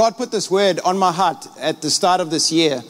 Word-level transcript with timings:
God 0.00 0.16
put 0.16 0.30
this 0.30 0.50
word 0.50 0.80
on 0.80 0.96
my 0.96 1.12
heart 1.12 1.46
at 1.60 1.82
the 1.82 1.90
start 1.90 2.22
of 2.22 2.30
this 2.30 2.50
year, 2.50 2.82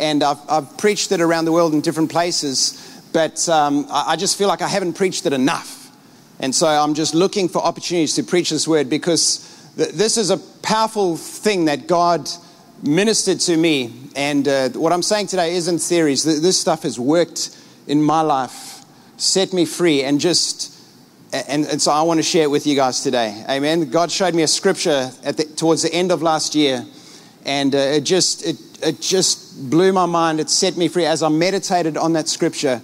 and 0.00 0.20
I've, 0.24 0.40
I've 0.48 0.76
preached 0.76 1.12
it 1.12 1.20
around 1.20 1.44
the 1.44 1.52
world 1.52 1.72
in 1.74 1.80
different 1.80 2.10
places, 2.10 3.00
but 3.12 3.48
um, 3.48 3.86
I, 3.88 4.04
I 4.08 4.16
just 4.16 4.36
feel 4.36 4.48
like 4.48 4.62
I 4.62 4.66
haven't 4.66 4.94
preached 4.94 5.26
it 5.26 5.32
enough. 5.32 5.92
And 6.40 6.52
so 6.52 6.66
I'm 6.66 6.94
just 6.94 7.14
looking 7.14 7.48
for 7.48 7.62
opportunities 7.62 8.16
to 8.16 8.24
preach 8.24 8.50
this 8.50 8.66
word 8.66 8.90
because 8.90 9.72
th- 9.76 9.90
this 9.90 10.16
is 10.16 10.30
a 10.30 10.38
powerful 10.38 11.16
thing 11.16 11.66
that 11.66 11.86
God 11.86 12.28
ministered 12.82 13.38
to 13.42 13.56
me. 13.56 14.10
And 14.16 14.48
uh, 14.48 14.70
what 14.70 14.92
I'm 14.92 15.02
saying 15.02 15.28
today 15.28 15.54
isn't 15.54 15.78
theories. 15.78 16.24
This 16.24 16.60
stuff 16.60 16.82
has 16.82 16.98
worked 16.98 17.56
in 17.86 18.02
my 18.02 18.22
life, 18.22 18.84
set 19.18 19.52
me 19.52 19.66
free, 19.66 20.02
and 20.02 20.18
just. 20.18 20.75
And, 21.32 21.66
and 21.66 21.82
so 21.82 21.90
I 21.90 22.02
want 22.02 22.18
to 22.18 22.22
share 22.22 22.44
it 22.44 22.50
with 22.50 22.66
you 22.66 22.76
guys 22.76 23.02
today. 23.02 23.44
Amen. 23.48 23.90
God 23.90 24.10
showed 24.10 24.34
me 24.34 24.42
a 24.42 24.48
scripture 24.48 25.10
at 25.24 25.36
the, 25.36 25.44
towards 25.44 25.82
the 25.82 25.92
end 25.92 26.12
of 26.12 26.22
last 26.22 26.54
year, 26.54 26.84
and 27.44 27.74
uh, 27.74 27.78
it 27.78 28.04
just 28.04 28.46
it, 28.46 28.56
it 28.82 29.00
just 29.00 29.68
blew 29.68 29.92
my 29.92 30.06
mind. 30.06 30.40
It 30.40 30.48
set 30.48 30.76
me 30.76 30.88
free 30.88 31.04
as 31.04 31.22
I 31.22 31.28
meditated 31.28 31.96
on 31.96 32.12
that 32.12 32.28
scripture, 32.28 32.80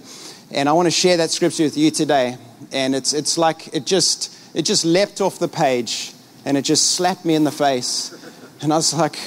and 0.51 0.67
I 0.67 0.73
want 0.73 0.87
to 0.87 0.91
share 0.91 1.17
that 1.17 1.31
scripture 1.31 1.63
with 1.63 1.77
you 1.77 1.89
today. 1.89 2.37
And 2.71 2.93
it's 2.93 3.13
it's 3.13 3.37
like 3.37 3.73
it 3.73 3.85
just 3.85 4.35
it 4.53 4.63
just 4.63 4.83
leapt 4.83 5.21
off 5.21 5.39
the 5.39 5.47
page, 5.47 6.11
and 6.43 6.57
it 6.57 6.63
just 6.63 6.91
slapped 6.91 7.23
me 7.23 7.35
in 7.35 7.45
the 7.45 7.51
face, 7.51 8.13
and 8.61 8.73
I 8.73 8.75
was 8.75 8.93
like, 8.93 9.17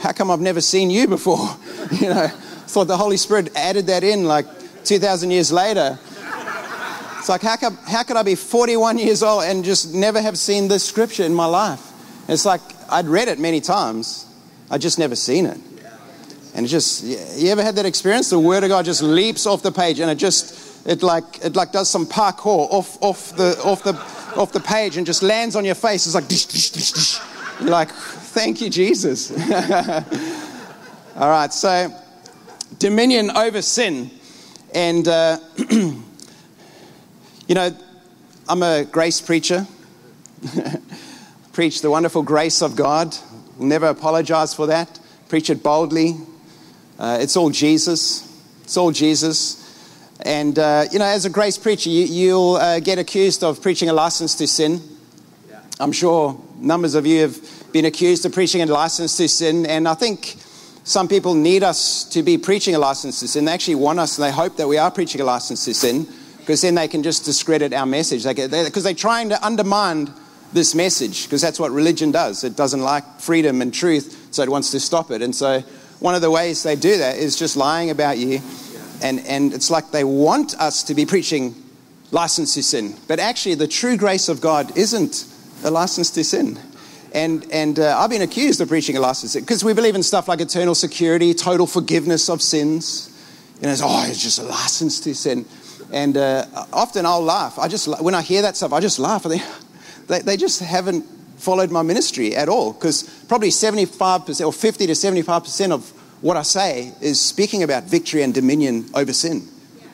how 0.00 0.12
come 0.12 0.30
I've 0.30 0.40
never 0.40 0.60
seen 0.60 0.90
you 0.90 1.06
before? 1.08 1.48
You 1.90 2.08
know, 2.08 2.28
thought 2.28 2.86
the 2.86 2.96
Holy 2.96 3.16
Spirit 3.16 3.50
added 3.56 3.88
that 3.88 4.04
in 4.04 4.24
like 4.24 4.46
2,000 4.84 5.32
years 5.32 5.50
later. 5.50 5.98
It's 7.20 7.28
like, 7.28 7.42
how, 7.42 7.56
come, 7.56 7.76
how 7.86 8.02
could 8.02 8.16
I 8.16 8.22
be 8.22 8.34
41 8.34 8.98
years 8.98 9.22
old 9.22 9.44
and 9.44 9.62
just 9.62 9.94
never 9.94 10.20
have 10.20 10.38
seen 10.38 10.68
this 10.68 10.82
scripture 10.82 11.22
in 11.22 11.34
my 11.34 11.44
life? 11.44 11.92
It's 12.28 12.44
like, 12.44 12.62
I'd 12.90 13.06
read 13.06 13.28
it 13.28 13.38
many 13.38 13.60
times, 13.60 14.26
I 14.70 14.78
just 14.78 14.98
never 14.98 15.14
seen 15.14 15.46
it. 15.46 15.58
And 16.54 16.66
it 16.66 16.70
just, 16.70 17.04
you 17.38 17.50
ever 17.50 17.62
had 17.62 17.76
that 17.76 17.86
experience? 17.86 18.30
The 18.30 18.40
Word 18.40 18.64
of 18.64 18.70
God 18.70 18.86
just 18.86 19.02
leaps 19.02 19.46
off 19.46 19.62
the 19.62 19.70
page 19.70 20.00
and 20.00 20.10
it 20.10 20.16
just, 20.16 20.86
it 20.86 21.02
like, 21.02 21.44
it 21.44 21.54
like 21.54 21.70
does 21.70 21.88
some 21.88 22.06
parkour 22.06 22.66
off, 22.72 23.00
off, 23.02 23.36
the, 23.36 23.56
off, 23.62 23.84
the, 23.84 23.92
off 24.40 24.50
the 24.50 24.60
page 24.60 24.96
and 24.96 25.06
just 25.06 25.22
lands 25.22 25.54
on 25.54 25.64
your 25.64 25.74
face. 25.74 26.06
It's 26.06 26.14
like, 26.14 26.26
dish, 26.26 26.46
dish, 26.46 26.70
dish, 26.70 26.92
dish. 26.92 27.20
You're 27.60 27.68
like, 27.68 27.90
Thank 28.30 28.60
you, 28.60 28.70
Jesus. 28.70 29.32
All 31.16 31.28
right, 31.28 31.52
so 31.52 31.92
dominion 32.78 33.32
over 33.32 33.60
sin. 33.60 34.08
And, 34.72 35.08
uh, 35.08 35.38
you 37.50 37.54
know, 37.56 37.76
I'm 38.48 38.62
a 38.62 38.84
grace 38.84 39.20
preacher. 39.20 39.66
Preach 41.52 41.82
the 41.82 41.90
wonderful 41.90 42.22
grace 42.22 42.62
of 42.62 42.76
God. 42.76 43.16
Never 43.58 43.86
apologize 43.86 44.54
for 44.54 44.68
that. 44.68 45.00
Preach 45.28 45.50
it 45.50 45.60
boldly. 45.60 46.14
Uh, 46.96 47.18
it's 47.20 47.36
all 47.36 47.50
Jesus. 47.50 48.32
It's 48.62 48.76
all 48.76 48.92
Jesus. 48.92 49.66
And, 50.20 50.60
uh, 50.60 50.84
you 50.92 51.00
know, 51.00 51.06
as 51.06 51.24
a 51.24 51.30
grace 51.30 51.58
preacher, 51.58 51.90
you, 51.90 52.34
will 52.36 52.54
uh, 52.54 52.78
get 52.78 53.00
accused 53.00 53.42
of 53.42 53.60
preaching 53.60 53.88
a 53.88 53.94
license 53.94 54.36
to 54.36 54.46
sin. 54.46 54.80
I'm 55.80 55.90
sure 55.90 56.40
numbers 56.54 56.94
of 56.94 57.04
you 57.04 57.22
have 57.22 57.72
been 57.72 57.84
accused 57.84 58.24
of 58.26 58.32
preaching 58.32 58.62
a 58.62 58.66
license 58.66 59.16
to 59.16 59.28
sin. 59.28 59.66
And 59.66 59.88
I 59.88 59.94
think 59.94 60.36
some 60.84 61.08
people 61.08 61.34
need 61.34 61.64
us 61.64 62.04
to 62.10 62.22
be 62.22 62.38
preaching 62.38 62.76
a 62.76 62.78
license 62.78 63.18
to 63.18 63.26
sin. 63.26 63.46
They 63.46 63.52
actually 63.52 63.74
want 63.74 63.98
us 63.98 64.18
and 64.18 64.24
they 64.24 64.30
hope 64.30 64.56
that 64.58 64.68
we 64.68 64.78
are 64.78 64.92
preaching 64.92 65.20
a 65.20 65.24
license 65.24 65.64
to 65.64 65.74
sin 65.74 66.06
because 66.40 66.62
then 66.62 66.74
they 66.74 66.88
can 66.88 67.02
just 67.02 67.24
discredit 67.24 67.72
our 67.72 67.86
message. 67.86 68.24
Because 68.24 68.50
they, 68.50 68.68
they're 68.68 68.94
trying 68.94 69.28
to 69.28 69.44
undermine 69.44 70.12
this 70.52 70.74
message 70.74 71.24
because 71.24 71.40
that's 71.40 71.60
what 71.60 71.70
religion 71.70 72.10
does. 72.10 72.44
It 72.44 72.56
doesn't 72.56 72.80
like 72.80 73.20
freedom 73.20 73.62
and 73.62 73.72
truth, 73.72 74.28
so 74.30 74.42
it 74.42 74.48
wants 74.48 74.70
to 74.72 74.80
stop 74.80 75.10
it. 75.10 75.22
And 75.22 75.34
so 75.34 75.60
one 76.00 76.14
of 76.14 76.22
the 76.22 76.30
ways 76.30 76.62
they 76.62 76.76
do 76.76 76.98
that 76.98 77.18
is 77.18 77.36
just 77.36 77.56
lying 77.56 77.90
about 77.90 78.18
you. 78.18 78.40
And, 79.02 79.20
and 79.26 79.54
it's 79.54 79.70
like 79.70 79.90
they 79.92 80.04
want 80.04 80.54
us 80.58 80.82
to 80.84 80.94
be 80.94 81.06
preaching 81.06 81.54
license 82.10 82.54
to 82.54 82.62
sin. 82.62 82.94
But 83.06 83.18
actually, 83.18 83.54
the 83.54 83.68
true 83.68 83.96
grace 83.96 84.28
of 84.28 84.40
God 84.40 84.76
isn't 84.76 85.24
a 85.64 85.70
license 85.70 86.10
to 86.12 86.24
sin. 86.24 86.58
And, 87.12 87.46
and 87.52 87.78
uh, 87.78 87.98
I've 87.98 88.10
been 88.10 88.22
accused 88.22 88.60
of 88.60 88.68
preaching 88.68 88.96
a 88.96 89.00
license 89.00 89.32
to 89.32 89.38
sin 89.38 89.44
because 89.44 89.64
we 89.64 89.72
believe 89.72 89.94
in 89.94 90.02
stuff 90.02 90.28
like 90.28 90.40
eternal 90.40 90.74
security, 90.74 91.32
total 91.34 91.66
forgiveness 91.66 92.28
of 92.28 92.42
sins. 92.42 93.06
You 93.60 93.66
know, 93.66 93.72
it's, 93.72 93.82
oh, 93.82 94.06
it's 94.08 94.22
just 94.22 94.38
a 94.38 94.42
license 94.42 95.00
to 95.00 95.14
sin. 95.14 95.44
And 95.92 96.16
uh, 96.16 96.46
often 96.72 97.04
I'll 97.04 97.22
laugh. 97.22 97.58
I 97.58 97.68
just, 97.68 98.00
when 98.00 98.14
I 98.14 98.22
hear 98.22 98.42
that 98.42 98.56
stuff, 98.56 98.72
I 98.72 98.80
just 98.80 98.98
laugh. 98.98 99.24
They, 99.24 99.42
they, 100.06 100.20
they 100.20 100.36
just 100.36 100.60
haven't 100.60 101.04
followed 101.36 101.70
my 101.70 101.82
ministry 101.82 102.36
at 102.36 102.48
all 102.48 102.72
because 102.72 103.24
probably 103.28 103.48
75% 103.48 104.46
or 104.46 104.52
50 104.52 104.86
to 104.86 104.92
75% 104.92 105.72
of 105.72 105.90
what 106.20 106.36
I 106.36 106.42
say 106.42 106.92
is 107.00 107.20
speaking 107.20 107.62
about 107.62 107.84
victory 107.84 108.22
and 108.22 108.34
dominion 108.34 108.86
over 108.94 109.12
sin 109.12 109.48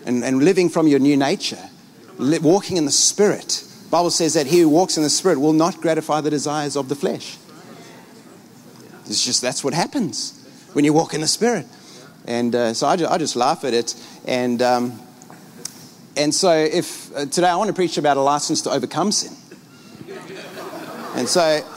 and, 0.04 0.24
and 0.24 0.42
living 0.42 0.68
from 0.68 0.88
your 0.88 0.98
new 0.98 1.16
nature, 1.16 1.70
walking 2.18 2.76
in 2.76 2.84
the 2.84 2.90
Spirit. 2.90 3.62
Bible 3.90 4.10
says 4.10 4.34
that 4.34 4.46
he 4.46 4.60
who 4.60 4.68
walks 4.68 4.96
in 4.96 5.02
the 5.02 5.10
Spirit 5.10 5.38
will 5.38 5.52
not 5.52 5.80
gratify 5.80 6.20
the 6.20 6.30
desires 6.30 6.76
of 6.76 6.88
the 6.88 6.96
flesh. 6.96 7.38
It's 9.06 9.24
just 9.24 9.40
that's 9.40 9.62
what 9.62 9.72
happens 9.72 10.32
when 10.72 10.84
you 10.84 10.92
walk 10.92 11.14
in 11.14 11.20
the 11.20 11.28
Spirit. 11.28 11.66
And 12.26 12.54
uh, 12.54 12.74
so 12.74 12.88
I 12.88 12.96
just, 12.96 13.12
I 13.12 13.18
just, 13.18 13.36
laugh 13.36 13.64
at 13.64 13.72
it. 13.72 13.94
And, 14.26 14.60
um, 14.60 15.00
and 16.16 16.34
so 16.34 16.52
if 16.52 17.14
uh, 17.14 17.26
today 17.26 17.48
I 17.48 17.56
want 17.56 17.68
to 17.68 17.74
preach 17.74 17.98
about 17.98 18.16
a 18.16 18.20
license 18.20 18.62
to 18.62 18.70
overcome 18.70 19.12
sin. 19.12 19.36
And 21.16 21.26
so, 21.26 21.40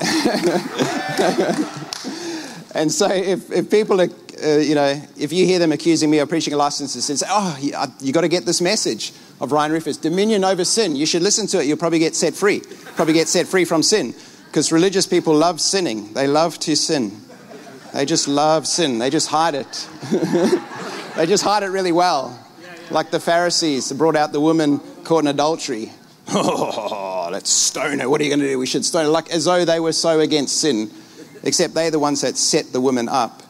and 2.76 2.92
so 2.92 3.10
if, 3.10 3.50
if 3.54 3.72
people 3.72 4.02
are, 4.02 4.10
uh, 4.44 4.58
you 4.58 4.76
know, 4.76 5.02
if 5.18 5.32
you 5.32 5.46
hear 5.46 5.60
them 5.60 5.72
accusing 5.72 6.12
me 6.12 6.20
of 6.20 6.28
preaching 6.28 6.54
a 6.54 6.58
license 6.58 6.92
to 6.94 7.02
sin, 7.02 7.16
say, 7.16 7.26
oh, 7.30 7.58
you, 7.62 7.74
you 8.02 8.12
got 8.12 8.22
to 8.22 8.28
get 8.28 8.46
this 8.46 8.60
message 8.60 9.14
of 9.40 9.54
Ryan 9.54 9.72
Rufus, 9.72 9.96
Dominion 9.96 10.44
Over 10.44 10.66
Sin. 10.66 10.94
You 10.98 11.06
should 11.06 11.22
listen 11.22 11.48
to 11.48 11.62
it. 11.62 11.68
You'll 11.68 11.78
probably 11.78 12.00
get 12.00 12.18
set 12.18 12.34
free. 12.34 12.60
Probably 12.98 13.14
get 13.14 13.30
set 13.30 13.48
free 13.48 13.64
from 13.64 13.82
sin. 13.82 14.14
Because 14.48 14.74
religious 14.74 15.08
people 15.08 15.34
love 15.34 15.62
sinning. 15.62 16.14
They 16.14 16.28
love 16.28 16.60
to 16.60 16.76
sin. 16.76 17.14
They 17.94 18.06
just 18.06 18.28
love 18.28 18.68
sin. 18.68 19.00
They 19.00 19.10
just 19.10 19.30
hide 19.30 19.56
it. 19.56 19.88
they 21.16 21.26
just 21.26 21.46
hide 21.46 21.64
it 21.64 21.68
really 21.68 21.94
well. 21.94 22.38
Like 22.92 23.12
the 23.12 23.20
Pharisees 23.20 23.90
that 23.90 23.96
brought 23.96 24.16
out 24.16 24.32
the 24.32 24.40
woman 24.40 24.80
caught 25.04 25.24
in 25.24 25.28
adultery. 25.28 25.92
Oh, 26.32 27.28
let's 27.32 27.50
stone 27.50 28.00
her. 28.00 28.10
What 28.10 28.22
are 28.22 28.24
you 28.24 28.30
going 28.30 28.40
to 28.40 28.48
do? 28.48 28.60
We 28.60 28.68
should 28.68 28.86
stone 28.86 29.06
her. 29.06 29.10
Like 29.10 29.32
as 29.32 29.46
though 29.46 29.66
they 29.66 29.80
were 29.80 29.94
so 29.94 30.20
against 30.20 30.62
sin. 30.62 30.92
Except 31.44 31.74
they're 31.74 31.90
the 31.90 32.00
ones 32.00 32.22
that 32.22 32.38
set 32.38 32.72
the 32.72 32.80
woman 32.80 33.10
up. 33.10 33.42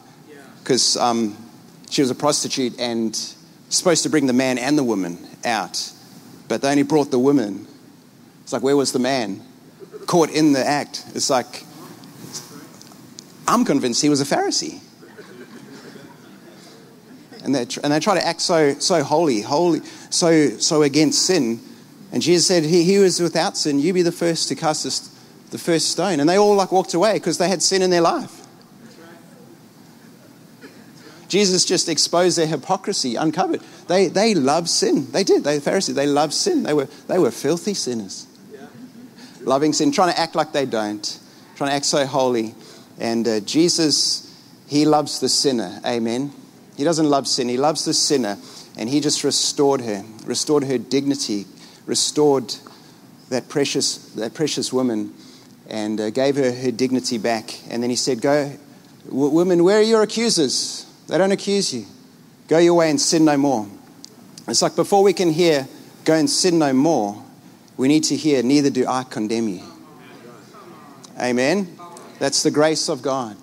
Because 0.60 0.96
um, 0.96 1.36
she 1.90 2.00
was 2.00 2.10
a 2.10 2.14
prostitute 2.14 2.78
and 2.80 3.14
supposed 3.68 4.02
to 4.02 4.10
bring 4.10 4.26
the 4.26 4.32
man 4.32 4.58
and 4.58 4.76
the 4.76 4.84
woman 4.84 5.18
out, 5.44 5.92
but 6.48 6.62
they 6.62 6.70
only 6.70 6.82
brought 6.82 7.10
the 7.10 7.18
woman. 7.18 7.66
It's 8.42 8.52
like, 8.52 8.62
where 8.62 8.76
was 8.76 8.92
the 8.92 8.98
man? 8.98 9.42
Caught 10.06 10.30
in 10.30 10.52
the 10.52 10.64
act. 10.64 11.04
It's 11.14 11.30
like, 11.30 11.64
I'm 13.46 13.64
convinced 13.64 14.02
he 14.02 14.08
was 14.08 14.20
a 14.20 14.24
Pharisee. 14.24 14.80
And 17.42 17.54
they, 17.54 17.66
and 17.82 17.92
they 17.92 18.00
try 18.00 18.14
to 18.14 18.26
act 18.26 18.40
so, 18.40 18.74
so 18.74 19.02
holy, 19.02 19.40
holy, 19.40 19.80
so, 20.10 20.50
so 20.58 20.82
against 20.82 21.26
sin. 21.26 21.60
And 22.12 22.20
Jesus 22.20 22.46
said, 22.46 22.64
he, 22.64 22.82
he 22.84 22.98
was 22.98 23.20
without 23.20 23.56
sin. 23.56 23.78
You 23.78 23.92
be 23.92 24.02
the 24.02 24.12
first 24.12 24.48
to 24.48 24.54
cast 24.54 24.84
this, 24.84 25.08
the 25.50 25.58
first 25.58 25.90
stone. 25.90 26.20
And 26.20 26.28
they 26.28 26.36
all 26.36 26.54
like 26.54 26.72
walked 26.72 26.94
away 26.94 27.14
because 27.14 27.38
they 27.38 27.48
had 27.48 27.62
sin 27.62 27.82
in 27.82 27.90
their 27.90 28.00
life. 28.00 28.40
Jesus 31.28 31.64
just 31.64 31.88
exposed 31.88 32.36
their 32.36 32.48
hypocrisy, 32.48 33.14
uncovered. 33.14 33.60
They, 33.86 34.08
they 34.08 34.34
love 34.34 34.68
sin. 34.68 35.10
They 35.12 35.22
did. 35.22 35.44
They 35.44 35.54
the 35.54 35.60
Pharisees. 35.60 35.94
They 35.94 36.06
loved 36.06 36.34
sin. 36.34 36.64
They 36.64 36.74
were, 36.74 36.88
they 37.06 37.20
were 37.20 37.30
filthy 37.30 37.72
sinners. 37.72 38.26
Yeah. 38.52 38.66
Loving 39.42 39.72
sin, 39.72 39.92
trying 39.92 40.12
to 40.12 40.18
act 40.18 40.34
like 40.34 40.52
they 40.52 40.66
don't, 40.66 41.20
trying 41.54 41.70
to 41.70 41.76
act 41.76 41.84
so 41.84 42.04
holy. 42.04 42.56
And 42.98 43.26
uh, 43.28 43.40
Jesus, 43.40 44.36
he 44.66 44.84
loves 44.84 45.20
the 45.20 45.28
sinner. 45.28 45.80
Amen. 45.86 46.32
He 46.80 46.84
doesn't 46.84 47.10
love 47.10 47.28
sin. 47.28 47.50
He 47.50 47.58
loves 47.58 47.84
the 47.84 47.92
sinner. 47.92 48.38
And 48.78 48.88
he 48.88 49.00
just 49.00 49.22
restored 49.22 49.82
her, 49.82 50.02
restored 50.24 50.64
her 50.64 50.78
dignity, 50.78 51.44
restored 51.84 52.54
that 53.28 53.50
precious, 53.50 53.98
that 54.14 54.32
precious 54.32 54.72
woman, 54.72 55.12
and 55.68 56.00
uh, 56.00 56.08
gave 56.08 56.36
her 56.36 56.50
her 56.50 56.70
dignity 56.70 57.18
back. 57.18 57.52
And 57.68 57.82
then 57.82 57.90
he 57.90 57.96
said, 57.96 58.22
Go, 58.22 58.50
women, 59.10 59.62
where 59.62 59.76
are 59.76 59.82
your 59.82 60.00
accusers? 60.00 60.86
They 61.06 61.18
don't 61.18 61.32
accuse 61.32 61.74
you. 61.74 61.84
Go 62.48 62.56
your 62.56 62.72
way 62.72 62.88
and 62.88 62.98
sin 62.98 63.26
no 63.26 63.36
more. 63.36 63.68
It's 64.48 64.62
like 64.62 64.74
before 64.74 65.02
we 65.02 65.12
can 65.12 65.30
hear, 65.30 65.68
go 66.06 66.14
and 66.14 66.30
sin 66.30 66.58
no 66.58 66.72
more, 66.72 67.22
we 67.76 67.88
need 67.88 68.04
to 68.04 68.16
hear, 68.16 68.42
neither 68.42 68.70
do 68.70 68.86
I 68.88 69.02
condemn 69.02 69.48
you. 69.48 69.64
Amen. 71.20 71.76
That's 72.18 72.42
the 72.42 72.50
grace 72.50 72.88
of 72.88 73.02
God. 73.02 73.36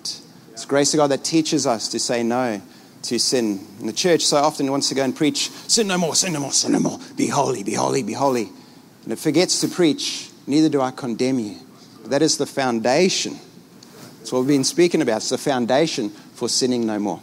It's 0.50 0.64
grace 0.64 0.92
of 0.92 0.98
God 0.98 1.12
that 1.12 1.22
teaches 1.22 1.68
us 1.68 1.86
to 1.90 2.00
say 2.00 2.24
no 2.24 2.60
to 3.02 3.18
sin. 3.18 3.66
And 3.78 3.88
the 3.88 3.92
church 3.92 4.22
so 4.22 4.38
often 4.38 4.70
wants 4.70 4.88
to 4.88 4.94
go 4.94 5.04
and 5.04 5.14
preach, 5.14 5.50
sin 5.50 5.86
no 5.86 5.98
more, 5.98 6.14
sin 6.14 6.32
no 6.32 6.40
more, 6.40 6.52
sin 6.52 6.72
no 6.72 6.80
more. 6.80 6.98
Be 7.16 7.28
holy, 7.28 7.62
be 7.62 7.74
holy, 7.74 8.02
be 8.02 8.12
holy. 8.12 8.50
And 9.04 9.12
it 9.12 9.18
forgets 9.18 9.60
to 9.60 9.68
preach, 9.68 10.30
neither 10.46 10.68
do 10.68 10.80
I 10.80 10.90
condemn 10.90 11.38
you. 11.38 11.56
That 12.06 12.22
is 12.22 12.38
the 12.38 12.46
foundation 12.46 13.38
That's 14.18 14.32
what 14.32 14.40
we've 14.40 14.48
been 14.48 14.64
speaking 14.64 15.02
about. 15.02 15.18
It's 15.18 15.30
the 15.30 15.38
foundation 15.38 16.10
for 16.10 16.48
sinning 16.48 16.86
no 16.86 16.98
more. 16.98 17.20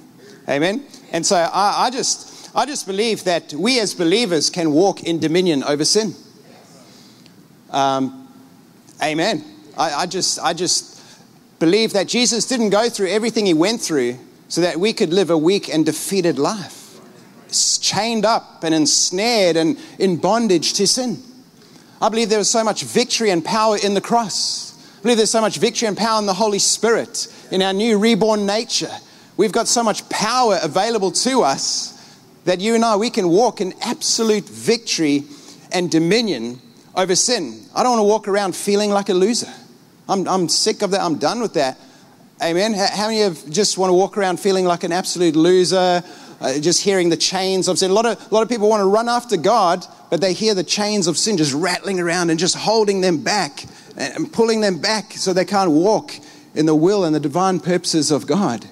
Amen. 0.50 0.86
And 1.12 1.26
so 1.26 1.36
I, 1.36 1.86
I 1.86 1.90
just 1.90 2.50
I 2.56 2.66
just 2.66 2.88
believe 2.88 3.24
that 3.26 3.54
we 3.54 3.80
as 3.80 3.94
believers 3.94 4.50
can 4.50 4.72
walk 4.72 5.04
in 5.04 5.20
dominion 5.20 5.64
over 5.64 5.86
sin. 5.86 6.16
Um, 7.70 8.28
amen. 9.04 9.44
I, 9.78 9.94
I 9.94 10.06
just 10.06 10.40
I 10.40 10.54
just 10.54 11.02
believe 11.60 11.94
that 11.94 12.08
Jesus 12.08 12.48
didn't 12.48 12.70
go 12.70 12.90
through 12.90 13.10
everything 13.10 13.46
he 13.46 13.54
went 13.54 13.82
through 13.82 14.18
so 14.48 14.62
that 14.62 14.80
we 14.80 14.94
could 14.94 15.12
live 15.12 15.30
a 15.30 15.38
weak 15.38 15.74
and 15.74 15.86
defeated 15.86 16.38
life 16.38 16.86
chained 17.80 18.26
up 18.26 18.64
and 18.64 18.74
ensnared 18.74 19.56
and 19.56 19.78
in 20.00 20.18
bondage 20.18 20.74
to 20.74 20.88
sin. 20.88 21.22
I 22.02 22.10
believe 22.10 22.30
there 22.30 22.40
is 22.40 22.50
so 22.50 22.64
much 22.64 22.84
victory 22.84 23.30
and 23.30 23.44
power 23.44 23.78
in 23.82 23.94
the 23.94 24.02
cross. 24.02 24.74
I 25.00 25.02
believe 25.04 25.18
there's 25.18 25.32
so 25.32 25.42
much 25.42 25.58
victory 25.58 25.88
and 25.88 25.98
power 25.98 26.20
in 26.20 26.26
the 26.26 26.34
Holy 26.34 26.60
Spirit, 26.60 27.32
in 27.52 27.62
our 27.62 27.74
new 27.74 27.98
reborn 27.98 28.46
nature. 28.46 28.92
We've 29.38 29.52
got 29.52 29.68
so 29.68 29.84
much 29.84 30.08
power 30.10 30.58
available 30.62 31.12
to 31.12 31.44
us 31.44 31.94
that 32.46 32.60
you 32.60 32.76
and 32.76 32.84
I, 32.84 32.96
we 32.96 33.10
can 33.10 33.30
walk 33.30 33.62
in 33.62 33.74
absolute 33.82 34.48
victory 34.48 35.24
and 35.72 35.90
dominion 35.90 36.60
over 36.96 37.16
sin. 37.16 37.62
I 37.76 37.84
don't 37.84 37.94
want 37.94 38.00
to 38.02 38.10
walk 38.10 38.28
around 38.28 38.56
feeling 38.56 38.92
like 38.92 39.10
a 39.10 39.14
loser. 39.14 39.52
I'm, 40.08 40.28
I'm 40.28 40.50
sick 40.50 40.82
of 40.82 40.92
that. 40.92 41.02
I'm 41.02 41.18
done 41.18 41.42
with 41.42 41.54
that. 41.56 41.78
Amen. 42.44 42.74
How 42.74 43.08
many 43.08 43.22
of 43.22 43.50
just 43.50 43.78
want 43.78 43.90
to 43.90 43.94
walk 43.94 44.18
around 44.18 44.40
feeling 44.40 44.66
like 44.66 44.84
an 44.84 44.92
absolute 44.92 45.36
loser? 45.36 46.04
uh, 46.42 46.60
just 46.60 46.84
hearing 46.84 47.10
the 47.10 47.18
chains 47.18 47.68
of 47.68 47.78
sin. 47.80 47.92
A 47.92 47.94
lot, 47.94 48.06
of, 48.06 48.32
a 48.32 48.34
lot 48.34 48.42
of 48.42 48.50
people 48.50 48.70
want 48.70 48.82
to 48.82 48.88
run 48.88 49.10
after 49.10 49.38
God, 49.38 49.86
but 50.10 50.22
they 50.22 50.34
hear 50.34 50.54
the 50.54 50.64
chains 50.64 51.08
of 51.08 51.18
sin 51.18 51.38
just 51.38 51.54
rattling 51.54 52.00
around 52.00 52.30
and 52.30 52.40
just 52.40 52.56
holding 52.56 53.02
them 53.02 53.24
back 53.24 53.66
and 53.98 54.32
pulling 54.32 54.62
them 54.62 54.80
back 54.80 55.14
so 55.14 55.34
they 55.34 55.46
can't 55.46 55.72
walk 55.72 56.14
in 56.54 56.66
the 56.66 56.76
will 56.76 57.06
and 57.06 57.16
the 57.16 57.20
divine 57.20 57.60
purposes 57.60 58.12
of 58.12 58.28
God. 58.28 58.66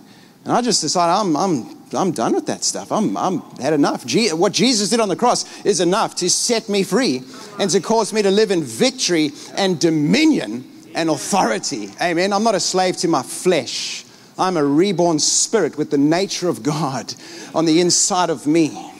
And 0.43 0.53
I 0.53 0.61
just 0.61 0.81
decided 0.81 1.13
I'm, 1.13 1.35
I'm, 1.35 1.77
I'm 1.93 2.11
done 2.11 2.33
with 2.33 2.47
that 2.47 2.63
stuff. 2.63 2.91
I'm, 2.91 3.15
I'm 3.15 3.39
had 3.59 3.73
enough. 3.73 4.03
what 4.33 4.51
Jesus 4.51 4.89
did 4.89 4.99
on 4.99 5.09
the 5.09 5.15
cross 5.15 5.65
is 5.65 5.79
enough 5.79 6.15
to 6.15 6.29
set 6.29 6.67
me 6.67 6.83
free 6.83 7.21
and 7.59 7.69
to 7.71 7.79
cause 7.79 8.11
me 8.11 8.21
to 8.21 8.31
live 8.31 8.51
in 8.51 8.63
victory 8.63 9.31
and 9.55 9.79
dominion 9.79 10.69
and 10.95 11.09
authority. 11.09 11.89
Amen. 12.01 12.33
I'm 12.33 12.43
not 12.43 12.55
a 12.55 12.59
slave 12.59 12.97
to 12.97 13.07
my 13.07 13.23
flesh. 13.23 14.05
I'm 14.37 14.57
a 14.57 14.65
reborn 14.65 15.19
spirit 15.19 15.77
with 15.77 15.91
the 15.91 15.97
nature 15.97 16.49
of 16.49 16.63
God 16.63 17.13
on 17.53 17.65
the 17.65 17.79
inside 17.79 18.29
of 18.29 18.47
me. 18.47 18.91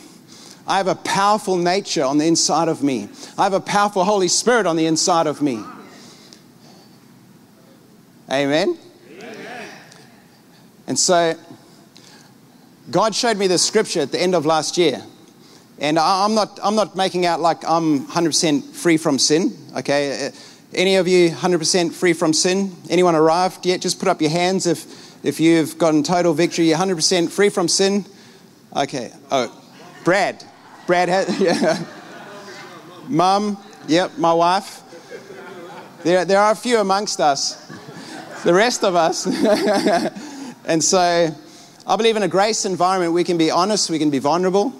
I 0.68 0.78
have 0.78 0.88
a 0.88 0.96
powerful 0.96 1.58
nature 1.58 2.04
on 2.04 2.18
the 2.18 2.26
inside 2.26 2.68
of 2.68 2.84
me. 2.84 3.10
I 3.38 3.44
have 3.44 3.54
a 3.54 3.60
powerful 3.60 4.04
Holy 4.04 4.28
Spirit 4.28 4.66
on 4.66 4.76
the 4.76 4.86
inside 4.86 5.28
of 5.28 5.42
me. 5.42 5.64
Amen? 8.32 8.78
Amen. 9.12 9.68
And 10.88 10.98
so, 10.98 11.36
God 12.90 13.14
showed 13.14 13.38
me 13.38 13.48
this 13.48 13.66
scripture 13.66 14.02
at 14.02 14.12
the 14.12 14.22
end 14.22 14.36
of 14.36 14.46
last 14.46 14.78
year. 14.78 15.04
And 15.80 16.00
I'm 16.00 16.34
not, 16.34 16.60
I'm 16.64 16.76
not 16.76 16.96
making 16.96 17.26
out 17.26 17.42
like 17.42 17.68
I'm 17.68 18.08
100% 18.08 18.64
free 18.74 18.98
from 18.98 19.20
sin, 19.20 19.58
okay? 19.76 20.32
Any 20.76 20.96
of 20.96 21.08
you 21.08 21.30
100% 21.30 21.94
free 21.94 22.14
from 22.14 22.34
sin? 22.34 22.76
Anyone 22.90 23.16
arrived 23.16 23.66
yet? 23.66 23.82
Just 23.82 24.00
put 24.00 24.08
up 24.08 24.22
your 24.22 24.32
hands 24.32 24.66
if 24.66 25.04
if 25.24 25.40
you've 25.40 25.78
gotten 25.78 26.04
total 26.04 26.34
victory, 26.34 26.68
you're 26.68 26.78
100% 26.78 27.30
free 27.30 27.48
from 27.48 27.70
sin. 27.70 28.06
Okay. 28.76 29.12
Oh, 29.32 29.58
Brad. 30.04 30.44
Brad 30.86 31.08
has, 31.08 31.40
yeah. 31.42 31.82
Mum, 33.08 33.58
yep, 33.88 34.18
my 34.18 34.34
wife. 34.34 34.82
There, 36.04 36.26
there 36.26 36.40
are 36.40 36.52
a 36.52 36.56
few 36.56 36.80
amongst 36.80 37.22
us. 37.22 37.72
The 38.44 38.54
rest 38.54 38.84
of 38.84 38.96
us. 38.96 39.26
and 40.66 40.84
so 40.84 41.34
I 41.88 41.96
believe 41.96 42.18
in 42.18 42.24
a 42.24 42.28
grace 42.28 42.66
environment, 42.66 43.14
we 43.14 43.24
can 43.24 43.38
be 43.38 43.50
honest, 43.50 43.90
we 43.90 44.00
can 44.00 44.10
be 44.10 44.20
vulnerable. 44.20 44.74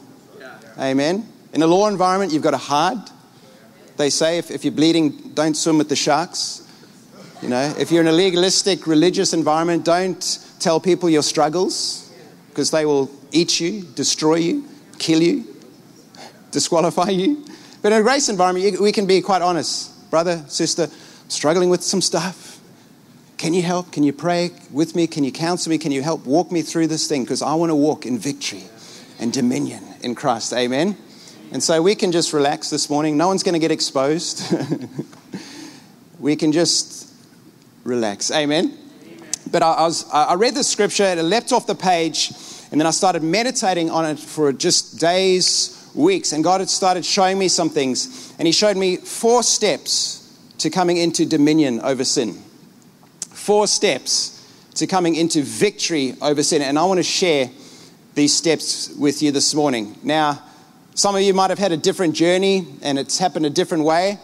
Amen. 0.78 1.26
In 1.54 1.62
a 1.62 1.68
law 1.68 1.88
environment, 1.88 2.34
you've 2.34 2.44
got 2.44 2.52
to 2.52 2.58
hide. 2.58 2.98
They 3.98 4.10
say 4.10 4.38
if, 4.38 4.50
if 4.50 4.66
you're 4.66 4.74
bleeding, 4.74 5.32
don't 5.34 5.56
swim 5.56 5.78
with 5.78 5.90
the 5.90 5.96
sharks. 5.96 6.62
You 7.42 7.50
know, 7.50 7.74
if 7.78 7.92
you're 7.92 8.02
in 8.02 8.08
a 8.08 8.14
legalistic 8.14 8.88
religious 8.88 9.34
environment, 9.34 9.84
don't 9.86 10.40
tell 10.60 10.80
people 10.80 11.10
your 11.10 11.24
struggles 11.24 12.12
because 12.50 12.72
they 12.72 12.86
will 12.86 13.12
eat 13.32 13.60
you, 13.60 13.82
destroy 13.82 14.36
you, 14.36 14.66
kill 14.98 15.22
you, 15.22 15.46
disqualify 16.52 17.10
you. 17.10 17.46
But 17.82 17.92
in 17.92 18.00
a 18.00 18.02
grace 18.02 18.30
environment, 18.30 18.80
we 18.80 18.92
can 18.92 19.06
be 19.06 19.22
quite 19.22 19.42
honest. 19.42 20.10
Brother, 20.10 20.46
sister, 20.48 20.88
struggling 21.28 21.70
with 21.70 21.84
some 21.84 22.02
stuff. 22.02 22.60
Can 23.38 23.54
you 23.54 23.62
help? 23.62 23.92
Can 23.92 24.04
you 24.04 24.14
pray 24.14 24.52
with 24.72 24.96
me? 24.96 25.06
Can 25.06 25.26
you 25.26 25.32
counsel 25.32 25.70
me? 25.70 25.78
Can 25.78 25.92
you 25.92 26.02
help 26.02 26.26
walk 26.26 26.52
me 26.52 26.62
through 26.62 26.88
this 26.88 27.08
thing? 27.08 27.24
Because 27.24 27.42
I 27.42 27.56
want 27.56 27.72
to 27.72 27.76
walk 27.76 28.06
in 28.06 28.18
victory 28.18 28.64
and 29.20 29.34
dominion 29.34 29.84
in 30.02 30.16
Christ. 30.16 30.54
Amen. 30.54 30.96
And 31.54 31.62
so 31.62 31.84
we 31.84 31.94
can 31.94 32.12
just 32.12 32.34
relax 32.34 32.72
this 32.72 32.90
morning. 32.90 33.16
No 33.16 33.28
one's 33.28 33.44
going 33.44 33.54
to 33.54 33.60
get 33.60 33.70
exposed. 33.70 34.42
we 36.20 36.36
can 36.36 36.52
just 36.52 37.14
relax. 37.84 38.32
Amen. 38.32 38.76
But 39.52 39.62
I, 39.62 39.74
I, 39.74 39.84
was, 39.84 40.10
I 40.12 40.34
read 40.34 40.56
the 40.56 40.64
scripture, 40.64 41.04
it 41.04 41.22
leapt 41.22 41.54
off 41.54 41.68
the 41.68 41.76
page, 41.76 42.32
and 42.72 42.82
then 42.82 42.88
I 42.88 42.90
started 42.90 43.22
meditating 43.22 43.92
on 43.92 44.04
it 44.04 44.18
for 44.18 44.52
just 44.52 45.00
days, 45.00 45.92
weeks, 45.94 46.32
and 46.32 46.44
God 46.44 46.60
had 46.60 46.72
started 46.72 47.06
showing 47.06 47.38
me 47.38 47.48
some 47.50 47.70
things. 47.70 48.34
And 48.40 48.48
He 48.48 48.52
showed 48.52 48.76
me 48.76 48.96
four 48.96 49.44
steps 49.44 50.36
to 50.58 50.72
coming 50.72 50.98
into 50.98 51.24
dominion 51.24 51.82
over 51.82 52.04
sin. 52.04 52.34
Four 53.30 53.68
steps 53.68 54.44
to 54.74 54.88
coming 54.88 55.14
into 55.14 55.44
victory 55.44 56.16
over 56.20 56.42
sin. 56.42 56.64
And 56.64 56.80
I 56.80 56.86
want 56.86 56.98
to 56.98 57.04
share 57.04 57.52
these 58.16 58.36
steps 58.36 58.90
with 58.98 59.22
you 59.22 59.32
this 59.32 59.54
morning. 59.54 60.00
Now, 60.02 60.42
some 60.96 61.16
of 61.16 61.22
you 61.22 61.34
might 61.34 61.50
have 61.50 61.60
had 61.60 61.72
a 61.72 61.78
different 61.78 62.16
journey 62.16 62.68
and 62.82 63.00
it's 63.00 63.18
happened 63.18 63.46
a 63.46 63.50
different 63.50 63.84
way. 63.84 64.20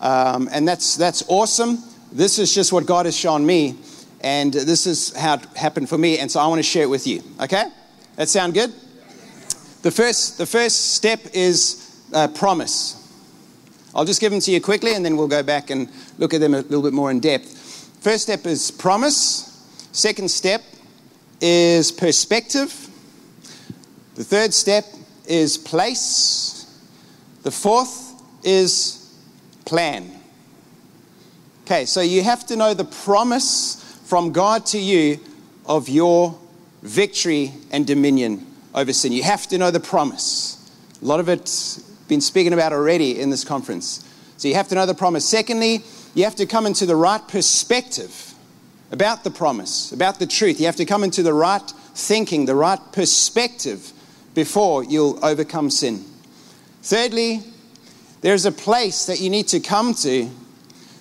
Um, 0.00 0.48
and 0.52 0.66
that's, 0.66 0.96
that's 0.96 1.24
awesome. 1.28 1.78
This 2.12 2.38
is 2.38 2.54
just 2.54 2.72
what 2.72 2.86
God 2.86 3.06
has 3.06 3.16
shown 3.16 3.46
me, 3.46 3.76
and 4.20 4.52
this 4.52 4.86
is 4.86 5.16
how 5.16 5.34
it 5.34 5.44
happened 5.56 5.88
for 5.88 5.96
me, 5.96 6.18
and 6.18 6.30
so 6.30 6.40
I 6.40 6.46
want 6.46 6.58
to 6.58 6.62
share 6.62 6.82
it 6.82 6.90
with 6.90 7.06
you. 7.06 7.22
Okay? 7.40 7.64
That 8.16 8.28
sound 8.28 8.52
good? 8.52 8.72
The 9.82 9.90
first, 9.90 10.38
the 10.38 10.44
first 10.44 10.94
step 10.94 11.20
is 11.32 12.02
uh, 12.12 12.28
promise. 12.28 12.98
I'll 13.94 14.04
just 14.04 14.20
give 14.20 14.30
them 14.30 14.40
to 14.40 14.50
you 14.50 14.60
quickly, 14.60 14.94
and 14.94 15.04
then 15.04 15.16
we'll 15.16 15.28
go 15.28 15.42
back 15.42 15.70
and 15.70 15.88
look 16.18 16.34
at 16.34 16.40
them 16.40 16.52
a 16.52 16.58
little 16.58 16.82
bit 16.82 16.92
more 16.92 17.10
in 17.10 17.20
depth. 17.20 17.48
First 18.00 18.24
step 18.24 18.44
is 18.44 18.70
promise. 18.70 19.48
Second 19.92 20.30
step 20.30 20.62
is 21.40 21.92
perspective. 21.92 22.88
The 24.16 24.24
third 24.24 24.52
step 24.52 24.84
is 25.26 25.56
place. 25.56 26.66
The 27.42 27.50
fourth 27.50 28.20
is 28.44 29.14
plan. 29.64 30.10
Okay, 31.64 31.86
so 31.86 32.00
you 32.00 32.22
have 32.22 32.46
to 32.46 32.56
know 32.56 32.74
the 32.74 32.84
promise 32.84 34.00
from 34.04 34.32
God 34.32 34.66
to 34.66 34.78
you 34.78 35.20
of 35.66 35.88
your 35.88 36.38
victory 36.82 37.52
and 37.70 37.86
dominion 37.86 38.46
over 38.74 38.92
sin. 38.92 39.12
You 39.12 39.22
have 39.22 39.46
to 39.48 39.58
know 39.58 39.70
the 39.70 39.80
promise. 39.80 40.58
A 41.00 41.04
lot 41.04 41.20
of 41.20 41.28
it's 41.28 41.78
been 42.08 42.20
speaking 42.20 42.52
about 42.52 42.72
already 42.72 43.20
in 43.20 43.30
this 43.30 43.44
conference. 43.44 44.08
So 44.36 44.48
you 44.48 44.54
have 44.54 44.68
to 44.68 44.74
know 44.74 44.86
the 44.86 44.94
promise. 44.94 45.28
Secondly, 45.28 45.82
you 46.14 46.24
have 46.24 46.36
to 46.36 46.46
come 46.46 46.66
into 46.66 46.84
the 46.84 46.96
right 46.96 47.26
perspective 47.28 48.34
about 48.90 49.24
the 49.24 49.30
promise, 49.30 49.92
about 49.92 50.18
the 50.18 50.26
truth. 50.26 50.60
You 50.60 50.66
have 50.66 50.76
to 50.76 50.84
come 50.84 51.04
into 51.04 51.22
the 51.22 51.32
right 51.32 51.66
thinking, 51.94 52.44
the 52.44 52.54
right 52.54 52.80
perspective 52.92 53.92
before 54.34 54.84
you'll 54.84 55.18
overcome 55.24 55.70
sin. 55.70 56.04
Thirdly, 56.82 57.42
there's 58.20 58.46
a 58.46 58.52
place 58.52 59.06
that 59.06 59.20
you 59.20 59.30
need 59.30 59.48
to 59.48 59.60
come 59.60 59.94
to 59.94 60.30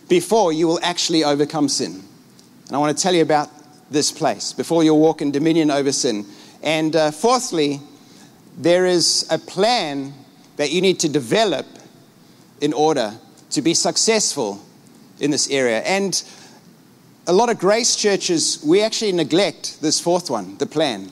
before 0.09 0.51
you 0.51 0.67
will 0.67 0.79
actually 0.83 1.23
overcome 1.23 1.69
sin. 1.69 2.03
And 2.67 2.75
I 2.75 2.79
want 2.79 2.95
to 2.97 3.01
tell 3.01 3.13
you 3.13 3.21
about 3.21 3.50
this 3.89 4.11
place 4.11 4.53
before 4.53 4.83
you'll 4.83 5.00
walk 5.00 5.21
in 5.21 5.31
dominion 5.31 5.71
over 5.71 5.91
sin. 5.91 6.25
And 6.63 6.95
uh, 6.95 7.11
fourthly, 7.11 7.79
there 8.57 8.85
is 8.85 9.25
a 9.29 9.38
plan 9.38 10.13
that 10.57 10.71
you 10.71 10.81
need 10.81 11.00
to 11.00 11.09
develop 11.09 11.65
in 12.59 12.73
order 12.73 13.13
to 13.51 13.61
be 13.61 13.73
successful 13.73 14.61
in 15.19 15.31
this 15.31 15.50
area. 15.50 15.79
And 15.81 16.21
a 17.27 17.33
lot 17.33 17.50
of 17.50 17.59
grace 17.59 17.95
churches, 17.95 18.63
we 18.65 18.81
actually 18.81 19.11
neglect 19.11 19.81
this 19.81 20.00
fourth 20.00 20.29
one, 20.29 20.57
the 20.57 20.65
plan. 20.65 21.11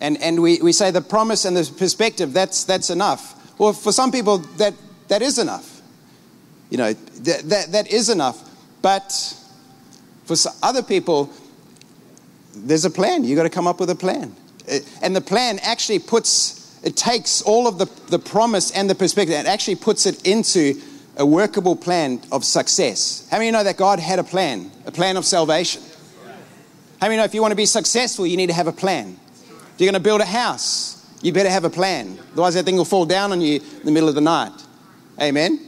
And, 0.00 0.20
and 0.22 0.40
we, 0.42 0.60
we 0.62 0.72
say 0.72 0.90
the 0.90 1.00
promise 1.00 1.44
and 1.44 1.56
the 1.56 1.70
perspective, 1.76 2.32
that's, 2.32 2.64
that's 2.64 2.90
enough. 2.90 3.36
Well, 3.58 3.72
for 3.72 3.92
some 3.92 4.10
people, 4.10 4.38
that, 4.58 4.74
that 5.08 5.22
is 5.22 5.38
enough. 5.38 5.82
You 6.70 6.78
know, 6.78 6.92
that, 6.92 7.42
that, 7.50 7.72
that 7.72 7.92
is 7.92 8.08
enough. 8.08 8.48
But 8.80 9.12
for 10.24 10.36
other 10.62 10.82
people, 10.82 11.30
there's 12.54 12.84
a 12.84 12.90
plan. 12.90 13.24
You've 13.24 13.36
got 13.36 13.42
to 13.42 13.50
come 13.50 13.66
up 13.66 13.80
with 13.80 13.90
a 13.90 13.94
plan. 13.94 14.34
Uh, 14.70 14.78
and 15.02 15.14
the 15.14 15.20
plan 15.20 15.58
actually 15.62 15.98
puts, 15.98 16.80
it 16.82 16.96
takes 16.96 17.42
all 17.42 17.66
of 17.66 17.78
the, 17.78 17.86
the 18.08 18.18
promise 18.18 18.70
and 18.70 18.88
the 18.88 18.94
perspective 18.94 19.34
and 19.34 19.46
actually 19.46 19.76
puts 19.76 20.06
it 20.06 20.26
into 20.26 20.80
a 21.16 21.26
workable 21.26 21.76
plan 21.76 22.20
of 22.32 22.44
success. 22.44 23.28
How 23.30 23.38
many 23.38 23.50
know 23.50 23.64
that 23.64 23.76
God 23.76 23.98
had 23.98 24.18
a 24.18 24.24
plan, 24.24 24.70
a 24.86 24.92
plan 24.92 25.16
of 25.16 25.26
salvation? 25.26 25.82
How 27.00 27.08
many 27.08 27.16
know 27.16 27.24
if 27.24 27.34
you 27.34 27.42
want 27.42 27.52
to 27.52 27.56
be 27.56 27.66
successful, 27.66 28.26
you 28.26 28.36
need 28.36 28.48
to 28.48 28.54
have 28.54 28.66
a 28.66 28.72
plan? 28.72 29.18
You're 29.80 29.90
going 29.90 30.02
to 30.02 30.06
build 30.06 30.20
a 30.20 30.26
house, 30.26 31.06
you 31.22 31.32
better 31.32 31.48
have 31.48 31.64
a 31.64 31.70
plan. 31.70 32.18
Otherwise, 32.32 32.52
that 32.52 32.66
thing 32.66 32.76
will 32.76 32.84
fall 32.84 33.06
down 33.06 33.32
on 33.32 33.40
you 33.40 33.60
in 33.60 33.86
the 33.86 33.90
middle 33.90 34.10
of 34.10 34.14
the 34.14 34.20
night. 34.20 34.52
Amen? 35.18 35.58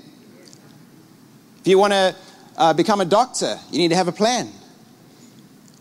If 1.61 1.67
you 1.67 1.79
want 1.79 1.95
to 1.95 2.15
uh, 2.59 2.75
become 2.75 3.01
a 3.01 3.07
doctor, 3.07 3.59
you 3.71 3.79
need 3.79 3.89
to 3.89 3.97
have 3.97 4.09
a 4.09 4.13
plan. 4.13 4.51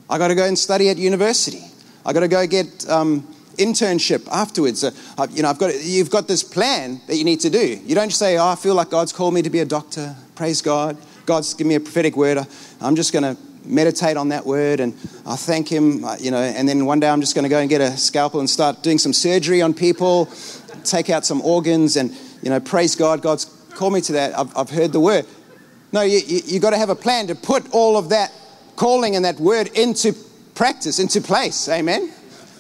I 0.10 0.18
got 0.18 0.30
to 0.30 0.36
go 0.36 0.46
and 0.46 0.58
study 0.58 0.88
at 0.88 0.98
university. 0.98 1.62
I 2.06 2.14
got 2.14 2.22
to 2.22 2.30
go 2.30 2.48
get 2.48 2.90
um, 2.90 3.28
internship 3.58 4.26
afterwards. 4.32 4.86
Uh, 4.86 4.92
you 5.30 5.44
know, 5.44 5.50
I've 5.50 5.60
got 5.60 5.74
you've 5.84 6.10
got 6.10 6.30
this 6.30 6.42
plan 6.42 7.02
that 7.08 7.18
you 7.18 7.26
need 7.26 7.42
to 7.42 7.50
do. 7.50 7.82
You 7.86 7.96
don't 7.96 8.14
say, 8.14 8.38
"Oh, 8.38 8.48
I 8.48 8.56
feel 8.56 8.76
like 8.76 8.90
God's 8.90 9.12
called 9.12 9.34
me 9.34 9.42
to 9.42 9.50
be 9.50 9.60
a 9.60 9.66
doctor." 9.66 10.16
Praise 10.36 10.62
God. 10.62 10.98
God's 11.26 11.54
given 11.54 11.70
me 11.70 11.76
a 11.76 11.80
prophetic 11.80 12.16
word. 12.16 12.46
I'm 12.80 12.96
just 12.96 13.12
going 13.12 13.24
to 13.24 13.42
meditate 13.66 14.18
on 14.18 14.30
that 14.30 14.46
word 14.46 14.80
and 14.80 14.94
I 15.26 15.36
thank 15.36 15.70
Him. 15.70 16.04
Uh, 16.04 16.18
you 16.20 16.32
know, 16.32 16.42
and 16.42 16.68
then 16.68 16.86
one 16.86 17.00
day 17.00 17.10
I'm 17.10 17.22
just 17.22 17.36
going 17.36 17.44
to 17.44 17.50
go 17.50 17.60
and 17.60 17.70
get 17.70 17.82
a 17.82 17.96
scalpel 17.98 18.40
and 18.40 18.50
start 18.50 18.84
doing 18.84 18.98
some 18.98 19.14
surgery 19.14 19.62
on 19.62 19.74
people, 19.74 20.30
take 20.84 21.10
out 21.10 21.26
some 21.26 21.42
organs, 21.42 21.96
and 21.96 22.12
you 22.42 22.50
know, 22.50 22.60
praise 22.60 22.96
God. 22.96 23.22
God's 23.22 23.46
called 23.76 23.94
me 23.94 24.02
to 24.02 24.14
that. 24.14 24.38
I've, 24.38 24.56
I've 24.58 24.70
heard 24.70 24.92
the 24.92 25.00
word. 25.00 25.26
No, 25.92 26.02
you, 26.02 26.20
you, 26.26 26.42
you 26.46 26.60
got 26.60 26.72
to 26.72 26.78
have 26.78 26.90
a 26.90 26.96
plan 26.96 27.28
to 27.28 27.36
put 27.36 27.72
all 27.74 27.98
of 27.98 28.10
that 28.10 28.32
calling 28.76 29.16
and 29.16 29.26
that 29.26 29.40
word 29.40 29.68
into 29.78 30.14
practice, 30.56 31.00
into 31.00 31.22
place. 31.22 31.68
Amen. 31.70 32.12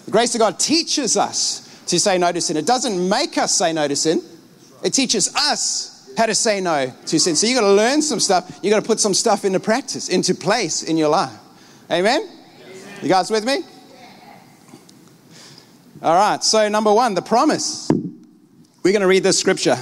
The 0.05 0.12
grace 0.12 0.36
of 0.36 0.39
God 0.39 0.60
teaches 0.60 1.17
us 1.17 1.67
to 1.88 2.00
say 2.00 2.17
no 2.17 2.31
to 2.31 2.41
sin. 2.41 2.58
It 2.58 2.65
doesn't 2.65 3.10
make 3.10 3.38
us 3.38 3.55
say 3.55 3.74
no 3.74 3.88
to 3.88 3.96
sin, 3.96 4.22
it 4.84 4.93
teaches 4.93 5.34
us 5.36 5.90
how 6.17 6.25
to 6.25 6.35
say 6.35 6.61
no 6.61 6.93
to 7.05 7.19
sin. 7.19 7.35
So 7.35 7.47
you 7.47 7.55
got 7.55 7.61
to 7.61 7.73
learn 7.73 8.01
some 8.01 8.19
stuff. 8.19 8.59
You 8.61 8.69
got 8.69 8.81
to 8.81 8.87
put 8.87 8.99
some 8.99 9.13
stuff 9.13 9.45
into 9.45 9.59
practice, 9.59 10.09
into 10.09 10.35
place 10.35 10.83
in 10.83 10.97
your 10.97 11.09
life. 11.09 11.33
Amen? 11.89 12.27
You 13.01 13.09
guys 13.09 13.31
with 13.31 13.45
me? 13.45 13.59
All 16.01 16.15
right. 16.15 16.43
So 16.43 16.67
number 16.69 16.93
one, 16.93 17.13
the 17.13 17.21
promise. 17.21 17.89
We're 18.83 18.91
going 18.91 19.01
to 19.01 19.07
read 19.07 19.23
this 19.23 19.39
scripture. 19.39 19.77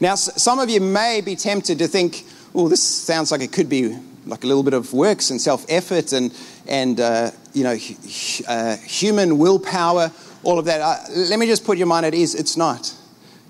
Now, 0.00 0.14
some 0.14 0.58
of 0.58 0.70
you 0.70 0.80
may 0.80 1.20
be 1.20 1.36
tempted 1.36 1.78
to 1.78 1.86
think, 1.86 2.24
oh, 2.54 2.68
this 2.68 2.82
sounds 2.82 3.30
like 3.30 3.40
it 3.40 3.52
could 3.52 3.68
be 3.68 3.96
like 4.26 4.44
a 4.44 4.46
little 4.46 4.62
bit 4.62 4.74
of 4.74 4.92
works 4.92 5.30
and 5.30 5.40
self 5.40 5.66
effort 5.68 6.12
and, 6.12 6.32
and 6.66 7.00
uh, 7.00 7.30
you 7.52 7.64
know, 7.64 7.76
uh, 8.48 8.76
human 8.78 9.38
willpower, 9.38 10.10
all 10.42 10.58
of 10.58 10.64
that. 10.64 10.80
Uh, 10.80 11.12
let 11.14 11.38
me 11.38 11.46
just 11.46 11.64
put 11.64 11.78
your 11.78 11.86
mind 11.86 12.06
at 12.06 12.14
ease. 12.14 12.34
It's 12.34 12.56
not. 12.56 12.94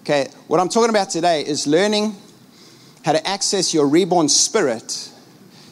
Okay, 0.03 0.27
what 0.49 0.59
I'm 0.59 0.69
talking 0.69 0.91
about 0.91 1.11
today 1.11 1.47
is 1.47 1.69
learning 1.69 2.17
how 3.05 3.13
to 3.13 3.25
access 3.25 3.73
your 3.73 3.87
reborn 3.87 4.29
spirit 4.29 5.09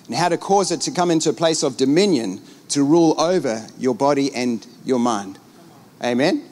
and 0.07 0.15
how 0.15 0.29
to 0.29 0.39
cause 0.39 0.71
it 0.71 0.83
to 0.83 0.93
come 0.93 1.11
into 1.11 1.31
a 1.31 1.33
place 1.33 1.65
of 1.65 1.77
dominion 1.77 2.41
to 2.69 2.85
rule 2.85 3.21
over 3.21 3.67
your 3.77 3.93
body 3.93 4.33
and 4.33 4.65
your 4.85 5.01
mind. 5.01 5.41
Amen? 6.01 6.45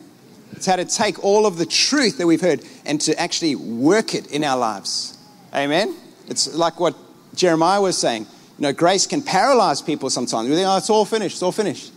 It's 0.50 0.66
how 0.66 0.75
to 0.75 0.85
take 0.85 1.23
all 1.23 1.47
of 1.47 1.56
the 1.56 1.66
truth 1.66 2.18
that 2.18 2.26
we've 2.26 2.40
heard 2.40 2.64
and 2.85 3.00
to 3.02 3.16
actually 3.16 3.54
work 3.54 4.12
it 4.12 4.26
in 4.32 4.42
our 4.42 4.58
lives. 4.58 5.16
Amen? 5.54 5.94
It's 6.26 6.52
like 6.52 6.80
what 6.80 6.97
Jeremiah 7.37 7.80
was 7.80 7.97
saying. 7.97 8.23
You 8.58 8.62
know, 8.62 8.73
grace 8.73 9.06
can 9.06 9.23
paralyze 9.23 9.82
people 9.82 10.11
sometimes. 10.11 10.49
We 10.49 10.56
think, 10.56 10.66
oh, 10.66 10.78
it's 10.78 10.90
all 10.90 11.04
finished, 11.04 11.37
it's 11.37 11.42
all 11.44 11.52
finished. 11.52 11.92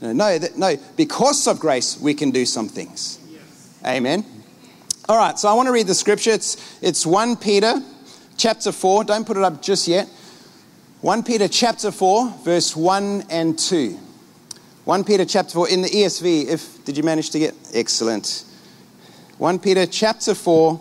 No, 0.00 0.14
no, 0.14 0.38
no, 0.56 0.76
because 0.96 1.46
of 1.46 1.60
grace, 1.60 2.00
we 2.00 2.14
can 2.14 2.30
do 2.30 2.46
some 2.46 2.66
things. 2.66 3.18
Amen. 3.84 4.24
All 5.12 5.18
right, 5.18 5.38
so 5.38 5.46
I 5.46 5.52
want 5.52 5.66
to 5.66 5.72
read 5.72 5.86
the 5.86 5.94
scripture. 5.94 6.30
It's, 6.30 6.78
it's 6.80 7.04
1 7.04 7.36
Peter 7.36 7.82
chapter 8.38 8.72
4. 8.72 9.04
Don't 9.04 9.26
put 9.26 9.36
it 9.36 9.42
up 9.42 9.60
just 9.60 9.86
yet. 9.86 10.08
1 11.02 11.22
Peter 11.22 11.48
chapter 11.48 11.92
4, 11.92 12.30
verse 12.42 12.74
1 12.74 13.24
and 13.28 13.58
2. 13.58 13.90
1 14.86 15.04
Peter 15.04 15.26
chapter 15.26 15.52
4 15.52 15.68
in 15.68 15.82
the 15.82 15.90
ESV, 15.90 16.46
if 16.46 16.82
did 16.86 16.96
you 16.96 17.02
manage 17.02 17.28
to 17.28 17.38
get 17.38 17.54
excellent. 17.74 18.46
1 19.36 19.58
Peter 19.58 19.84
chapter 19.84 20.34
4, 20.34 20.80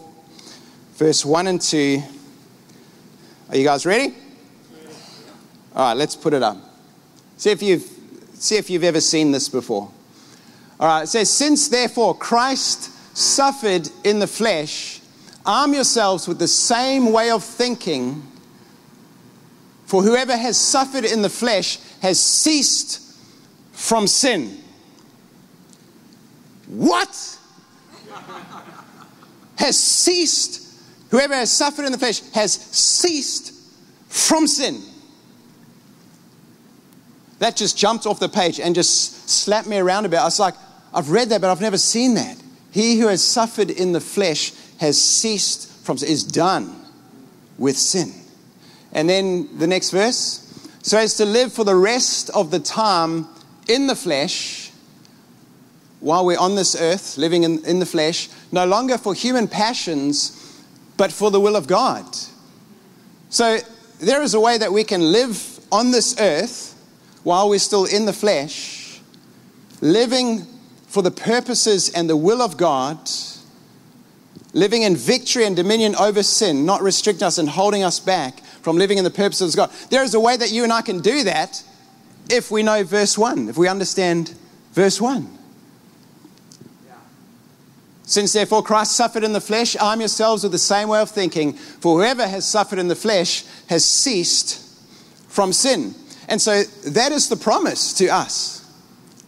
verse 0.94 1.26
1 1.26 1.48
and 1.48 1.60
2. 1.60 2.02
Are 3.50 3.58
you 3.58 3.66
guys 3.66 3.86
ready? 3.86 4.16
All 5.76 5.90
right, 5.90 5.98
let's 5.98 6.16
put 6.16 6.34
it 6.34 6.42
up. 6.42 6.56
See 7.36 7.50
if 7.50 7.62
you've, 7.62 7.84
see 8.36 8.56
if 8.56 8.70
you've 8.70 8.86
ever 8.86 9.02
seen 9.02 9.34
this 9.34 9.50
before. 9.50 9.92
All 10.80 10.88
right, 10.88 11.04
it 11.04 11.08
says, 11.08 11.30
Since 11.30 11.68
therefore 11.68 12.18
Christ 12.18 12.92
suffered 13.14 13.90
in 14.04 14.20
the 14.20 14.28
flesh, 14.28 15.02
arm 15.46 15.74
yourselves 15.74 16.28
with 16.28 16.40
the 16.40 16.48
same 16.48 17.12
way 17.12 17.32
of 17.32 17.44
thinking. 17.44 18.24
For 19.86 20.02
whoever 20.02 20.36
has 20.36 20.58
suffered 20.58 21.06
in 21.06 21.22
the 21.22 21.30
flesh 21.30 21.80
has 22.02 22.20
ceased 22.20 23.16
from 23.72 24.08
sin. 24.08 24.58
What? 26.68 27.38
has 29.58 29.78
ceased. 29.78 30.68
Whoever 31.12 31.36
has 31.36 31.52
suffered 31.52 31.86
in 31.86 31.92
the 31.92 31.98
flesh 31.98 32.22
has 32.32 32.54
ceased 32.54 33.54
from 34.08 34.48
sin. 34.48 34.82
That 37.40 37.56
just 37.56 37.78
jumped 37.78 38.06
off 38.06 38.20
the 38.20 38.30
page 38.30 38.60
and 38.60 38.74
just 38.74 39.30
slapped 39.30 39.68
me 39.68 39.78
around 39.78 40.06
a 40.06 40.10
bit. 40.10 40.20
I 40.20 40.26
was 40.26 40.40
like, 40.40 40.56
I've 40.94 41.10
read 41.10 41.30
that, 41.30 41.42
but 41.42 41.52
I've 41.52 41.62
never 41.62 41.78
seen 41.78 42.16
that. 42.16 42.38
He 42.72 43.00
who 43.00 43.08
has 43.08 43.24
suffered 43.24 43.70
in 43.70 43.92
the 43.92 44.02
flesh 44.02 44.54
has 44.80 45.02
ceased 45.02 45.70
from, 45.84 45.98
is 45.98 46.24
done 46.24 46.76
with 47.58 47.78
sin. 47.78 48.14
And 48.94 49.10
then 49.10 49.58
the 49.58 49.68
next 49.68 49.92
verse 49.92 50.48
so 50.84 50.98
as 50.98 51.16
to 51.18 51.26
live 51.26 51.54
for 51.54 51.64
the 51.64 51.76
rest 51.76 52.30
of 52.32 52.52
the 52.52 52.60
time 52.60 53.28
in 53.68 53.88
the 53.88 53.96
flesh, 53.96 54.72
while 56.00 56.26
we're 56.26 56.40
on 56.40 56.56
this 56.56 56.76
earth, 56.76 57.18
living 57.18 57.44
in, 57.44 57.64
in 57.66 57.80
the 57.80 57.86
flesh, 57.86 58.30
no 58.52 58.66
longer 58.66 58.98
for 58.98 59.14
human 59.14 59.48
passions, 59.48 60.64
but 60.98 61.12
for 61.12 61.30
the 61.30 61.40
will 61.40 61.56
of 61.56 61.68
God. 61.68 62.06
So 63.30 63.60
there 64.00 64.24
is 64.24 64.34
a 64.34 64.40
way 64.40 64.58
that 64.58 64.74
we 64.74 64.84
can 64.84 65.12
live 65.12 65.60
on 65.72 65.92
this 65.92 66.20
earth 66.20 66.76
while 67.24 67.48
we're 67.48 67.60
still 67.60 67.86
in 67.86 68.06
the 68.06 68.14
flesh, 68.14 69.00
living 69.80 70.48
for 70.92 71.02
the 71.02 71.10
purposes 71.10 71.90
and 71.90 72.10
the 72.10 72.18
will 72.18 72.42
of 72.42 72.58
God, 72.58 73.10
living 74.54 74.82
in 74.82 74.98
victory 74.98 75.46
and 75.46 75.56
dominion 75.56 75.96
over 75.96 76.22
sin, 76.22 76.66
not 76.66 76.82
restricting 76.82 77.26
us 77.26 77.38
and 77.38 77.48
holding 77.48 77.82
us 77.82 77.98
back 77.98 78.44
from 78.62 78.76
living 78.76 78.98
in 78.98 79.06
the 79.06 79.10
purposes 79.10 79.54
of 79.54 79.58
God. 79.58 79.72
There 79.90 80.04
is 80.04 80.14
a 80.14 80.20
way 80.20 80.36
that 80.36 80.52
you 80.52 80.64
and 80.64 80.74
I 80.74 80.82
can 80.82 81.00
do 81.00 81.24
that 81.24 81.64
if 82.30 82.52
we 82.52 82.62
know 82.62 82.84
verse 82.84 83.18
1, 83.18 83.48
if 83.48 83.58
we 83.58 83.70
understand 83.70 84.36
verse 84.74 85.00
1. 85.00 85.38
Since 88.04 88.34
therefore 88.34 88.62
Christ 88.62 88.92
suffered 88.92 89.24
in 89.24 89.32
the 89.32 89.40
flesh, 89.40 89.78
arm 89.78 90.02
yourselves 90.02 90.44
with 90.44 90.52
the 90.52 90.58
same 90.58 90.90
way 90.90 91.00
of 91.00 91.10
thinking, 91.10 91.54
for 91.54 92.00
whoever 92.00 92.28
has 92.28 92.46
suffered 92.46 92.80
in 92.80 92.90
the 92.90 92.96
flesh 92.98 93.46
has 93.68 93.86
ceased 93.86 94.60
from 95.30 95.54
sin. 95.54 95.96
And 96.28 96.42
so 96.42 96.64
that 96.64 97.14
is 97.14 97.30
the 97.30 97.38
promise 97.38 97.94
to 97.94 98.10
us. 98.10 98.61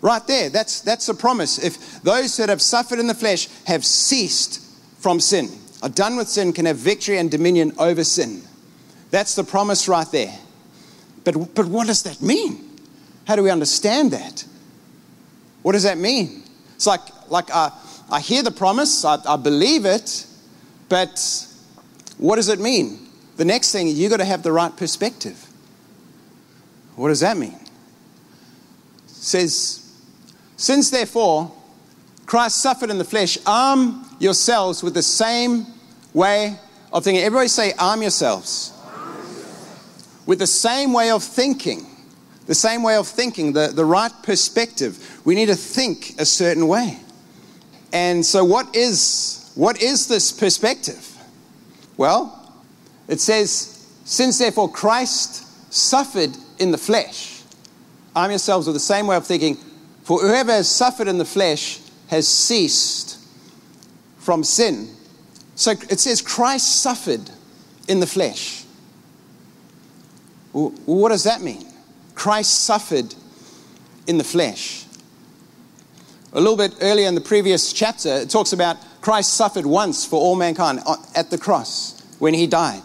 Right 0.04 0.28
there, 0.28 0.50
that's, 0.50 0.82
that's 0.82 1.06
the 1.06 1.14
promise. 1.14 1.64
If 1.64 2.02
those 2.04 2.36
that 2.36 2.50
have 2.50 2.62
suffered 2.62 3.00
in 3.00 3.08
the 3.08 3.14
flesh 3.14 3.48
have 3.64 3.86
ceased 3.86 4.60
from 5.00 5.22
sin, 5.22 5.48
are 5.82 5.88
done 5.88 6.18
with 6.18 6.28
sin, 6.28 6.52
can 6.52 6.66
have 6.66 6.76
victory 6.76 7.20
and 7.20 7.32
dominion 7.32 7.72
over 7.80 8.04
sin. 8.04 8.42
That's 9.12 9.34
the 9.36 9.46
promise 9.46 9.88
right 9.88 10.06
there. 10.12 10.38
But, 11.24 11.56
but 11.56 11.68
what 11.68 11.88
does 11.88 12.04
that 12.04 12.22
mean? 12.22 12.82
How 13.26 13.38
do 13.38 13.44
we 13.44 13.50
understand 13.50 14.12
that? 14.12 14.44
What 15.62 15.72
does 15.72 15.84
that 15.84 15.98
mean? 15.98 16.44
It's 16.76 16.86
like, 16.86 17.00
like 17.32 17.50
I, 17.50 17.72
I 18.12 18.20
hear 18.20 18.44
the 18.44 18.52
promise, 18.52 19.06
I, 19.06 19.20
I 19.26 19.38
believe 19.38 19.86
it, 19.86 20.28
but 20.90 21.48
what 22.18 22.36
does 22.36 22.50
it 22.50 22.60
mean? 22.60 23.08
The 23.38 23.46
next 23.46 23.72
thing, 23.72 23.88
you've 23.88 24.12
got 24.12 24.18
to 24.18 24.26
have 24.26 24.44
the 24.44 24.52
right 24.52 24.76
perspective. 24.76 25.48
What 26.98 27.08
does 27.08 27.22
that 27.22 27.38
mean? 27.38 27.58
It 29.08 29.10
says, 29.10 29.80
Since 30.64 30.92
therefore 30.92 31.52
Christ 32.26 32.62
suffered 32.62 32.90
in 32.90 32.98
the 32.98 33.04
flesh, 33.04 33.38
arm 33.46 34.06
yourselves 34.18 34.82
with 34.82 34.94
the 34.94 35.04
same 35.04 35.66
way 36.14 36.58
of 36.94 37.04
thinking. 37.04 37.22
Everybody 37.22 37.50
say, 37.50 37.74
arm 37.78 38.02
yourselves. 38.02 38.72
With 40.26 40.40
the 40.40 40.48
same 40.48 40.94
way 40.94 41.12
of 41.12 41.22
thinking. 41.22 41.86
The 42.46 42.56
same 42.56 42.82
way 42.82 42.96
of 42.96 43.10
thinking, 43.10 43.52
the, 43.52 43.74
the 43.76 43.84
right 43.84 44.14
perspective. 44.24 45.20
We 45.26 45.36
need 45.36 45.48
to 45.48 45.56
think 45.56 46.16
a 46.18 46.26
certain 46.26 46.70
way. 46.70 46.98
And 47.92 48.26
so, 48.26 48.46
what 48.46 48.74
is, 48.74 49.52
what 49.56 49.82
is 49.82 50.08
this 50.08 50.32
perspective? 50.32 51.18
Well, 51.98 52.64
it 53.10 53.20
says, 53.20 53.86
Since 54.06 54.40
therefore 54.40 54.72
Christ 54.72 55.74
suffered 55.74 56.38
in 56.58 56.72
the 56.72 56.78
flesh. 56.78 57.42
Arm 58.16 58.32
yourselves 58.32 58.66
with 58.66 58.78
the 58.78 58.80
same 58.80 59.08
way 59.08 59.18
of 59.18 59.28
thinking, 59.28 59.58
for 60.04 60.20
whoever 60.20 60.52
has 60.52 60.70
suffered 60.70 61.08
in 61.08 61.18
the 61.18 61.26
flesh 61.26 61.80
has 62.08 62.28
ceased 62.28 63.20
from 64.18 64.44
sin. 64.44 64.90
So 65.56 65.72
it 65.72 66.00
says 66.00 66.22
Christ 66.22 66.82
suffered 66.82 67.30
in 67.88 68.00
the 68.00 68.08
flesh. 68.08 68.64
Well, 70.52 70.70
what 70.86 71.10
does 71.10 71.24
that 71.24 71.42
mean? 71.42 71.66
Christ 72.16 72.64
suffered 72.64 73.14
in 74.08 74.18
the 74.18 74.24
flesh. 74.24 74.86
A 76.34 76.40
little 76.40 76.58
bit 76.58 76.76
earlier 76.82 77.08
in 77.08 77.16
the 77.16 77.22
previous 77.22 77.74
chapter, 77.74 78.10
it 78.10 78.30
talks 78.30 78.54
about 78.54 78.78
Christ 79.02 79.34
suffered 79.34 79.66
once 79.66 80.06
for 80.06 80.20
all 80.20 80.36
mankind 80.36 80.80
at 81.16 81.30
the 81.30 81.38
cross 81.38 82.02
when 82.20 82.34
he 82.34 82.48
died. 82.48 82.82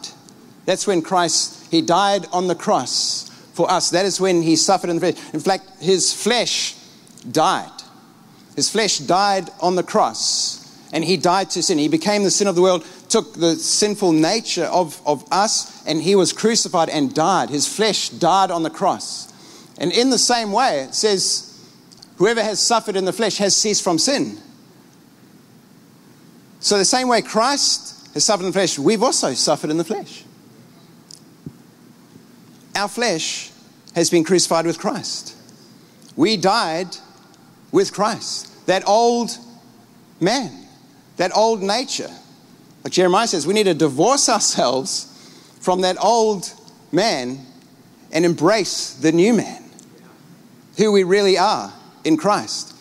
That's 0.67 0.87
when 0.87 1.01
Christ, 1.01 1.71
he 1.71 1.81
died 1.81 2.27
on 2.33 2.47
the 2.47 2.55
cross 2.55 3.29
for 3.55 3.71
us. 3.71 3.91
That 3.91 4.05
is 4.05 4.21
when 4.21 4.43
he 4.43 4.57
suffered 4.57 4.91
in 4.91 4.97
the 4.97 5.13
flesh. 5.13 5.35
In 5.35 5.41
fact, 5.41 5.81
his 5.81 6.13
flesh 6.13 6.75
died. 7.19 7.71
His 8.57 8.69
flesh 8.69 8.99
died 8.99 9.51
on 9.61 9.77
the 9.77 9.83
cross. 9.83 10.57
And 10.93 11.05
he 11.05 11.17
died 11.17 11.51
to 11.51 11.63
sin. 11.63 11.79
He 11.79 11.89
became 11.89 12.25
the 12.25 12.31
sin 12.31 12.47
of 12.47 12.55
the 12.55 12.63
world, 12.63 12.85
took 13.09 13.35
the 13.35 13.55
sinful 13.57 14.13
nature 14.13 14.65
of, 14.65 15.01
of 15.07 15.25
us, 15.31 15.87
and 15.87 16.01
he 16.01 16.15
was 16.15 16.33
crucified 16.33 16.89
and 16.89 17.15
died. 17.15 17.51
His 17.51 17.69
flesh 17.69 18.09
died 18.09 18.51
on 18.51 18.63
the 18.63 18.71
cross. 18.71 19.33
And 19.79 19.93
in 19.93 20.11
the 20.11 20.19
same 20.19 20.51
way, 20.51 20.81
it 20.81 20.95
says, 20.95 21.45
Whoever 22.17 22.43
has 22.43 22.59
suffered 22.59 22.97
in 22.97 23.05
the 23.05 23.13
flesh 23.13 23.39
has 23.39 23.55
ceased 23.55 23.85
from 23.85 23.99
sin. 23.99 24.39
So, 26.61 26.79
the 26.79 26.85
same 26.85 27.07
way 27.07 27.23
Christ 27.23 28.09
has 28.15 28.25
suffered 28.25 28.45
in 28.45 28.49
the 28.51 28.55
flesh, 28.55 28.79
we've 28.79 29.03
also 29.03 29.35
suffered 29.35 29.71
in 29.71 29.77
the 29.77 29.85
flesh. 29.85 30.25
Our 32.75 32.89
flesh 32.89 33.53
has 33.95 34.11
been 34.11 34.25
crucified 34.25 34.67
with 34.67 34.79
Christ. 34.79 35.37
We 36.17 36.37
died 36.37 36.97
with 37.73 37.93
Christ. 37.93 38.67
That 38.67 38.87
old 38.87 39.31
man, 40.21 40.67
that 41.17 41.37
old 41.37 41.63
nature. 41.63 42.11
Like 42.85 42.93
Jeremiah 42.93 43.27
says, 43.27 43.47
we 43.47 43.55
need 43.55 43.65
to 43.65 43.75
divorce 43.75 44.29
ourselves 44.29 45.05
from 45.61 45.83
that 45.83 45.97
old 46.03 46.53
man 46.93 47.39
and 48.13 48.25
embrace 48.25 48.95
the 48.95 49.13
new 49.13 49.35
man, 49.35 49.63
who 50.77 50.93
we 50.93 51.05
really 51.05 51.37
are 51.37 51.73
in 52.05 52.17
Christ. 52.17 52.75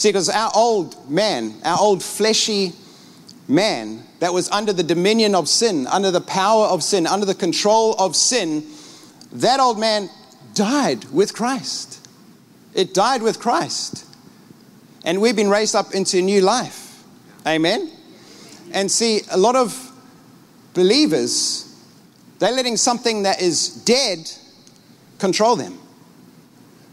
See, 0.00 0.08
because 0.08 0.30
our 0.30 0.50
old 0.54 1.10
man, 1.10 1.54
our 1.64 1.78
old 1.78 2.02
fleshy 2.02 2.72
man 3.48 4.02
that 4.20 4.32
was 4.32 4.48
under 4.50 4.72
the 4.72 4.82
dominion 4.82 5.34
of 5.34 5.48
sin, 5.48 5.86
under 5.86 6.10
the 6.10 6.20
power 6.20 6.66
of 6.66 6.82
sin, 6.82 7.06
under 7.06 7.26
the 7.26 7.34
control 7.34 7.94
of 7.98 8.16
sin, 8.16 8.64
that 9.32 9.60
old 9.60 9.78
man 9.78 10.08
died 10.54 11.04
with 11.06 11.34
Christ. 11.34 12.08
It 12.74 12.94
died 12.94 13.22
with 13.22 13.40
Christ. 13.40 14.06
And 15.04 15.20
we've 15.20 15.36
been 15.36 15.50
raised 15.50 15.74
up 15.74 15.94
into 15.94 16.20
new 16.20 16.40
life. 16.40 17.04
Amen? 17.46 17.90
And 18.72 18.90
see, 18.90 19.22
a 19.30 19.38
lot 19.38 19.56
of 19.56 19.90
believers, 20.74 21.66
they're 22.38 22.52
letting 22.52 22.76
something 22.76 23.22
that 23.24 23.40
is 23.40 23.68
dead 23.84 24.30
control 25.18 25.56
them. 25.56 25.78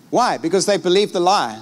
Why? 0.10 0.38
Because 0.38 0.66
they 0.66 0.78
believe 0.78 1.12
the 1.12 1.20
lie 1.20 1.62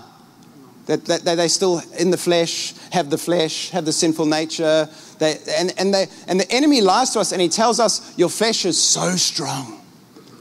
that, 0.85 1.05
that, 1.05 1.21
that, 1.25 1.35
they 1.35 1.47
still 1.47 1.81
in 1.97 2.11
the 2.11 2.17
flesh, 2.17 2.73
have 2.91 3.09
the 3.09 3.17
flesh, 3.17 3.71
have 3.71 3.85
the 3.85 3.93
sinful 3.93 4.25
nature. 4.25 4.87
They, 5.17 5.37
and, 5.57 5.73
and, 5.77 5.93
they, 5.93 6.07
and 6.27 6.39
the 6.39 6.51
enemy 6.51 6.81
lies 6.81 7.11
to 7.11 7.19
us 7.19 7.31
and 7.31 7.41
he 7.41 7.49
tells 7.49 7.79
us, 7.79 8.15
Your 8.17 8.29
flesh 8.29 8.65
is 8.65 8.81
so 8.81 9.15
strong. 9.15 9.81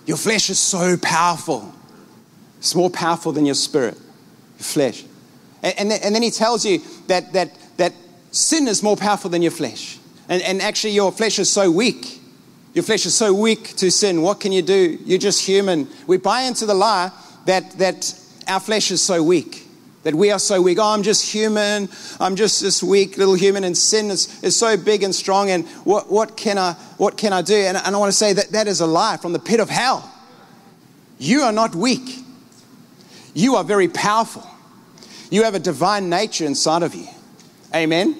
Your 0.06 0.18
flesh 0.18 0.50
is 0.50 0.58
so 0.58 0.96
powerful. 1.00 1.74
It's 2.58 2.74
more 2.74 2.90
powerful 2.90 3.32
than 3.32 3.46
your 3.46 3.54
spirit, 3.54 3.94
your 4.58 4.64
flesh. 4.64 5.04
And, 5.64 5.78
and, 5.78 5.90
then, 5.90 6.00
and 6.04 6.14
then 6.14 6.22
he 6.22 6.30
tells 6.30 6.64
you 6.64 6.80
that, 7.08 7.32
that, 7.32 7.50
that 7.78 7.92
sin 8.30 8.68
is 8.68 8.82
more 8.82 8.96
powerful 8.96 9.30
than 9.30 9.42
your 9.42 9.50
flesh. 9.50 9.98
And, 10.28 10.40
and 10.42 10.62
actually, 10.62 10.92
your 10.92 11.10
flesh 11.10 11.38
is 11.38 11.50
so 11.50 11.70
weak. 11.70 12.20
Your 12.74 12.84
flesh 12.84 13.06
is 13.06 13.14
so 13.14 13.32
weak 13.34 13.74
to 13.76 13.90
sin. 13.90 14.22
What 14.22 14.40
can 14.40 14.52
you 14.52 14.62
do? 14.62 14.98
You're 15.04 15.18
just 15.18 15.44
human. 15.44 15.88
We 16.06 16.18
buy 16.18 16.42
into 16.42 16.66
the 16.66 16.74
lie 16.74 17.10
that, 17.46 17.72
that 17.72 18.18
our 18.46 18.60
flesh 18.60 18.90
is 18.90 19.02
so 19.02 19.22
weak 19.22 19.66
that 20.04 20.14
we 20.14 20.30
are 20.30 20.38
so 20.38 20.60
weak. 20.60 20.78
Oh, 20.78 20.92
I'm 20.92 21.02
just 21.02 21.32
human. 21.32 21.88
I'm 22.20 22.36
just 22.36 22.60
this 22.60 22.82
weak 22.82 23.16
little 23.16 23.34
human, 23.34 23.64
and 23.64 23.76
sin 23.76 24.10
is, 24.10 24.42
is 24.44 24.54
so 24.54 24.76
big 24.76 25.02
and 25.02 25.14
strong. 25.14 25.50
And 25.50 25.66
what, 25.84 26.10
what, 26.10 26.36
can 26.36 26.58
I, 26.58 26.74
what 26.98 27.16
can 27.16 27.32
I 27.32 27.42
do? 27.42 27.54
And, 27.54 27.76
and 27.76 27.96
I 27.96 27.98
want 27.98 28.12
to 28.12 28.16
say 28.16 28.34
that 28.34 28.50
that 28.50 28.68
is 28.68 28.80
a 28.80 28.86
lie 28.86 29.16
from 29.16 29.32
the 29.32 29.38
pit 29.38 29.60
of 29.60 29.70
hell. 29.70 30.10
You 31.18 31.42
are 31.42 31.52
not 31.52 31.74
weak, 31.74 32.18
you 33.32 33.56
are 33.56 33.64
very 33.64 33.88
powerful. 33.88 34.46
You 35.34 35.42
have 35.42 35.56
a 35.56 35.58
divine 35.58 36.08
nature 36.08 36.46
inside 36.46 36.84
of 36.84 36.94
you. 36.94 37.08
Amen. 37.74 38.16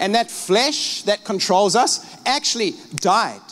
And 0.00 0.14
that 0.14 0.30
flesh 0.30 1.02
that 1.02 1.22
controls 1.22 1.76
us 1.76 2.00
actually 2.24 2.72
died. 2.94 3.42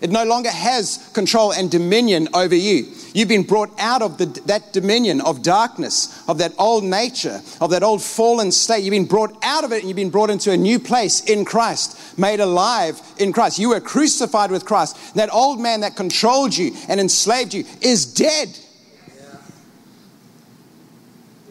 It 0.00 0.10
no 0.10 0.24
longer 0.24 0.50
has 0.50 1.08
control 1.14 1.52
and 1.52 1.70
dominion 1.70 2.26
over 2.34 2.56
you. 2.56 2.88
You've 3.14 3.28
been 3.28 3.44
brought 3.44 3.70
out 3.78 4.02
of 4.02 4.18
the, 4.18 4.26
that 4.46 4.72
dominion 4.72 5.20
of 5.20 5.44
darkness, 5.44 6.28
of 6.28 6.38
that 6.38 6.52
old 6.58 6.82
nature, 6.82 7.40
of 7.60 7.70
that 7.70 7.84
old 7.84 8.02
fallen 8.02 8.50
state. 8.50 8.82
You've 8.82 8.90
been 8.90 9.04
brought 9.04 9.32
out 9.44 9.62
of 9.62 9.70
it 9.70 9.82
and 9.82 9.88
you've 9.88 9.94
been 9.94 10.10
brought 10.10 10.30
into 10.30 10.50
a 10.50 10.56
new 10.56 10.80
place 10.80 11.20
in 11.30 11.44
Christ, 11.44 12.18
made 12.18 12.40
alive 12.40 13.00
in 13.18 13.32
Christ. 13.32 13.60
You 13.60 13.68
were 13.68 13.80
crucified 13.80 14.50
with 14.50 14.64
Christ. 14.64 15.14
That 15.14 15.32
old 15.32 15.60
man 15.60 15.82
that 15.82 15.94
controlled 15.94 16.56
you 16.56 16.74
and 16.88 16.98
enslaved 16.98 17.54
you 17.54 17.64
is 17.80 18.04
dead. 18.04 18.48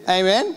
Amen? 0.08 0.46
Amen? 0.46 0.56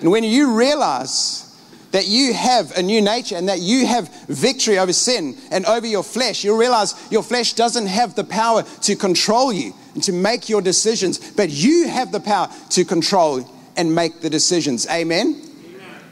And 0.00 0.10
when 0.10 0.24
you 0.24 0.56
realize 0.56 1.46
that 1.92 2.06
you 2.06 2.34
have 2.34 2.76
a 2.76 2.82
new 2.82 3.00
nature 3.00 3.36
and 3.36 3.48
that 3.48 3.60
you 3.60 3.86
have 3.86 4.08
victory 4.26 4.78
over 4.78 4.92
sin 4.92 5.36
and 5.50 5.64
over 5.66 5.86
your 5.86 6.02
flesh, 6.02 6.44
you'll 6.44 6.58
realize 6.58 6.94
your 7.10 7.22
flesh 7.22 7.54
doesn't 7.54 7.86
have 7.86 8.14
the 8.14 8.24
power 8.24 8.64
to 8.82 8.96
control 8.96 9.52
you 9.52 9.72
and 9.94 10.02
to 10.02 10.12
make 10.12 10.48
your 10.48 10.60
decisions, 10.60 11.30
but 11.32 11.48
you 11.48 11.88
have 11.88 12.12
the 12.12 12.20
power 12.20 12.48
to 12.70 12.84
control 12.84 13.48
and 13.76 13.94
make 13.94 14.20
the 14.20 14.28
decisions. 14.28 14.86
Amen? 14.88 15.42
Amen. 15.68 16.02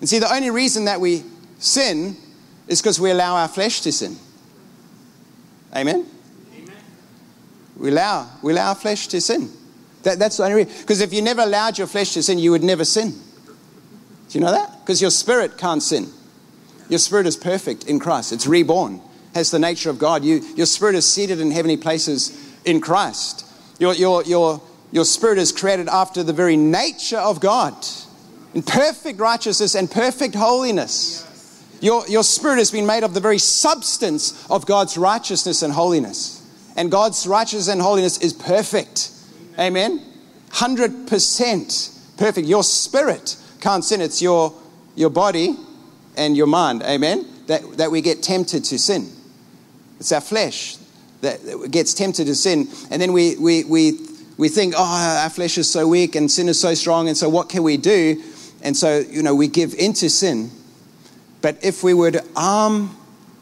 And 0.00 0.08
see, 0.08 0.18
the 0.18 0.32
only 0.32 0.50
reason 0.50 0.84
that 0.86 1.00
we 1.00 1.22
sin 1.58 2.16
is 2.66 2.82
because 2.82 3.00
we 3.00 3.10
allow 3.10 3.36
our 3.36 3.48
flesh 3.48 3.80
to 3.82 3.92
sin. 3.92 4.16
Amen? 5.74 6.06
Amen. 6.54 6.76
We 7.76 7.88
allow, 7.88 8.28
we 8.42 8.52
allow 8.52 8.70
our 8.70 8.74
flesh 8.74 9.06
to 9.08 9.20
sin. 9.20 9.50
That, 10.02 10.18
that's 10.18 10.36
the 10.36 10.44
only 10.44 10.64
reason. 10.64 10.80
Because 10.80 11.00
if 11.00 11.12
you 11.12 11.22
never 11.22 11.42
allowed 11.42 11.78
your 11.78 11.86
flesh 11.86 12.12
to 12.14 12.22
sin, 12.22 12.38
you 12.38 12.50
would 12.50 12.62
never 12.62 12.84
sin. 12.84 13.10
Do 13.10 14.38
you 14.38 14.40
know 14.40 14.50
that? 14.50 14.80
Because 14.80 15.00
your 15.00 15.10
spirit 15.10 15.58
can't 15.58 15.82
sin. 15.82 16.10
Your 16.88 16.98
spirit 16.98 17.26
is 17.26 17.36
perfect 17.36 17.84
in 17.84 17.98
Christ. 17.98 18.32
It's 18.32 18.46
reborn, 18.46 19.00
has 19.34 19.50
the 19.50 19.58
nature 19.58 19.90
of 19.90 19.98
God. 19.98 20.24
You, 20.24 20.40
your 20.56 20.66
spirit 20.66 20.94
is 20.94 21.06
seated 21.06 21.40
in 21.40 21.50
heavenly 21.50 21.76
places 21.76 22.54
in 22.64 22.80
Christ. 22.80 23.46
Your, 23.78 23.94
your, 23.94 24.22
your, 24.24 24.60
your 24.90 25.04
spirit 25.04 25.38
is 25.38 25.52
created 25.52 25.88
after 25.88 26.22
the 26.22 26.32
very 26.32 26.56
nature 26.56 27.18
of 27.18 27.40
God 27.40 27.74
in 28.54 28.62
perfect 28.62 29.18
righteousness 29.18 29.74
and 29.74 29.90
perfect 29.90 30.34
holiness. 30.34 31.28
Your, 31.80 32.06
your 32.08 32.22
spirit 32.22 32.58
has 32.58 32.70
been 32.70 32.86
made 32.86 33.02
of 33.02 33.14
the 33.14 33.20
very 33.20 33.38
substance 33.38 34.48
of 34.48 34.66
God's 34.66 34.96
righteousness 34.96 35.62
and 35.62 35.72
holiness. 35.72 36.38
And 36.76 36.90
God's 36.90 37.26
righteousness 37.26 37.68
and 37.68 37.80
holiness 37.80 38.18
is 38.18 38.32
perfect. 38.32 39.11
Amen? 39.58 40.00
100% 40.50 42.16
perfect. 42.18 42.46
Your 42.46 42.62
spirit 42.62 43.36
can't 43.60 43.84
sin. 43.84 44.00
It's 44.00 44.20
your, 44.20 44.52
your 44.94 45.10
body 45.10 45.56
and 46.16 46.36
your 46.36 46.46
mind. 46.46 46.82
Amen? 46.82 47.26
That, 47.46 47.78
that 47.78 47.90
we 47.90 48.00
get 48.00 48.22
tempted 48.22 48.64
to 48.64 48.78
sin. 48.78 49.10
It's 49.98 50.12
our 50.12 50.20
flesh 50.20 50.76
that 51.20 51.70
gets 51.70 51.94
tempted 51.94 52.26
to 52.26 52.34
sin. 52.34 52.68
And 52.90 53.00
then 53.00 53.12
we, 53.12 53.36
we, 53.36 53.64
we, 53.64 53.98
we 54.36 54.48
think, 54.48 54.74
oh, 54.76 55.18
our 55.22 55.30
flesh 55.30 55.56
is 55.58 55.70
so 55.70 55.86
weak 55.86 56.16
and 56.16 56.30
sin 56.30 56.48
is 56.48 56.60
so 56.60 56.74
strong. 56.74 57.08
And 57.08 57.16
so 57.16 57.28
what 57.28 57.48
can 57.48 57.62
we 57.62 57.76
do? 57.76 58.22
And 58.62 58.76
so, 58.76 58.98
you 58.98 59.22
know, 59.22 59.34
we 59.34 59.48
give 59.48 59.74
into 59.74 60.08
sin. 60.08 60.50
But 61.40 61.64
if 61.64 61.82
we 61.82 61.94
to 62.12 62.24
arm 62.36 62.96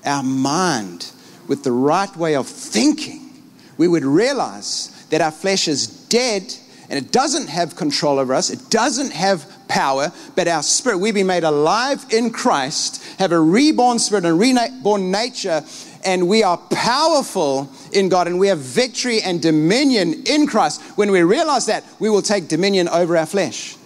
our 0.05 0.23
mind 0.23 1.11
with 1.49 1.64
the 1.64 1.73
right 1.73 2.14
way 2.16 2.37
of 2.37 2.46
thinking, 2.46 3.42
we 3.77 3.88
would 3.88 4.05
realize 4.05 4.88
that 5.11 5.20
our 5.20 5.31
flesh 5.31 5.68
is 5.68 5.99
dead 6.11 6.55
and 6.90 6.99
it 6.99 7.12
doesn't 7.12 7.49
have 7.49 7.77
control 7.77 8.18
over 8.18 8.35
us, 8.35 8.51
it 8.51 8.68
doesn't 8.68 9.12
have 9.12 9.46
power, 9.68 10.12
but 10.35 10.49
our 10.49 10.62
spirit, 10.62 10.99
we've 10.99 11.14
been 11.14 11.29
made 11.29 11.44
alive 11.44 12.05
in 12.11 12.31
Christ, 12.31 13.03
have 13.18 13.31
a 13.31 13.40
reborn 13.40 14.01
spirit 14.01 14.25
and 14.25 14.38
reborn 14.38 15.11
nature, 15.11 15.64
and 16.05 16.29
we 16.29 16.42
are 16.42 16.59
powerful 16.59 17.70
in 17.92 18.09
God 18.09 18.27
and 18.27 18.40
we 18.40 18.49
have 18.49 18.59
victory 18.59 19.23
and 19.23 19.40
dominion 19.40 20.25
in 20.27 20.46
Christ. 20.46 20.83
When 20.96 21.12
we 21.12 21.23
realize 21.23 21.66
that, 21.66 21.85
we 22.01 22.11
will 22.11 22.23
take 22.23 22.49
dominion 22.49 22.88
over 22.88 23.16
our 23.16 23.27
flesh. 23.27 23.77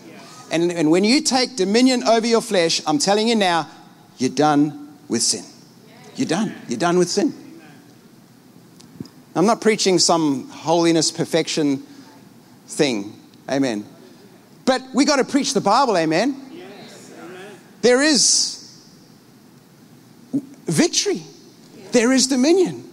And, 0.51 0.73
and 0.73 0.91
when 0.91 1.05
you 1.05 1.21
take 1.21 1.57
dominion 1.57 2.05
over 2.05 2.27
your 2.27 2.41
flesh, 2.41 2.81
I'm 2.87 2.99
telling 2.99 3.29
you 3.29 3.35
now, 3.35 3.69
you're 4.19 4.31
done 4.31 4.97
with 5.09 5.23
sin. 5.23 5.45
You're 6.17 6.29
done. 6.29 6.55
You're 6.69 6.79
done 6.79 6.97
with 6.97 7.11
sin. 7.11 7.35
I'm 9.35 9.47
not 9.47 9.61
preaching 9.61 9.99
some 9.99 10.49
holiness, 10.49 11.11
perfection 11.11 11.85
thing. 12.67 13.19
Amen. 13.49 13.85
But 14.65 14.83
we 14.95 15.05
got 15.05 15.17
to 15.17 15.25
preach 15.25 15.55
the 15.55 15.61
Bible, 15.61 15.97
amen. 15.97 16.41
There 17.83 18.03
is 18.03 18.83
victory. 20.67 21.23
There 21.93 22.13
is 22.13 22.27
dominion. 22.27 22.91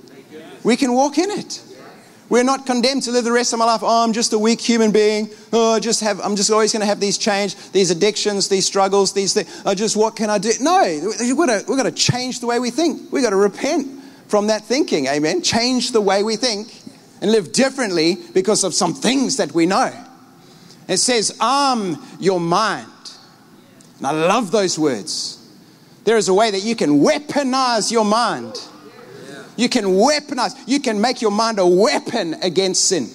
We 0.63 0.75
can 0.75 0.93
walk 0.93 1.17
in 1.17 1.31
it. 1.31 1.63
We're 2.29 2.43
not 2.43 2.65
condemned 2.65 3.03
to 3.03 3.11
live 3.11 3.25
the 3.25 3.31
rest 3.31 3.51
of 3.51 3.59
my 3.59 3.65
life. 3.65 3.81
Oh, 3.83 4.03
I'm 4.03 4.13
just 4.13 4.31
a 4.31 4.39
weak 4.39 4.61
human 4.61 4.91
being. 4.91 5.29
Oh, 5.51 5.73
I 5.73 5.79
just 5.79 5.99
have, 5.99 6.21
I'm 6.21 6.37
just 6.37 6.49
always 6.49 6.71
going 6.71 6.79
to 6.79 6.85
have 6.85 6.99
these 6.99 7.17
change, 7.17 7.55
these 7.71 7.91
addictions, 7.91 8.47
these 8.47 8.65
struggles, 8.65 9.11
these 9.11 9.33
things. 9.33 9.61
I 9.65 9.73
just, 9.73 9.97
what 9.97 10.15
can 10.15 10.29
I 10.29 10.37
do? 10.37 10.51
No, 10.61 10.81
we've 11.19 11.35
got, 11.35 11.47
to, 11.47 11.65
we've 11.67 11.77
got 11.77 11.83
to 11.83 11.91
change 11.91 12.39
the 12.39 12.47
way 12.47 12.59
we 12.59 12.69
think. 12.69 13.11
We've 13.11 13.23
got 13.23 13.31
to 13.31 13.35
repent 13.35 13.87
from 14.27 14.47
that 14.47 14.63
thinking. 14.63 15.07
Amen. 15.07 15.41
Change 15.41 15.91
the 15.91 15.99
way 15.99 16.23
we 16.23 16.37
think 16.37 16.73
and 17.21 17.31
live 17.31 17.51
differently 17.53 18.17
because 18.33 18.63
of 18.63 18.73
some 18.73 18.93
things 18.93 19.37
that 19.37 19.53
we 19.53 19.65
know. 19.65 19.93
It 20.87 20.97
says, 20.97 21.37
arm 21.39 21.97
your 22.19 22.39
mind. 22.39 22.87
And 23.99 24.07
I 24.07 24.11
love 24.11 24.51
those 24.51 24.77
words. 24.77 25.37
There 26.03 26.17
is 26.17 26.27
a 26.27 26.33
way 26.33 26.49
that 26.49 26.63
you 26.63 26.75
can 26.75 26.99
weaponize 26.99 27.91
your 27.91 28.03
mind. 28.03 28.59
You 29.55 29.69
can 29.69 29.85
weaponize, 29.85 30.59
you 30.65 30.79
can 30.79 30.99
make 30.99 31.21
your 31.21 31.31
mind 31.31 31.59
a 31.59 31.67
weapon 31.67 32.33
against 32.41 32.85
sin. 32.85 33.07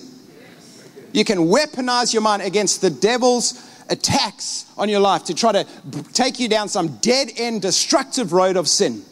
You 1.13 1.25
can 1.25 1.39
weaponize 1.39 2.13
your 2.13 2.23
mind 2.23 2.43
against 2.43 2.83
the 2.83 2.91
devil's 2.91 3.63
attacks 3.89 4.67
on 4.77 4.89
your 4.89 5.01
life 5.01 5.25
to 5.25 5.35
try 5.35 5.53
to 5.53 5.67
take 6.13 6.39
you 6.39 6.49
down 6.49 6.69
some 6.69 6.99
dead 6.99 7.31
end, 7.37 7.63
destructive 7.63 8.33
road 8.33 8.57
of 8.57 8.69
sin. 8.69 9.03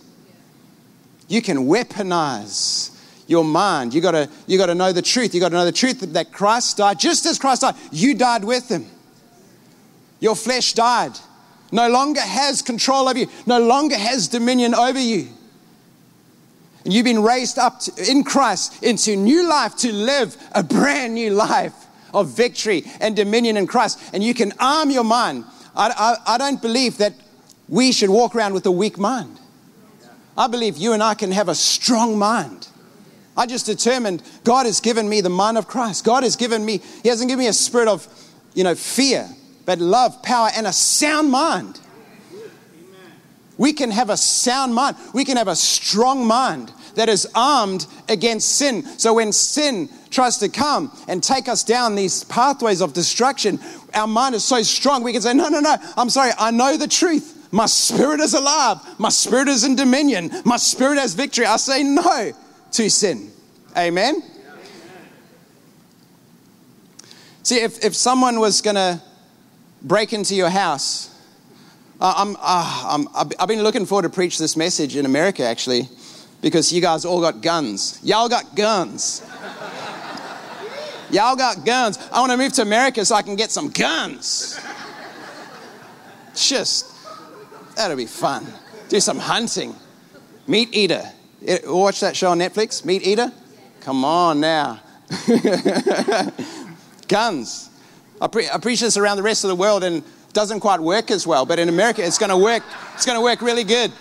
You 1.26 1.42
can 1.42 1.66
weaponize 1.66 2.93
your 3.26 3.44
mind. 3.44 3.94
You 3.94 4.00
gotta, 4.00 4.28
you 4.46 4.58
gotta 4.58 4.74
know 4.74 4.92
the 4.92 5.02
truth. 5.02 5.34
You 5.34 5.40
gotta 5.40 5.54
know 5.54 5.64
the 5.64 5.72
truth 5.72 6.00
that 6.00 6.32
Christ 6.32 6.76
died, 6.76 6.98
just 6.98 7.26
as 7.26 7.38
Christ 7.38 7.62
died, 7.62 7.74
you 7.90 8.14
died 8.14 8.44
with 8.44 8.68
him. 8.68 8.86
Your 10.20 10.36
flesh 10.36 10.72
died. 10.72 11.12
No 11.72 11.88
longer 11.88 12.20
has 12.20 12.62
control 12.62 13.08
over 13.08 13.18
you, 13.18 13.26
no 13.46 13.60
longer 13.60 13.96
has 13.96 14.28
dominion 14.28 14.74
over 14.74 15.00
you. 15.00 15.28
And 16.84 16.92
you've 16.92 17.04
been 17.04 17.22
raised 17.22 17.58
up 17.58 17.80
to, 17.80 18.10
in 18.10 18.24
Christ 18.24 18.82
into 18.82 19.16
new 19.16 19.48
life 19.48 19.74
to 19.76 19.92
live 19.92 20.36
a 20.52 20.62
brand 20.62 21.14
new 21.14 21.30
life 21.30 21.74
of 22.12 22.28
victory 22.28 22.84
and 23.00 23.16
dominion 23.16 23.56
in 23.56 23.66
Christ. 23.66 23.98
And 24.12 24.22
you 24.22 24.34
can 24.34 24.52
arm 24.60 24.90
your 24.90 25.04
mind. 25.04 25.44
I, 25.74 26.16
I, 26.26 26.34
I 26.34 26.38
don't 26.38 26.60
believe 26.60 26.98
that 26.98 27.14
we 27.68 27.90
should 27.90 28.10
walk 28.10 28.36
around 28.36 28.52
with 28.52 28.66
a 28.66 28.70
weak 28.70 28.98
mind. 28.98 29.40
I 30.36 30.46
believe 30.46 30.76
you 30.76 30.92
and 30.92 31.02
I 31.02 31.14
can 31.14 31.32
have 31.32 31.48
a 31.48 31.54
strong 31.54 32.18
mind. 32.18 32.68
I 33.36 33.46
just 33.46 33.66
determined 33.66 34.22
God 34.44 34.66
has 34.66 34.80
given 34.80 35.08
me 35.08 35.20
the 35.20 35.30
mind 35.30 35.58
of 35.58 35.66
Christ. 35.66 36.04
God 36.04 36.22
has 36.22 36.36
given 36.36 36.64
me, 36.64 36.80
He 37.02 37.08
hasn't 37.08 37.28
given 37.28 37.44
me 37.44 37.48
a 37.48 37.52
spirit 37.52 37.88
of, 37.88 38.06
you 38.54 38.64
know, 38.64 38.74
fear, 38.74 39.28
but 39.66 39.78
love, 39.78 40.22
power, 40.22 40.50
and 40.54 40.66
a 40.66 40.72
sound 40.72 41.30
mind. 41.30 41.80
We 43.56 43.72
can 43.72 43.90
have 43.90 44.10
a 44.10 44.16
sound 44.16 44.74
mind. 44.74 44.96
We 45.12 45.24
can 45.24 45.36
have 45.36 45.48
a 45.48 45.56
strong 45.56 46.26
mind 46.26 46.72
that 46.96 47.08
is 47.08 47.26
armed 47.34 47.86
against 48.08 48.56
sin. 48.56 48.84
So 48.98 49.14
when 49.14 49.32
sin 49.32 49.88
tries 50.10 50.38
to 50.38 50.48
come 50.48 50.92
and 51.08 51.22
take 51.22 51.48
us 51.48 51.64
down 51.64 51.94
these 51.94 52.24
pathways 52.24 52.80
of 52.80 52.92
destruction, 52.92 53.58
our 53.94 54.06
mind 54.06 54.34
is 54.34 54.44
so 54.44 54.62
strong 54.62 55.02
we 55.02 55.12
can 55.12 55.22
say, 55.22 55.34
No, 55.34 55.48
no, 55.48 55.60
no, 55.60 55.76
I'm 55.96 56.10
sorry, 56.10 56.32
I 56.38 56.50
know 56.50 56.76
the 56.76 56.88
truth. 56.88 57.48
My 57.52 57.66
spirit 57.66 58.18
is 58.18 58.34
alive. 58.34 58.78
My 58.98 59.10
spirit 59.10 59.46
is 59.46 59.62
in 59.62 59.76
dominion. 59.76 60.30
My 60.44 60.56
spirit 60.56 60.98
has 60.98 61.14
victory. 61.14 61.46
I 61.46 61.56
say 61.56 61.84
no 61.84 62.32
to 62.74 62.90
sin. 62.90 63.30
Amen? 63.76 64.22
See, 67.42 67.60
if, 67.60 67.84
if 67.84 67.94
someone 67.94 68.40
was 68.40 68.60
going 68.60 68.76
to 68.76 69.00
break 69.82 70.12
into 70.12 70.34
your 70.34 70.48
house, 70.48 71.10
I'm, 72.00 72.36
uh, 72.40 73.06
I'm, 73.14 73.30
I've 73.38 73.48
been 73.48 73.62
looking 73.62 73.86
forward 73.86 74.02
to 74.02 74.08
preach 74.08 74.38
this 74.38 74.56
message 74.56 74.96
in 74.96 75.06
America 75.06 75.44
actually, 75.44 75.88
because 76.42 76.72
you 76.72 76.80
guys 76.80 77.04
all 77.04 77.20
got 77.20 77.42
guns. 77.42 78.00
Y'all 78.02 78.28
got 78.28 78.56
guns. 78.56 79.22
Y'all 81.10 81.36
got 81.36 81.64
guns. 81.64 81.98
I 82.12 82.20
want 82.20 82.32
to 82.32 82.38
move 82.38 82.52
to 82.54 82.62
America 82.62 83.04
so 83.04 83.14
I 83.14 83.22
can 83.22 83.36
get 83.36 83.50
some 83.50 83.70
guns. 83.70 84.58
Just, 86.34 86.92
that'll 87.76 87.96
be 87.96 88.06
fun. 88.06 88.46
Do 88.88 88.98
some 88.98 89.18
hunting. 89.18 89.76
Meat 90.48 90.74
Eater. 90.74 91.04
Eh, 91.46 91.58
watch 91.66 92.00
that 92.00 92.16
show 92.16 92.30
on 92.30 92.38
Netflix, 92.38 92.84
Meat 92.84 93.06
Eater. 93.06 93.30
Come 93.80 94.04
on 94.04 94.40
now. 94.40 94.80
guns. 97.08 97.68
I, 98.20 98.28
pre- 98.28 98.48
I 98.48 98.58
preach 98.58 98.80
this 98.80 98.96
around 98.96 99.18
the 99.18 99.22
rest 99.22 99.44
of 99.44 99.48
the 99.48 99.56
world 99.56 99.84
and 99.84 100.02
doesn't 100.32 100.60
quite 100.60 100.80
work 100.80 101.10
as 101.10 101.26
well, 101.26 101.44
but 101.44 101.58
in 101.58 101.68
America 101.68 102.04
it's 102.04 102.18
going 102.18 102.30
to 102.30 102.36
work. 102.36 102.62
It's 102.94 103.04
going 103.04 103.18
to 103.18 103.22
work 103.22 103.42
really 103.42 103.64
good. 103.64 103.92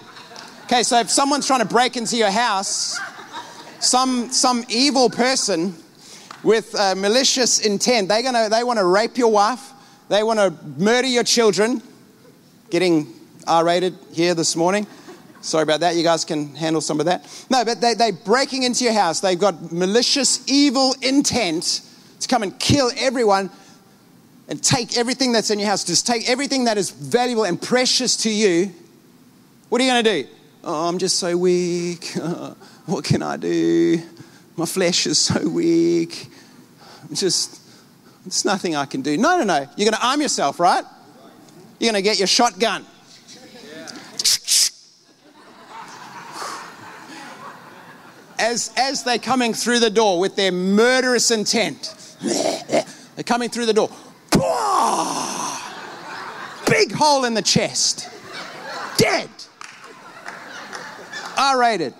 Okay, 0.65 0.83
so 0.83 0.99
if 0.99 1.09
someone's 1.09 1.45
trying 1.45 1.59
to 1.59 1.67
break 1.67 1.97
into 1.97 2.15
your 2.15 2.31
house, 2.31 2.97
some 3.79 4.31
some 4.31 4.63
evil 4.69 5.09
person 5.09 5.75
with 6.41 6.73
uh, 6.75 6.95
malicious 6.95 7.59
intent, 7.59 8.07
they're 8.07 8.23
gonna 8.23 8.47
they 8.49 8.63
want 8.63 8.79
to 8.79 8.85
rape 8.85 9.17
your 9.17 9.31
wife, 9.31 9.71
they 10.07 10.23
want 10.23 10.39
to 10.39 10.53
murder 10.81 11.07
your 11.07 11.23
children. 11.23 11.81
Getting 12.69 13.13
R-rated 13.45 13.95
here 14.13 14.33
this 14.33 14.55
morning. 14.55 14.87
Sorry 15.43 15.63
about 15.63 15.81
that. 15.81 15.95
You 15.95 16.03
guys 16.03 16.25
can 16.25 16.55
handle 16.55 16.81
some 16.81 16.99
of 16.99 17.05
that. 17.05 17.25
No, 17.49 17.63
but 17.65 17.81
they, 17.81 17.93
they're 17.93 18.13
breaking 18.13 18.63
into 18.63 18.85
your 18.85 18.93
house. 18.93 19.19
They've 19.19 19.37
got 19.37 19.71
malicious, 19.71 20.41
evil 20.49 20.95
intent 21.01 21.81
to 22.21 22.27
come 22.27 22.43
and 22.43 22.57
kill 22.59 22.89
everyone 22.97 23.51
and 24.47 24.63
take 24.63 24.97
everything 24.97 25.33
that's 25.33 25.49
in 25.51 25.59
your 25.59 25.67
house, 25.67 25.83
just 25.83 26.07
take 26.07 26.29
everything 26.29 26.65
that 26.65 26.77
is 26.77 26.89
valuable 26.89 27.43
and 27.43 27.61
precious 27.61 28.17
to 28.17 28.29
you, 28.29 28.73
what 29.69 29.81
are 29.81 29.85
you 29.85 29.91
going 29.91 30.03
to 30.03 30.23
do? 30.23 30.29
Oh, 30.63 30.87
I'm 30.87 30.97
just 30.97 31.17
so 31.17 31.35
weak. 31.35 32.13
what 32.85 33.03
can 33.03 33.21
I 33.21 33.37
do? 33.37 34.01
My 34.55 34.65
flesh 34.65 35.07
is 35.07 35.17
so 35.17 35.49
weak. 35.49 36.27
I'm 37.09 37.15
just, 37.15 37.59
there's 38.23 38.45
nothing 38.45 38.75
I 38.75 38.85
can 38.85 39.01
do. 39.01 39.17
No, 39.17 39.37
no, 39.37 39.43
no. 39.43 39.67
You're 39.75 39.89
going 39.89 39.99
to 39.99 40.05
arm 40.05 40.21
yourself, 40.21 40.59
right? 40.59 40.85
You're 41.79 41.91
going 41.91 42.01
to 42.01 42.07
get 42.07 42.17
your 42.19 42.27
shotgun. 42.27 42.85
As, 48.43 48.71
as 48.75 49.03
they're 49.03 49.19
coming 49.19 49.53
through 49.53 49.79
the 49.79 49.89
door 49.89 50.19
with 50.19 50.35
their 50.35 50.51
murderous 50.51 51.31
intent, 51.31 51.95
they're 52.21 53.23
coming 53.25 53.49
through 53.49 53.67
the 53.67 53.73
door. 53.73 53.87
Big 56.69 56.91
hole 56.91 57.23
in 57.23 57.35
the 57.35 57.41
chest. 57.41 58.09
Dead. 58.97 59.29
R 61.37 61.57
rated. 61.57 61.93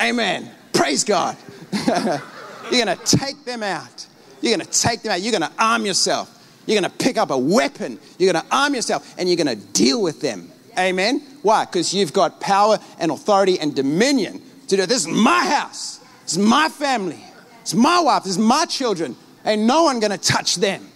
Amen. 0.00 0.50
Praise 0.72 1.04
God. 1.04 1.36
You're 1.86 2.86
going 2.86 2.96
to 2.96 3.04
take 3.04 3.44
them 3.44 3.62
out. 3.62 4.06
You're 4.40 4.56
going 4.56 4.66
to 4.66 4.80
take 4.80 5.02
them 5.02 5.12
out. 5.12 5.20
You're 5.20 5.38
going 5.38 5.42
to 5.42 5.62
arm 5.62 5.84
yourself. 5.84 6.34
You're 6.64 6.80
going 6.80 6.90
to 6.90 7.04
pick 7.04 7.18
up 7.18 7.30
a 7.30 7.38
weapon. 7.38 7.98
You're 8.18 8.32
going 8.32 8.42
to 8.42 8.50
arm 8.50 8.74
yourself 8.74 9.14
and 9.18 9.28
you're 9.28 9.36
going 9.36 9.58
to 9.58 9.66
deal 9.74 10.00
with 10.00 10.22
them. 10.22 10.50
Amen. 10.78 11.20
Why? 11.42 11.66
Because 11.66 11.92
you've 11.92 12.14
got 12.14 12.40
power 12.40 12.78
and 12.98 13.10
authority 13.10 13.60
and 13.60 13.74
dominion 13.74 14.40
to 14.68 14.76
do. 14.76 14.86
This 14.86 15.06
is 15.06 15.08
my 15.08 15.46
house. 15.46 16.00
It's 16.22 16.36
my 16.36 16.68
family. 16.68 17.22
It's 17.62 17.74
my 17.74 18.00
wife. 18.00 18.22
It's 18.26 18.38
my 18.38 18.64
children. 18.66 19.16
Ain't 19.44 19.62
no 19.62 19.84
one 19.84 20.00
going 20.00 20.12
to 20.12 20.18
touch 20.18 20.56
them. 20.56 20.86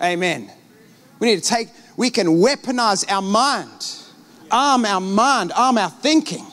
Amen. 0.00 0.50
We 1.18 1.28
need 1.28 1.42
to 1.42 1.48
take, 1.48 1.68
we 1.96 2.10
can 2.10 2.26
weaponize 2.26 3.10
our 3.10 3.22
mind, 3.22 3.96
arm 4.50 4.84
our 4.84 5.00
mind, 5.00 5.52
arm 5.56 5.78
our 5.78 5.90
thinking. 5.90 6.46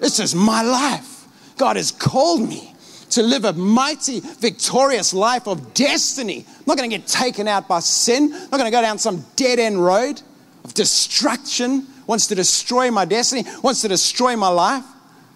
This 0.00 0.18
is 0.18 0.34
my 0.34 0.62
life. 0.62 1.26
God 1.56 1.76
has 1.76 1.92
called 1.92 2.46
me 2.46 2.74
to 3.10 3.22
live 3.22 3.44
a 3.44 3.52
mighty, 3.52 4.20
victorious 4.20 5.12
life 5.12 5.46
of 5.46 5.74
destiny. 5.74 6.44
I'm 6.46 6.64
not 6.66 6.76
going 6.76 6.90
to 6.90 6.96
get 6.96 7.06
taken 7.06 7.48
out 7.48 7.68
by 7.68 7.80
sin. 7.80 8.24
I'm 8.32 8.50
not 8.50 8.52
going 8.52 8.64
to 8.64 8.70
go 8.70 8.80
down 8.82 8.98
some 8.98 9.24
dead 9.36 9.58
end 9.58 9.82
road 9.82 10.22
of 10.64 10.74
destruction, 10.74 11.86
wants 12.06 12.26
to 12.28 12.34
destroy 12.34 12.90
my 12.90 13.04
destiny, 13.04 13.44
wants 13.62 13.82
to 13.82 13.88
destroy 13.88 14.36
my 14.36 14.48
life. 14.48 14.84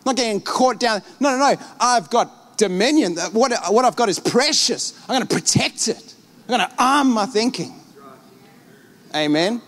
Not 0.05 0.17
getting 0.17 0.41
caught 0.41 0.79
down. 0.79 1.03
No, 1.21 1.31
no, 1.31 1.39
no. 1.39 1.57
I've 1.81 2.11
got 2.11 2.59
dominion. 2.59 3.17
What, 3.33 3.53
what 3.71 3.85
I've 3.85 3.97
got 3.97 4.09
is 4.09 4.19
precious. 4.19 4.99
I'm 5.03 5.17
going 5.17 5.27
to 5.27 5.35
protect 5.35 5.89
it. 5.89 6.15
I'm 6.49 6.59
going 6.59 6.69
to 6.69 6.75
arm 6.79 7.11
my 7.11 7.27
thinking. 7.27 7.75
Amen. 9.15 9.63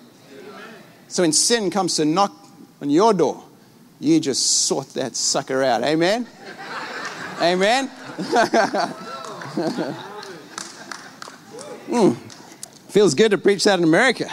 So 1.08 1.22
when 1.22 1.32
sin 1.32 1.70
comes 1.70 1.96
to 1.96 2.04
knock 2.04 2.32
on 2.82 2.90
your 2.90 3.14
door, 3.14 3.42
you 4.00 4.20
just 4.20 4.66
sort 4.66 4.92
that 4.94 5.16
sucker 5.16 5.62
out. 5.62 5.82
Amen. 5.82 6.26
Amen. 7.40 7.88
mm. 11.88 12.16
Feels 12.88 13.14
good 13.14 13.30
to 13.30 13.38
preach 13.38 13.64
that 13.64 13.78
in 13.78 13.84
America. 13.84 14.30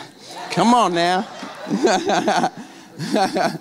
Come 0.51 0.73
on 0.73 0.93
now. 0.93 1.27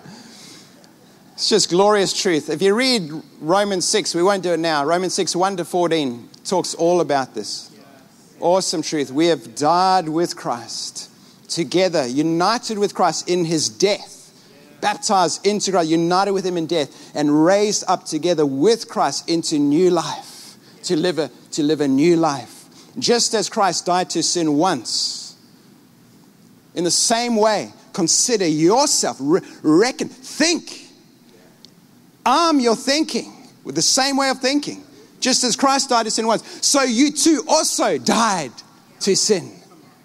it's 1.42 1.48
just 1.48 1.70
glorious 1.70 2.12
truth. 2.12 2.48
If 2.50 2.62
you 2.62 2.72
read 2.72 3.10
Romans 3.40 3.84
6, 3.88 4.14
we 4.14 4.22
won't 4.22 4.44
do 4.44 4.52
it 4.52 4.60
now. 4.60 4.84
Romans 4.84 5.12
6, 5.14 5.34
1 5.34 5.56
to 5.56 5.64
14 5.64 6.28
talks 6.44 6.72
all 6.72 7.00
about 7.00 7.34
this. 7.34 7.76
Awesome 8.38 8.80
truth. 8.80 9.10
We 9.10 9.26
have 9.26 9.56
died 9.56 10.08
with 10.08 10.36
Christ 10.36 11.10
together, 11.48 12.06
united 12.06 12.78
with 12.78 12.94
Christ 12.94 13.28
in 13.28 13.44
his 13.44 13.68
death. 13.68 14.32
baptized 14.80 15.44
into 15.44 15.72
Christ, 15.72 15.90
united 15.90 16.30
with 16.30 16.46
him 16.46 16.56
in 16.56 16.66
death, 16.66 17.10
and 17.12 17.44
raised 17.44 17.82
up 17.88 18.04
together 18.04 18.46
with 18.46 18.88
Christ 18.88 19.28
into 19.28 19.58
new 19.58 19.90
life, 19.90 20.56
to 20.84 20.94
live 20.94 21.18
a, 21.18 21.28
to 21.50 21.64
live 21.64 21.80
a 21.80 21.88
new 21.88 22.16
life. 22.16 22.66
Just 23.00 23.34
as 23.34 23.48
Christ 23.48 23.86
died 23.86 24.10
to 24.10 24.22
sin 24.22 24.58
once, 24.58 25.34
in 26.76 26.84
the 26.84 26.90
same 26.92 27.34
way, 27.34 27.72
consider 27.92 28.46
yourself, 28.46 29.16
re- 29.20 29.40
reckon, 29.64 30.08
think, 30.08 30.81
arm 32.24 32.60
your 32.60 32.76
thinking 32.76 33.32
with 33.64 33.74
the 33.74 33.82
same 33.82 34.16
way 34.16 34.30
of 34.30 34.38
thinking. 34.38 34.82
Just 35.20 35.44
as 35.44 35.54
Christ 35.54 35.90
died 35.90 36.04
to 36.04 36.10
sin 36.10 36.26
once, 36.26 36.66
so 36.66 36.82
you 36.82 37.12
too 37.12 37.44
also 37.48 37.96
died 37.96 38.52
to 39.00 39.14
sin. 39.14 39.52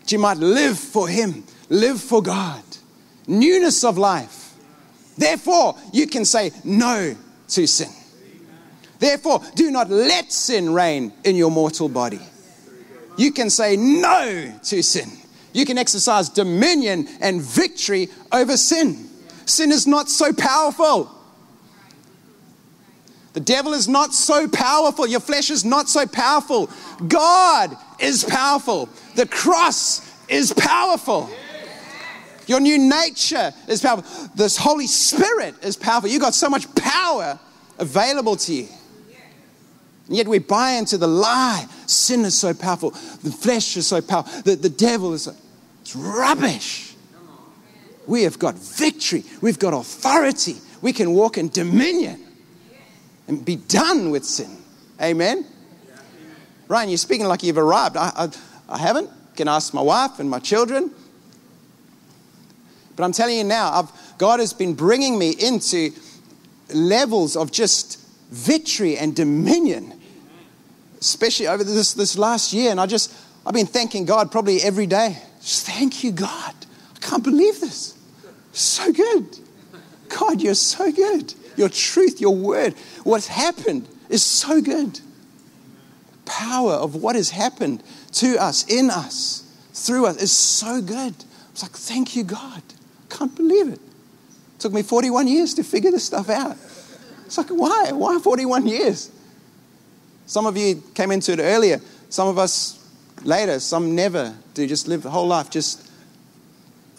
That 0.01 0.11
you 0.11 0.19
might 0.19 0.37
live 0.37 0.77
for 0.77 1.07
Him, 1.07 1.43
live 1.69 1.99
for 1.99 2.21
God. 2.21 2.63
Newness 3.27 3.83
of 3.83 3.97
life. 3.97 4.53
Therefore, 5.17 5.75
you 5.91 6.07
can 6.07 6.23
say 6.23 6.51
no 6.63 7.15
to 7.49 7.67
sin. 7.67 7.89
Therefore, 8.99 9.41
do 9.55 9.71
not 9.71 9.89
let 9.89 10.31
sin 10.31 10.71
reign 10.71 11.13
in 11.23 11.35
your 11.35 11.51
mortal 11.51 11.89
body. 11.89 12.19
You 13.17 13.31
can 13.31 13.49
say 13.49 13.75
no 13.75 14.53
to 14.65 14.83
sin. 14.83 15.09
You 15.53 15.65
can 15.65 15.77
exercise 15.77 16.29
dominion 16.29 17.07
and 17.19 17.41
victory 17.41 18.09
over 18.31 18.55
sin. 18.57 19.09
Sin 19.45 19.71
is 19.71 19.87
not 19.87 20.09
so 20.09 20.31
powerful. 20.33 21.16
The 23.37 23.43
devil 23.43 23.73
is 23.75 23.87
not 23.87 24.15
so 24.15 24.47
powerful. 24.47 25.05
Your 25.05 25.19
flesh 25.19 25.51
is 25.51 25.63
not 25.63 25.87
so 25.87 26.07
powerful. 26.07 26.71
God 27.07 27.77
is 27.99 28.23
powerful. 28.23 28.89
The 29.13 29.27
cross 29.27 30.01
is 30.27 30.53
powerful. 30.53 31.29
Your 32.47 32.59
new 32.59 32.79
nature 32.79 33.53
is 33.67 33.83
powerful. 33.83 34.27
This 34.33 34.57
Holy 34.57 34.87
Spirit 34.87 35.53
is 35.63 35.77
powerful. 35.77 36.09
You've 36.09 36.23
got 36.23 36.33
so 36.33 36.49
much 36.49 36.65
power 36.73 37.37
available 37.77 38.37
to 38.37 38.53
you. 38.55 38.67
And 40.07 40.17
yet 40.17 40.27
we 40.27 40.39
buy 40.39 40.71
into 40.71 40.97
the 40.97 41.05
lie. 41.05 41.67
Sin 41.85 42.25
is 42.25 42.35
so 42.35 42.55
powerful. 42.55 42.89
The 42.89 43.29
flesh 43.29 43.77
is 43.77 43.85
so 43.85 44.01
powerful. 44.01 44.41
The, 44.41 44.55
the 44.55 44.69
devil 44.69 45.13
is 45.13 45.25
so, 45.25 45.35
it's 45.83 45.95
rubbish. 45.95 46.95
We 48.07 48.23
have 48.23 48.39
got 48.39 48.55
victory. 48.55 49.25
We've 49.41 49.59
got 49.59 49.75
authority. 49.75 50.55
We 50.81 50.91
can 50.91 51.11
walk 51.11 51.37
in 51.37 51.49
dominion 51.49 52.23
and 53.27 53.43
be 53.43 53.55
done 53.55 54.11
with 54.11 54.25
sin. 54.25 54.57
Amen? 55.01 55.45
Ryan, 56.67 56.89
you're 56.89 56.97
speaking 56.97 57.27
like 57.27 57.43
you've 57.43 57.57
arrived. 57.57 57.95
I, 57.97 58.11
I, 58.15 58.29
I 58.69 58.77
haven't. 58.77 59.09
Can 59.35 59.47
ask 59.47 59.73
my 59.73 59.81
wife 59.81 60.19
and 60.19 60.29
my 60.29 60.39
children. 60.39 60.91
But 62.95 63.03
I'm 63.03 63.11
telling 63.11 63.37
you 63.37 63.43
now, 63.43 63.71
I've, 63.71 64.17
God 64.17 64.39
has 64.39 64.51
been 64.51 64.73
bringing 64.73 65.19
me 65.19 65.29
into 65.29 65.91
levels 66.73 67.35
of 67.37 67.51
just 67.51 68.03
victory 68.31 68.97
and 68.97 69.15
dominion, 69.15 69.93
especially 70.99 71.47
over 71.47 71.63
this, 71.63 71.93
this 71.93 72.17
last 72.17 72.51
year. 72.51 72.71
And 72.71 72.79
I 72.79 72.87
just, 72.87 73.13
I've 73.45 73.53
been 73.53 73.67
thanking 73.67 74.05
God 74.05 74.31
probably 74.31 74.61
every 74.61 74.87
day. 74.87 75.17
Just 75.39 75.67
thank 75.67 76.03
you, 76.03 76.11
God. 76.11 76.55
I 76.95 76.99
can't 76.99 77.23
believe 77.23 77.61
this. 77.61 77.95
So 78.51 78.91
good. 78.91 79.37
God, 80.09 80.41
you're 80.41 80.55
so 80.55 80.91
good. 80.91 81.33
Your 81.57 81.69
truth, 81.69 82.21
your 82.21 82.35
word, 82.35 82.75
what's 83.03 83.27
happened 83.27 83.89
is 84.09 84.23
so 84.23 84.61
good. 84.61 85.01
Power 86.25 86.73
of 86.73 86.95
what 86.95 87.15
has 87.15 87.31
happened 87.31 87.83
to 88.13 88.37
us, 88.37 88.65
in 88.67 88.89
us, 88.89 89.43
through 89.73 90.05
us 90.05 90.17
is 90.17 90.31
so 90.31 90.81
good. 90.81 91.15
It's 91.51 91.63
like, 91.63 91.71
thank 91.71 92.15
you, 92.15 92.23
God. 92.23 92.61
Can't 93.09 93.35
believe 93.35 93.69
it. 93.69 93.73
it. 93.73 93.81
Took 94.59 94.73
me 94.73 94.83
41 94.83 95.27
years 95.27 95.55
to 95.55 95.63
figure 95.63 95.91
this 95.91 96.03
stuff 96.03 96.29
out. 96.29 96.57
It's 97.25 97.37
like, 97.37 97.49
why? 97.49 97.91
Why 97.91 98.19
41 98.19 98.67
years? 98.67 99.11
Some 100.27 100.45
of 100.45 100.57
you 100.57 100.83
came 100.93 101.11
into 101.11 101.31
it 101.31 101.39
earlier, 101.39 101.79
some 102.09 102.27
of 102.27 102.37
us 102.37 102.85
later, 103.23 103.59
some 103.59 103.95
never 103.95 104.35
do, 104.53 104.67
just 104.67 104.87
live 104.87 105.03
the 105.03 105.09
whole 105.09 105.27
life 105.27 105.49
just 105.49 105.89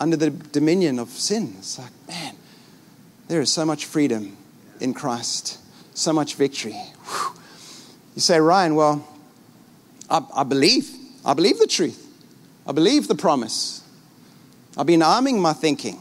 under 0.00 0.16
the 0.16 0.30
dominion 0.30 0.98
of 0.98 1.10
sin. 1.10 1.54
It's 1.58 1.78
like, 1.78 1.90
man, 2.08 2.34
there 3.28 3.40
is 3.40 3.52
so 3.52 3.66
much 3.66 3.84
freedom 3.84 4.37
in 4.80 4.94
Christ, 4.94 5.58
so 5.94 6.12
much 6.12 6.34
victory. 6.34 6.72
Whew. 6.72 7.40
You 8.14 8.20
say, 8.20 8.40
Ryan, 8.40 8.74
well, 8.74 9.06
I, 10.10 10.24
I 10.34 10.42
believe. 10.44 10.90
I 11.24 11.34
believe 11.34 11.58
the 11.58 11.66
truth. 11.66 12.06
I 12.66 12.72
believe 12.72 13.08
the 13.08 13.14
promise. 13.14 13.82
I've 14.76 14.86
been 14.86 15.02
arming 15.02 15.40
my 15.40 15.52
thinking. 15.52 15.98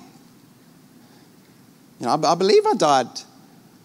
You 2.00 2.06
know, 2.06 2.10
I, 2.12 2.32
I 2.32 2.36
believe 2.36 2.66
I 2.66 2.74
died 2.74 3.08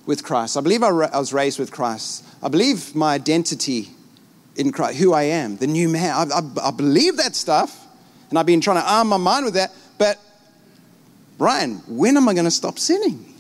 with 0.06 0.22
Christ. 0.22 0.56
I 0.56 0.60
believe 0.60 0.82
I, 0.82 0.90
ra- 0.90 1.10
I, 1.12 1.18
was 1.18 1.32
raised 1.32 1.58
with 1.58 1.70
Christ. 1.70 2.24
I 2.42 2.48
believe 2.48 2.94
my 2.94 3.14
identity 3.14 3.88
in 4.56 4.72
Christ, 4.72 4.98
who 4.98 5.12
I 5.12 5.22
am, 5.24 5.56
the 5.56 5.66
new 5.66 5.88
man. 5.88 6.14
I, 6.14 6.38
I, 6.38 6.68
I 6.68 6.70
believe 6.70 7.16
that 7.16 7.34
stuff, 7.34 7.86
and 8.30 8.38
I've 8.38 8.46
been 8.46 8.60
trying 8.60 8.82
to 8.82 8.90
arm 8.90 9.08
my 9.08 9.16
mind 9.16 9.44
with 9.44 9.54
that. 9.54 9.72
But, 9.98 10.18
Ryan, 11.38 11.76
when 11.86 12.16
am 12.16 12.28
I 12.28 12.34
going 12.34 12.44
to 12.44 12.50
stop 12.50 12.78
sinning? 12.78 13.31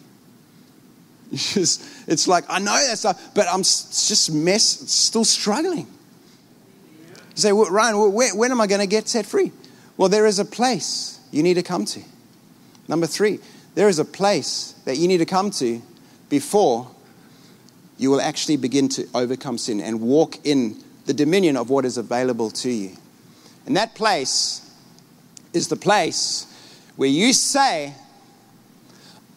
It's, 1.32 1.54
just, 1.54 2.08
it's 2.08 2.28
like, 2.28 2.44
I 2.48 2.58
know 2.58 2.78
that 2.86 2.98
stuff, 2.98 3.34
but 3.34 3.46
I'm 3.48 3.62
just 3.62 4.32
mess, 4.32 4.62
still 4.62 5.24
struggling. 5.24 5.86
You 7.06 7.36
say, 7.36 7.52
well, 7.52 7.70
Ryan, 7.70 8.12
when, 8.12 8.36
when 8.36 8.50
am 8.50 8.60
I 8.60 8.66
going 8.66 8.80
to 8.80 8.86
get 8.86 9.08
set 9.08 9.26
free? 9.26 9.50
Well, 9.96 10.08
there 10.08 10.26
is 10.26 10.38
a 10.38 10.44
place 10.44 11.18
you 11.30 11.42
need 11.42 11.54
to 11.54 11.62
come 11.62 11.84
to. 11.86 12.02
Number 12.88 13.06
three, 13.06 13.40
there 13.74 13.88
is 13.88 13.98
a 13.98 14.04
place 14.04 14.74
that 14.84 14.98
you 14.98 15.08
need 15.08 15.18
to 15.18 15.24
come 15.24 15.50
to 15.52 15.80
before 16.28 16.90
you 17.98 18.10
will 18.10 18.20
actually 18.20 18.56
begin 18.56 18.88
to 18.90 19.08
overcome 19.14 19.56
sin 19.56 19.80
and 19.80 20.00
walk 20.00 20.38
in 20.44 20.76
the 21.06 21.14
dominion 21.14 21.56
of 21.56 21.70
what 21.70 21.84
is 21.84 21.96
available 21.96 22.50
to 22.50 22.70
you. 22.70 22.96
And 23.66 23.76
that 23.76 23.94
place 23.94 24.70
is 25.52 25.68
the 25.68 25.76
place 25.76 26.46
where 26.96 27.08
you 27.08 27.32
say, 27.32 27.94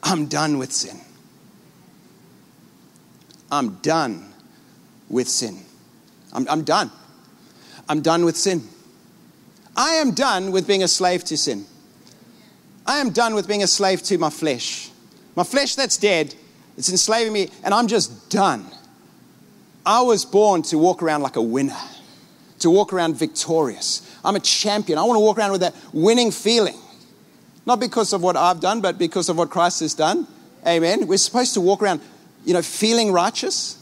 I'm 0.04 0.26
done 0.26 0.58
with 0.58 0.72
sin. 0.72 1.00
I'm 3.52 3.76
done 3.76 4.34
with 5.10 5.30
sin. 5.30 5.60
I'm, 6.34 6.48
I'm 6.50 6.64
done. 6.64 6.92
I'm 7.88 8.02
done 8.02 8.26
with 8.26 8.36
sin. 8.36 8.64
I 9.76 9.96
am 9.96 10.12
done 10.12 10.52
with 10.52 10.68
being 10.68 10.84
a 10.84 10.88
slave 10.88 11.24
to 11.26 11.38
sin. 11.38 11.66
I 12.86 12.98
am 12.98 13.10
done 13.10 13.36
with 13.36 13.48
being 13.48 13.64
a 13.64 13.68
slave 13.68 14.02
to 14.04 14.18
my 14.18 14.30
flesh. 14.30 14.90
My 15.36 15.44
flesh 15.44 15.76
that's 15.76 15.98
dead, 15.98 16.34
it's 16.78 16.90
enslaving 16.90 17.34
me, 17.34 17.50
and 17.64 17.74
I'm 17.74 17.88
just 17.88 18.30
done. 18.30 18.66
I 19.86 20.02
was 20.02 20.26
born 20.26 20.62
to 20.64 20.78
walk 20.78 21.04
around 21.04 21.22
like 21.22 21.36
a 21.36 21.42
winner, 21.42 21.78
to 22.60 22.70
walk 22.70 22.94
around 22.94 23.16
victorious. 23.16 24.02
I'm 24.24 24.36
a 24.36 24.40
champion. 24.40 24.98
I 24.98 25.04
want 25.04 25.18
to 25.18 25.22
walk 25.22 25.38
around 25.38 25.52
with 25.52 25.62
that 25.62 25.76
winning 25.94 26.32
feeling. 26.32 26.78
Not 27.66 27.80
because 27.80 28.14
of 28.14 28.22
what 28.22 28.36
I've 28.36 28.60
done, 28.60 28.82
but 28.82 28.98
because 28.98 29.30
of 29.30 29.38
what 29.38 29.50
Christ 29.50 29.82
has 29.82 29.94
done. 29.94 30.28
Amen. 30.66 31.08
We're 31.08 31.18
supposed 31.18 31.54
to 31.56 31.62
walk 31.62 31.82
around, 31.82 32.02
you 32.46 32.54
know, 32.54 32.62
feeling 32.62 33.12
righteous. 33.12 33.82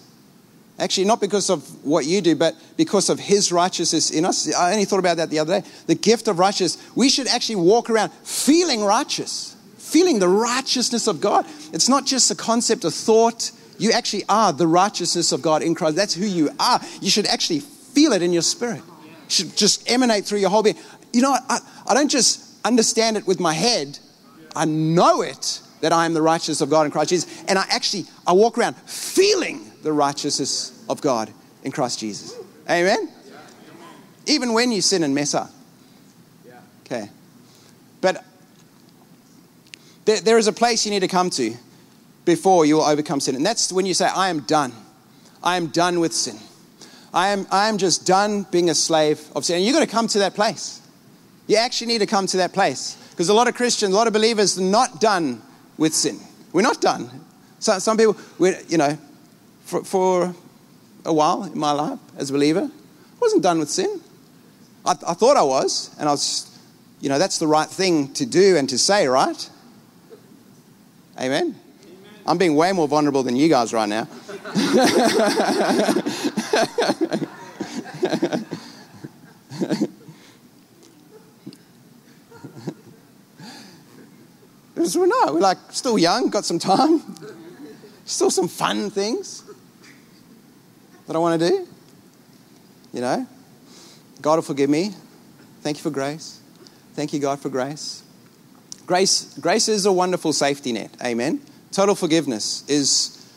Actually, 0.80 1.06
not 1.06 1.22
because 1.22 1.50
of 1.50 1.86
what 1.86 2.06
you 2.06 2.20
do, 2.20 2.36
but 2.36 2.56
because 2.78 3.10
of 3.10 3.20
His 3.20 3.52
righteousness 3.52 4.10
in 4.10 4.26
us. 4.26 4.54
I 4.54 4.72
only 4.72 4.86
thought 4.86 5.00
about 5.00 5.18
that 5.18 5.30
the 5.30 5.40
other 5.40 5.62
day. 5.62 5.68
The 5.86 5.96
gift 5.96 6.28
of 6.28 6.40
righteousness. 6.40 6.92
We 6.96 7.10
should 7.10 7.28
actually 7.28 7.58
walk 7.58 7.90
around 7.90 8.12
feeling 8.24 8.84
righteous, 8.84 9.56
feeling 9.78 10.18
the 10.18 10.28
righteousness 10.28 11.08
of 11.08 11.22
God. 11.22 11.46
It's 11.74 11.90
not 11.90 12.06
just 12.06 12.32
a 12.32 12.36
concept, 12.36 12.86
of 12.86 12.94
thought. 12.94 13.52
You 13.78 13.92
actually 13.92 14.24
are 14.30 14.52
the 14.52 14.68
righteousness 14.68 15.32
of 15.32 15.42
God 15.42 15.62
in 15.62 15.76
Christ. 15.76 15.96
That's 15.96 16.16
who 16.16 16.26
you 16.26 16.50
are. 16.60 16.80
You 17.02 17.10
should 17.10 17.28
actually 17.28 17.60
feel 17.60 18.14
it 18.14 18.24
in 18.24 18.34
your 18.34 18.42
spirit. 18.42 18.82
It 19.26 19.32
should 19.32 19.56
just 19.56 19.90
emanate 19.90 20.26
through 20.26 20.40
your 20.40 20.50
whole 20.50 20.64
being. 20.64 20.78
You 21.12 21.22
know, 21.22 21.36
I, 21.50 21.60
I 21.88 21.94
don't 21.94 22.10
just 22.10 22.44
understand 22.66 23.18
it 23.18 23.28
with 23.28 23.40
my 23.40 23.54
head, 23.54 24.00
I 24.56 24.66
know 24.66 25.22
it 25.22 25.60
that 25.84 25.92
I 25.92 26.06
am 26.06 26.14
the 26.14 26.22
righteousness 26.22 26.62
of 26.62 26.70
God 26.70 26.86
in 26.86 26.92
Christ 26.92 27.10
Jesus. 27.10 27.44
And 27.50 27.60
I 27.60 27.66
actually, 27.68 28.06
I 28.26 28.32
walk 28.32 28.58
around 28.58 28.78
feeling 28.78 29.70
the 29.84 29.92
righteousness 29.92 30.82
of 30.88 31.02
God 31.02 31.30
in 31.64 31.74
Christ 31.74 32.00
Jesus. 32.00 32.38
Amen? 32.70 33.10
Even 34.26 34.54
when 34.54 34.72
you 34.72 34.82
sin 34.82 35.04
and 35.04 35.14
mess 35.14 35.34
up. 35.34 35.50
Okay. 36.86 37.10
But 38.00 38.24
there, 40.06 40.22
there 40.22 40.38
is 40.38 40.48
a 40.48 40.54
place 40.54 40.86
you 40.86 40.92
need 40.92 41.02
to 41.02 41.10
come 41.10 41.30
to 41.32 41.54
before 42.24 42.66
you 42.66 42.76
will 42.76 42.84
overcome 42.84 43.20
sin. 43.20 43.36
And 43.36 43.46
that's 43.46 43.70
when 43.74 43.86
you 43.86 43.94
say, 43.94 44.06
I 44.06 44.30
am 44.30 44.40
done. 44.44 44.72
I 45.44 45.58
am 45.58 45.68
done 45.68 46.00
with 46.00 46.14
sin. 46.14 46.38
I 47.14 47.28
am, 47.28 47.46
I 47.52 47.68
am 47.68 47.78
just 47.78 48.08
done 48.08 48.44
being 48.52 48.70
a 48.70 48.76
slave 48.76 49.22
of 49.36 49.44
sin. 49.44 49.58
And 49.58 49.66
you've 49.66 49.76
got 49.76 49.82
to 49.82 49.88
come 49.88 50.08
to 50.08 50.20
that 50.20 50.34
place. 50.34 50.80
You 51.48 51.58
actually 51.58 51.88
need 51.88 52.00
to 52.00 52.06
come 52.06 52.26
to 52.28 52.38
that 52.38 52.54
place. 52.54 52.96
Because 53.12 53.28
a 53.28 53.34
lot 53.34 53.50
of 53.50 53.56
Christians, 53.56 53.94
a 53.94 53.98
lot 53.98 54.08
of 54.08 54.14
believers 54.14 54.58
are 54.58 54.62
not 54.62 55.02
done 55.02 55.42
with 55.84 55.94
sin. 55.94 56.18
We're 56.54 56.62
not 56.62 56.80
done. 56.80 57.10
So, 57.60 57.78
some 57.78 57.98
people, 57.98 58.16
we 58.40 58.56
you 58.70 58.78
know, 58.78 58.98
for, 59.66 59.84
for 59.84 60.34
a 61.04 61.14
while 61.14 61.44
in 61.44 61.60
my 61.60 61.72
life 61.74 62.00
as 62.18 62.30
a 62.30 62.34
believer, 62.34 62.72
I 62.72 63.20
wasn't 63.20 63.44
done 63.44 63.60
with 63.60 63.70
sin. 63.70 64.02
I, 64.86 64.92
I 64.92 65.14
thought 65.14 65.36
I 65.36 65.44
was, 65.44 65.94
and 66.00 66.08
I 66.08 66.14
was, 66.14 66.58
you 67.02 67.10
know, 67.10 67.20
that's 67.20 67.38
the 67.38 67.48
right 67.48 67.68
thing 67.68 68.14
to 68.14 68.26
do 68.26 68.56
and 68.56 68.70
to 68.70 68.78
say, 68.78 69.08
right? 69.08 69.50
Amen? 71.20 71.60
I'm 72.26 72.38
being 72.38 72.56
way 72.56 72.72
more 72.72 72.88
vulnerable 72.88 73.24
than 73.24 73.36
you 73.36 73.50
guys 73.50 73.74
right 73.74 73.90
now. 73.90 74.08
Because 84.74 84.98
we're 84.98 85.08
not. 85.08 85.34
We're 85.34 85.40
like 85.40 85.58
still 85.70 85.98
young, 85.98 86.30
got 86.30 86.46
some 86.46 86.60
time, 86.60 87.02
still 88.06 88.32
some 88.32 88.48
fun 88.48 88.90
things 88.90 89.44
that 91.08 91.16
I 91.16 91.20
want 91.20 91.40
to 91.40 91.50
do. 91.50 91.68
You 92.92 93.02
know, 93.02 93.28
God 94.22 94.36
will 94.36 94.42
forgive 94.42 94.70
me. 94.70 94.94
Thank 95.62 95.78
you 95.78 95.84
for 95.84 95.92
grace. 95.92 96.40
Thank 96.94 97.14
you, 97.14 97.20
God, 97.20 97.40
for 97.40 97.50
grace. 97.50 98.04
Grace, 98.86 99.38
grace 99.40 99.68
is 99.68 99.86
a 99.86 99.92
wonderful 99.92 100.34
safety 100.34 100.74
net. 100.74 100.92
Amen. 101.04 101.42
Total 101.72 101.96
forgiveness 101.96 102.64
is 102.68 103.32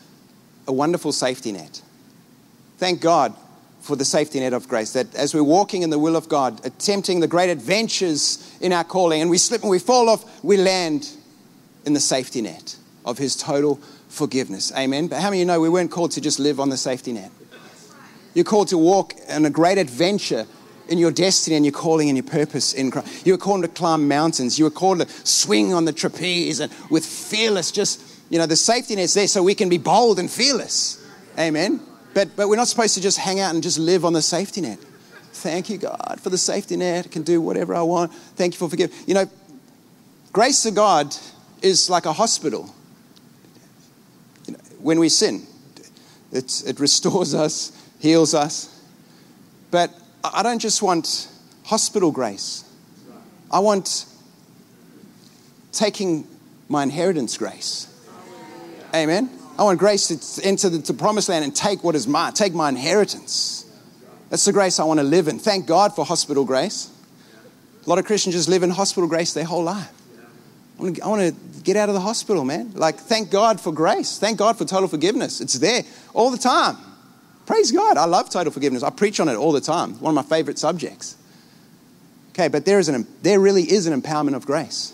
a 0.66 0.72
wonderful 0.72 1.12
safety 1.12 1.52
net. 1.52 1.80
Thank 2.78 3.00
God 3.00 3.34
for 3.80 3.96
the 3.96 4.04
safety 4.04 4.40
net 4.40 4.52
of 4.52 4.68
grace. 4.68 4.92
That 4.92 5.14
as 5.14 5.34
we're 5.34 5.44
walking 5.44 5.82
in 5.82 5.90
the 5.90 5.98
will 5.98 6.16
of 6.16 6.28
God, 6.28 6.64
attempting 6.66 7.20
the 7.20 7.28
great 7.28 7.48
adventures 7.48 8.58
in 8.60 8.72
our 8.72 8.84
calling, 8.84 9.22
and 9.22 9.30
we 9.30 9.38
slip 9.38 9.62
and 9.62 9.70
we 9.70 9.78
fall 9.78 10.08
off, 10.08 10.44
we 10.44 10.56
land 10.56 11.08
in 11.86 11.94
the 11.94 12.00
safety 12.00 12.42
net 12.42 12.76
of 13.04 13.16
His 13.16 13.36
total 13.36 13.76
forgiveness. 14.08 14.72
Amen. 14.76 15.06
But 15.06 15.20
how 15.20 15.30
many 15.30 15.38
of 15.38 15.40
you 15.40 15.46
know 15.46 15.60
we 15.60 15.68
weren't 15.68 15.90
called 15.90 16.10
to 16.12 16.20
just 16.20 16.38
live 16.38 16.60
on 16.60 16.68
the 16.68 16.76
safety 16.76 17.12
net? 17.12 17.30
You're 18.34 18.44
called 18.44 18.68
to 18.68 18.78
walk 18.78 19.14
in 19.28 19.46
a 19.46 19.50
great 19.50 19.78
adventure 19.78 20.46
in 20.88 20.98
your 20.98 21.10
destiny 21.10 21.56
and 21.56 21.64
your 21.64 21.72
calling 21.72 22.08
and 22.08 22.18
your 22.18 22.26
purpose 22.26 22.72
in 22.74 22.90
Christ. 22.90 23.26
You 23.26 23.32
were 23.32 23.38
called 23.38 23.62
to 23.62 23.68
climb 23.68 24.08
mountains. 24.08 24.58
You 24.58 24.66
were 24.66 24.70
called 24.70 25.00
to 25.00 25.08
swing 25.26 25.72
on 25.72 25.84
the 25.84 25.92
trapeze 25.92 26.60
and 26.60 26.72
with 26.90 27.04
fearless, 27.04 27.72
just, 27.72 28.02
you 28.30 28.38
know, 28.38 28.46
the 28.46 28.56
safety 28.56 28.94
net's 28.94 29.14
there 29.14 29.26
so 29.26 29.42
we 29.42 29.54
can 29.54 29.68
be 29.68 29.78
bold 29.78 30.18
and 30.18 30.30
fearless. 30.30 31.04
Amen. 31.38 31.80
But, 32.14 32.36
but 32.36 32.48
we're 32.48 32.56
not 32.56 32.68
supposed 32.68 32.94
to 32.94 33.00
just 33.00 33.18
hang 33.18 33.40
out 33.40 33.54
and 33.54 33.62
just 33.62 33.78
live 33.78 34.04
on 34.04 34.12
the 34.12 34.22
safety 34.22 34.60
net. 34.60 34.78
Thank 35.32 35.68
you, 35.68 35.78
God, 35.78 36.18
for 36.22 36.30
the 36.30 36.38
safety 36.38 36.76
net. 36.76 37.06
I 37.06 37.08
can 37.08 37.22
do 37.22 37.40
whatever 37.40 37.74
I 37.74 37.82
want. 37.82 38.12
Thank 38.12 38.54
you 38.54 38.58
for 38.58 38.70
forgiving. 38.70 38.96
You 39.06 39.14
know, 39.14 39.30
grace 40.32 40.62
to 40.62 40.70
God 40.70 41.14
is 41.62 41.90
like 41.90 42.06
a 42.06 42.12
hospital. 42.12 42.74
When 44.78 45.00
we 45.00 45.08
sin, 45.08 45.46
it, 46.32 46.62
it 46.66 46.78
restores 46.80 47.34
us, 47.44 47.72
heals 47.98 48.34
us. 48.34 48.72
But 49.70 49.90
I 50.22 50.42
don't 50.42 50.58
just 50.58 50.82
want 50.82 51.28
hospital 51.64 52.10
grace, 52.12 52.64
I 53.50 53.60
want 53.60 54.06
taking 55.72 56.26
my 56.68 56.82
inheritance 56.82 57.36
grace. 57.36 57.92
Amen. 58.94 59.30
I 59.58 59.64
want 59.64 59.78
grace 59.78 60.08
to 60.08 60.44
enter 60.44 60.68
the 60.68 60.94
promised 60.94 61.28
land 61.28 61.44
and 61.44 61.54
take 61.54 61.82
what 61.82 61.94
is 61.94 62.06
mine, 62.06 62.32
take 62.32 62.54
my 62.54 62.68
inheritance. 62.68 63.64
That's 64.28 64.44
the 64.44 64.52
grace 64.52 64.78
I 64.78 64.84
want 64.84 65.00
to 65.00 65.04
live 65.04 65.28
in. 65.28 65.38
Thank 65.38 65.66
God 65.66 65.94
for 65.94 66.04
hospital 66.04 66.44
grace. 66.44 66.90
A 67.84 67.88
lot 67.88 67.98
of 67.98 68.04
Christians 68.04 68.34
just 68.34 68.48
live 68.48 68.62
in 68.62 68.70
hospital 68.70 69.08
grace 69.08 69.32
their 69.32 69.44
whole 69.44 69.62
life. 69.62 69.90
I 70.78 71.08
want, 71.08 71.20
to, 71.20 71.34
get 71.62 71.76
out 71.76 71.88
of 71.88 71.94
the 71.94 72.00
hospital, 72.00 72.44
man. 72.44 72.72
Like, 72.74 72.96
thank 72.96 73.30
God 73.30 73.60
for 73.60 73.72
grace. 73.72 74.18
Thank 74.18 74.38
God 74.38 74.56
for 74.56 74.64
total 74.64 74.88
forgiveness. 74.88 75.40
It's 75.40 75.54
there 75.54 75.82
all 76.14 76.30
the 76.30 76.38
time. 76.38 76.76
Praise 77.46 77.72
God. 77.72 77.96
I 77.96 78.04
love 78.04 78.30
total 78.30 78.52
forgiveness. 78.52 78.82
I 78.82 78.90
preach 78.90 79.18
on 79.18 79.28
it 79.28 79.34
all 79.36 79.52
the 79.52 79.60
time. 79.60 79.98
One 80.00 80.10
of 80.10 80.14
my 80.14 80.36
favorite 80.36 80.58
subjects. 80.58 81.16
Okay, 82.30 82.48
but 82.48 82.66
there, 82.66 82.78
is 82.78 82.88
an, 82.88 83.06
there 83.22 83.40
really 83.40 83.62
is 83.62 83.86
an 83.86 84.00
empowerment 84.00 84.36
of 84.36 84.44
grace. 84.46 84.92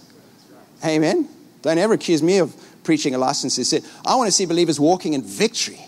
Amen. 0.84 1.28
Don't 1.62 1.78
ever 1.78 1.94
accuse 1.94 2.22
me 2.22 2.38
of 2.38 2.54
preaching 2.84 3.14
a 3.14 3.18
license 3.18 3.56
to 3.56 3.64
sin. 3.64 3.82
I 4.06 4.14
want 4.16 4.28
to 4.28 4.32
see 4.32 4.46
believers 4.46 4.78
walking 4.78 5.14
in 5.14 5.22
victory 5.22 5.80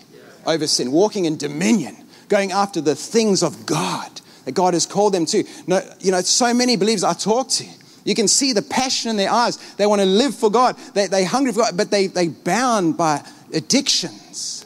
over 0.45 0.67
sin, 0.67 0.91
walking 0.91 1.25
in 1.25 1.37
dominion, 1.37 1.95
going 2.29 2.51
after 2.51 2.81
the 2.81 2.95
things 2.95 3.43
of 3.43 3.65
God 3.65 4.21
that 4.45 4.53
God 4.53 4.73
has 4.73 4.85
called 4.85 5.13
them 5.13 5.25
to. 5.27 5.43
No, 5.67 5.81
you 5.99 6.11
know, 6.11 6.21
so 6.21 6.53
many 6.53 6.75
believers 6.75 7.03
I 7.03 7.13
talk 7.13 7.49
to, 7.49 7.65
you 8.05 8.15
can 8.15 8.29
see 8.29 8.53
the 8.53 8.61
passion 8.61 9.09
in 9.09 9.17
their 9.17 9.31
eyes. 9.31 9.57
They 9.75 9.85
want 9.85 9.99
to 9.99 10.05
live 10.05 10.33
for 10.33 10.49
God. 10.49 10.77
They, 10.93 11.07
they 11.07 11.25
hungry 11.25 11.51
for 11.51 11.59
God, 11.59 11.75
but 11.75 11.91
they, 11.91 12.07
they 12.07 12.29
bound 12.29 12.95
by 12.95 13.21
addictions 13.53 14.65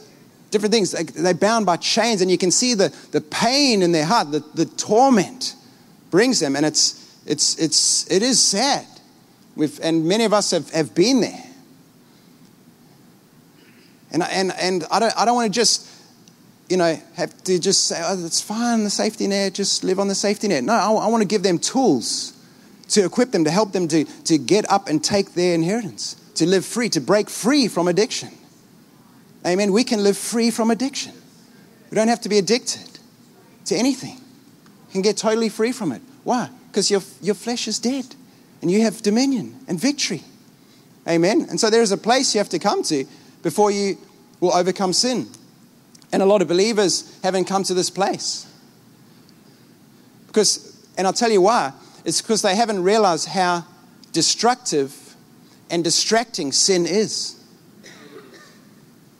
different 0.50 0.72
things. 0.72 0.92
They're 0.92 1.34
bound 1.34 1.66
by 1.66 1.76
chains, 1.76 2.20
and 2.20 2.30
you 2.30 2.38
can 2.38 2.50
see 2.50 2.74
the, 2.74 2.94
the 3.12 3.20
pain 3.20 3.82
in 3.82 3.92
their 3.92 4.04
heart, 4.04 4.30
the, 4.30 4.40
the 4.54 4.66
torment 4.66 5.54
brings 6.10 6.40
them, 6.40 6.56
and 6.56 6.66
it's, 6.66 7.16
it's, 7.26 7.58
it's, 7.58 8.10
it 8.10 8.22
is 8.22 8.42
sad. 8.42 8.86
We've, 9.56 9.78
and 9.80 10.06
many 10.06 10.24
of 10.24 10.32
us 10.32 10.50
have, 10.50 10.70
have 10.70 10.94
been 10.94 11.20
there. 11.20 11.44
And, 14.12 14.22
and, 14.24 14.52
and 14.60 14.84
I 14.90 14.98
don't, 14.98 15.16
I 15.16 15.24
don't 15.24 15.36
want 15.36 15.52
to 15.52 15.56
just, 15.56 15.88
you 16.68 16.76
know, 16.76 17.00
have 17.14 17.44
to 17.44 17.58
just 17.58 17.86
say, 17.86 18.00
oh, 18.02 18.24
it's 18.24 18.40
fine, 18.40 18.82
the 18.82 18.90
safety 18.90 19.28
net, 19.28 19.54
just 19.54 19.84
live 19.84 20.00
on 20.00 20.08
the 20.08 20.14
safety 20.14 20.48
net. 20.48 20.64
No, 20.64 20.72
I, 20.72 20.90
I 20.90 21.06
want 21.06 21.22
to 21.22 21.28
give 21.28 21.42
them 21.42 21.58
tools 21.58 22.32
to 22.90 23.04
equip 23.04 23.30
them, 23.30 23.44
to 23.44 23.50
help 23.50 23.72
them 23.72 23.88
to, 23.88 24.04
to 24.04 24.38
get 24.38 24.70
up 24.70 24.88
and 24.88 25.02
take 25.02 25.34
their 25.34 25.54
inheritance, 25.54 26.16
to 26.34 26.46
live 26.46 26.64
free, 26.64 26.88
to 26.90 27.00
break 27.00 27.30
free 27.30 27.68
from 27.68 27.88
addiction. 27.88 28.30
Amen. 29.46 29.72
We 29.72 29.84
can 29.84 30.02
live 30.02 30.18
free 30.18 30.50
from 30.50 30.70
addiction. 30.70 31.12
We 31.90 31.94
don't 31.94 32.08
have 32.08 32.20
to 32.22 32.28
be 32.28 32.38
addicted 32.38 32.98
to 33.66 33.76
anything. 33.76 34.16
You 34.16 34.92
can 34.92 35.02
get 35.02 35.16
totally 35.16 35.48
free 35.48 35.72
from 35.72 35.92
it. 35.92 36.02
Why? 36.24 36.50
Because 36.68 36.90
your, 36.90 37.02
your 37.22 37.34
flesh 37.34 37.66
is 37.66 37.78
dead 37.78 38.06
and 38.60 38.70
you 38.70 38.82
have 38.82 39.02
dominion 39.02 39.58
and 39.66 39.80
victory. 39.80 40.22
Amen. 41.08 41.46
And 41.48 41.58
so 41.58 41.70
there 41.70 41.82
is 41.82 41.92
a 41.92 41.96
place 41.96 42.34
you 42.34 42.38
have 42.38 42.50
to 42.50 42.58
come 42.58 42.82
to 42.84 43.04
before 43.42 43.70
you 43.70 43.96
will 44.40 44.52
overcome 44.52 44.92
sin. 44.92 45.28
And 46.12 46.22
a 46.22 46.26
lot 46.26 46.42
of 46.42 46.48
believers 46.48 47.18
haven't 47.22 47.44
come 47.46 47.62
to 47.64 47.74
this 47.74 47.88
place. 47.88 48.46
Because, 50.26 50.76
and 50.98 51.06
I'll 51.06 51.12
tell 51.12 51.30
you 51.30 51.40
why, 51.40 51.72
it's 52.04 52.22
because 52.22 52.42
they 52.42 52.56
haven't 52.56 52.82
realized 52.82 53.28
how 53.28 53.64
destructive 54.12 55.14
and 55.70 55.84
distracting 55.84 56.52
sin 56.52 56.86
is. 56.86 57.36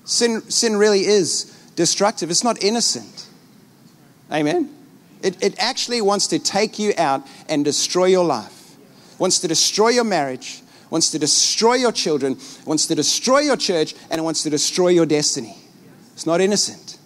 Sin, 0.04 0.42
sin 0.50 0.76
really 0.76 1.06
is 1.06 1.44
destructive, 1.76 2.30
it's 2.30 2.44
not 2.44 2.62
innocent. 2.62 3.26
Amen? 4.32 4.74
It, 5.22 5.42
it 5.42 5.54
actually 5.58 6.00
wants 6.00 6.26
to 6.28 6.38
take 6.38 6.78
you 6.78 6.92
out 6.96 7.26
and 7.48 7.64
destroy 7.64 8.06
your 8.06 8.24
life, 8.24 8.76
wants 9.18 9.38
to 9.40 9.48
destroy 9.48 9.90
your 9.90 10.04
marriage, 10.04 10.62
wants 10.88 11.10
to 11.10 11.18
destroy 11.18 11.74
your 11.74 11.92
children, 11.92 12.38
wants 12.64 12.86
to 12.86 12.94
destroy 12.94 13.40
your 13.40 13.56
church, 13.56 13.94
and 14.10 14.18
it 14.18 14.22
wants 14.22 14.42
to 14.42 14.50
destroy 14.50 14.88
your 14.88 15.06
destiny. 15.06 15.56
It's 16.14 16.26
not 16.26 16.40
innocent. 16.40 16.98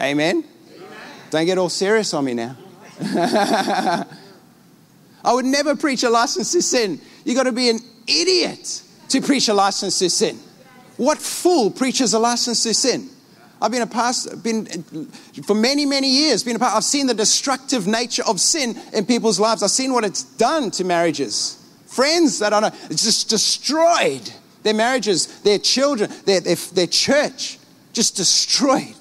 Amen? 0.00 0.44
Amen. 0.74 0.88
Don't 1.30 1.46
get 1.46 1.58
all 1.58 1.68
serious 1.68 2.12
on 2.14 2.24
me 2.24 2.34
now. 2.34 2.56
I 5.24 5.32
would 5.32 5.44
never 5.44 5.76
preach 5.76 6.02
a 6.02 6.10
license 6.10 6.52
to 6.52 6.62
sin. 6.62 7.00
You've 7.24 7.36
got 7.36 7.44
to 7.44 7.52
be 7.52 7.70
an 7.70 7.78
idiot 8.06 8.82
to 9.08 9.20
preach 9.20 9.48
a 9.48 9.54
license 9.54 9.98
to 10.00 10.10
sin. 10.10 10.38
What 10.96 11.18
fool 11.18 11.70
preaches 11.70 12.14
a 12.14 12.18
license 12.18 12.62
to 12.64 12.74
sin? 12.74 13.08
I've 13.60 13.70
been 13.70 13.82
a 13.82 13.86
pastor, 13.86 14.36
been 14.36 14.66
for 15.44 15.54
many, 15.54 15.86
many 15.86 16.08
years, 16.08 16.42
been 16.42 16.56
a 16.56 16.58
part, 16.58 16.74
I've 16.74 16.82
seen 16.82 17.06
the 17.06 17.14
destructive 17.14 17.86
nature 17.86 18.24
of 18.26 18.40
sin 18.40 18.76
in 18.92 19.06
people's 19.06 19.38
lives. 19.38 19.62
I've 19.62 19.70
seen 19.70 19.92
what 19.92 20.04
it's 20.04 20.24
done 20.24 20.72
to 20.72 20.84
marriages. 20.84 21.64
Friends 21.86 22.40
that 22.40 22.52
I 22.52 22.60
know, 22.60 22.70
it's 22.90 23.04
just 23.04 23.28
destroyed 23.28 24.32
their 24.64 24.74
marriages, 24.74 25.40
their 25.42 25.58
children, 25.58 26.10
their, 26.24 26.40
their, 26.40 26.56
their 26.56 26.86
church, 26.88 27.58
just 27.92 28.16
destroyed. 28.16 28.96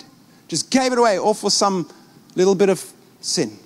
Just 0.48 0.70
gave 0.70 0.92
it 0.92 1.00
away, 1.00 1.18
all 1.18 1.34
for 1.34 1.50
some 1.50 1.90
little 2.36 2.56
bit 2.56 2.70
of 2.70 2.86
sin. 3.22 3.58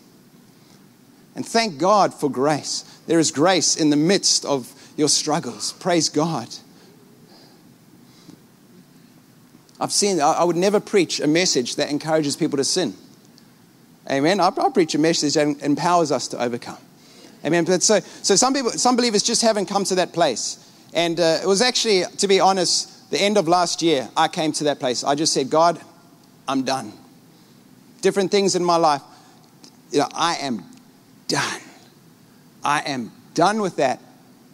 And 1.36 1.46
thank 1.46 1.78
God 1.78 2.14
for 2.14 2.32
grace. 2.32 2.84
There 3.08 3.20
is 3.20 3.32
grace 3.32 3.76
in 3.76 3.90
the 3.90 3.98
midst 3.98 4.46
of 4.46 4.72
your 4.98 5.10
struggles. 5.10 5.74
Praise 5.74 6.10
God. 6.10 6.48
I've 9.80 9.92
seen, 9.92 10.22
I 10.22 10.44
would 10.44 10.56
never 10.56 10.80
preach 10.80 11.20
a 11.20 11.28
message 11.28 11.76
that 11.76 11.90
encourages 11.90 12.38
people 12.38 12.58
to 12.58 12.64
sin. 12.64 12.94
Amen. 14.10 14.40
I, 14.40 14.48
I 14.48 14.70
preach 14.70 14.96
a 14.96 15.00
message 15.00 15.34
that 15.34 15.62
empowers 15.62 16.12
us 16.12 16.30
to 16.30 16.42
overcome. 16.42 16.78
Amen. 17.44 17.66
But 17.66 17.84
so, 17.84 18.00
so 18.00 18.36
some 18.36 18.54
people, 18.54 18.72
some 18.72 18.96
believers 18.96 19.22
just 19.22 19.42
haven't 19.42 19.66
come 19.66 19.84
to 19.86 19.96
that 19.96 20.14
place. 20.14 20.62
And 20.94 21.20
uh, 21.20 21.40
it 21.44 21.48
was 21.48 21.62
actually, 21.62 22.04
to 22.18 22.28
be 22.28 22.40
honest, 22.40 23.12
the 23.12 23.20
end 23.20 23.38
of 23.38 23.48
last 23.50 23.82
year, 23.82 24.10
I 24.16 24.30
came 24.30 24.54
to 24.54 24.64
that 24.66 24.80
place. 24.80 25.04
I 25.04 25.16
just 25.16 25.34
said, 25.34 25.50
God, 25.50 25.80
I'm 26.48 26.64
done. 26.64 26.94
Different 28.02 28.32
things 28.32 28.56
in 28.56 28.64
my 28.64 28.78
life. 28.78 29.02
You 29.92 30.00
know, 30.00 30.08
I 30.14 30.36
am 30.38 30.64
done. 31.28 31.62
I 32.64 32.82
am 32.82 33.12
done 33.34 33.62
with 33.62 33.78
that. 33.78 34.00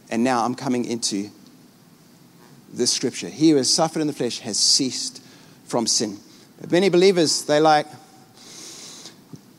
And 0.10 0.24
now 0.24 0.44
I'm 0.44 0.56
coming 0.56 0.86
into 0.86 1.30
this 2.74 2.92
scripture. 2.92 3.30
He 3.30 3.52
who 3.52 3.58
has 3.58 3.72
suffered 3.74 4.02
in 4.02 4.08
the 4.08 4.14
flesh 4.14 4.40
has 4.40 4.60
ceased 4.60 5.24
from 5.66 5.88
sin. 5.88 6.18
But 6.60 6.72
many 6.72 6.90
believers, 6.90 7.46
they 7.46 7.60
like, 7.60 7.88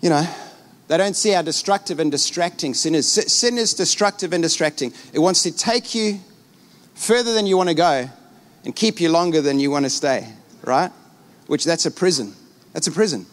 you 0.01 0.11
know, 0.11 0.27
they 0.89 0.99
don't 0.99 1.17
see 1.17 1.31
how 1.31 1.43
destructive 1.43 2.01
and 2.01 2.11
distracting 2.11 2.75
sin 2.75 2.95
is. 2.95 3.11
Sin 3.11 3.57
is 3.57 3.73
destructive 3.73 4.33
and 4.33 4.43
distracting. 4.43 4.93
It 5.13 5.21
wants 5.21 5.43
to 5.45 5.51
take 5.51 5.95
you 5.95 6.21
further 6.95 7.33
than 7.33 7.47
you 7.47 7.57
want 7.57 7.71
to 7.71 7.75
go 7.75 8.11
and 8.65 8.77
keep 8.77 9.01
you 9.01 9.09
longer 9.09 9.41
than 9.41 9.59
you 9.59 9.71
want 9.71 9.87
to 9.87 9.91
stay, 9.91 10.29
right? 10.65 10.91
Which 11.47 11.65
that's 11.65 11.87
a 11.87 11.91
prison. 11.91 12.35
That's 12.75 12.89
a 12.89 12.93
prison. 12.93 13.27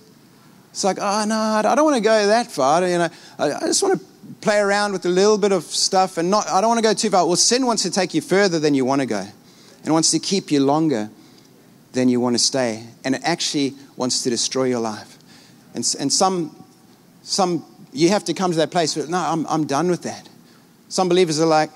It's 0.71 0.83
like, 0.83 0.97
ah, 0.99 1.23
oh 1.23 1.25
no, 1.25 1.69
I 1.69 1.75
don't 1.75 1.85
want 1.85 1.97
to 1.97 2.03
go 2.03 2.27
that 2.27 2.51
far. 2.51 2.87
You 2.87 2.99
know, 2.99 3.09
I 3.37 3.59
just 3.61 3.81
want 3.81 3.99
to 3.99 4.05
play 4.41 4.57
around 4.57 4.93
with 4.93 5.05
a 5.05 5.09
little 5.09 5.37
bit 5.37 5.51
of 5.51 5.63
stuff 5.63 6.17
and 6.17 6.29
not. 6.29 6.47
I 6.47 6.61
don't 6.61 6.69
want 6.69 6.77
to 6.77 6.83
go 6.83 6.93
too 6.93 7.09
far. 7.09 7.25
Well, 7.25 7.35
sin 7.35 7.65
wants 7.65 7.83
to 7.83 7.91
take 7.91 8.13
you 8.13 8.21
further 8.21 8.59
than 8.59 8.73
you 8.73 8.85
want 8.85 9.01
to 9.01 9.07
go, 9.07 9.25
and 9.83 9.93
wants 9.93 10.11
to 10.11 10.19
keep 10.19 10.51
you 10.51 10.63
longer 10.63 11.09
than 11.93 12.07
you 12.09 12.19
want 12.19 12.35
to 12.35 12.39
stay, 12.39 12.83
and 13.03 13.15
it 13.15 13.21
actually 13.23 13.73
wants 13.95 14.23
to 14.23 14.29
destroy 14.29 14.65
your 14.65 14.79
life. 14.79 15.17
And 15.73 15.95
and 15.99 16.13
some 16.13 16.55
some 17.23 17.65
you 17.91 18.09
have 18.09 18.23
to 18.25 18.33
come 18.33 18.51
to 18.51 18.57
that 18.57 18.71
place 18.71 18.95
where 18.95 19.07
no, 19.07 19.17
I'm 19.17 19.45
I'm 19.47 19.65
done 19.65 19.89
with 19.89 20.03
that. 20.03 20.29
Some 20.89 21.09
believers 21.09 21.39
are 21.39 21.45
like, 21.45 21.71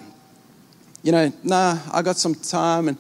you 1.04 1.12
know, 1.12 1.32
nah, 1.44 1.80
I 1.92 2.02
got 2.02 2.18
some 2.18 2.36
time, 2.36 2.88
and 2.88 2.98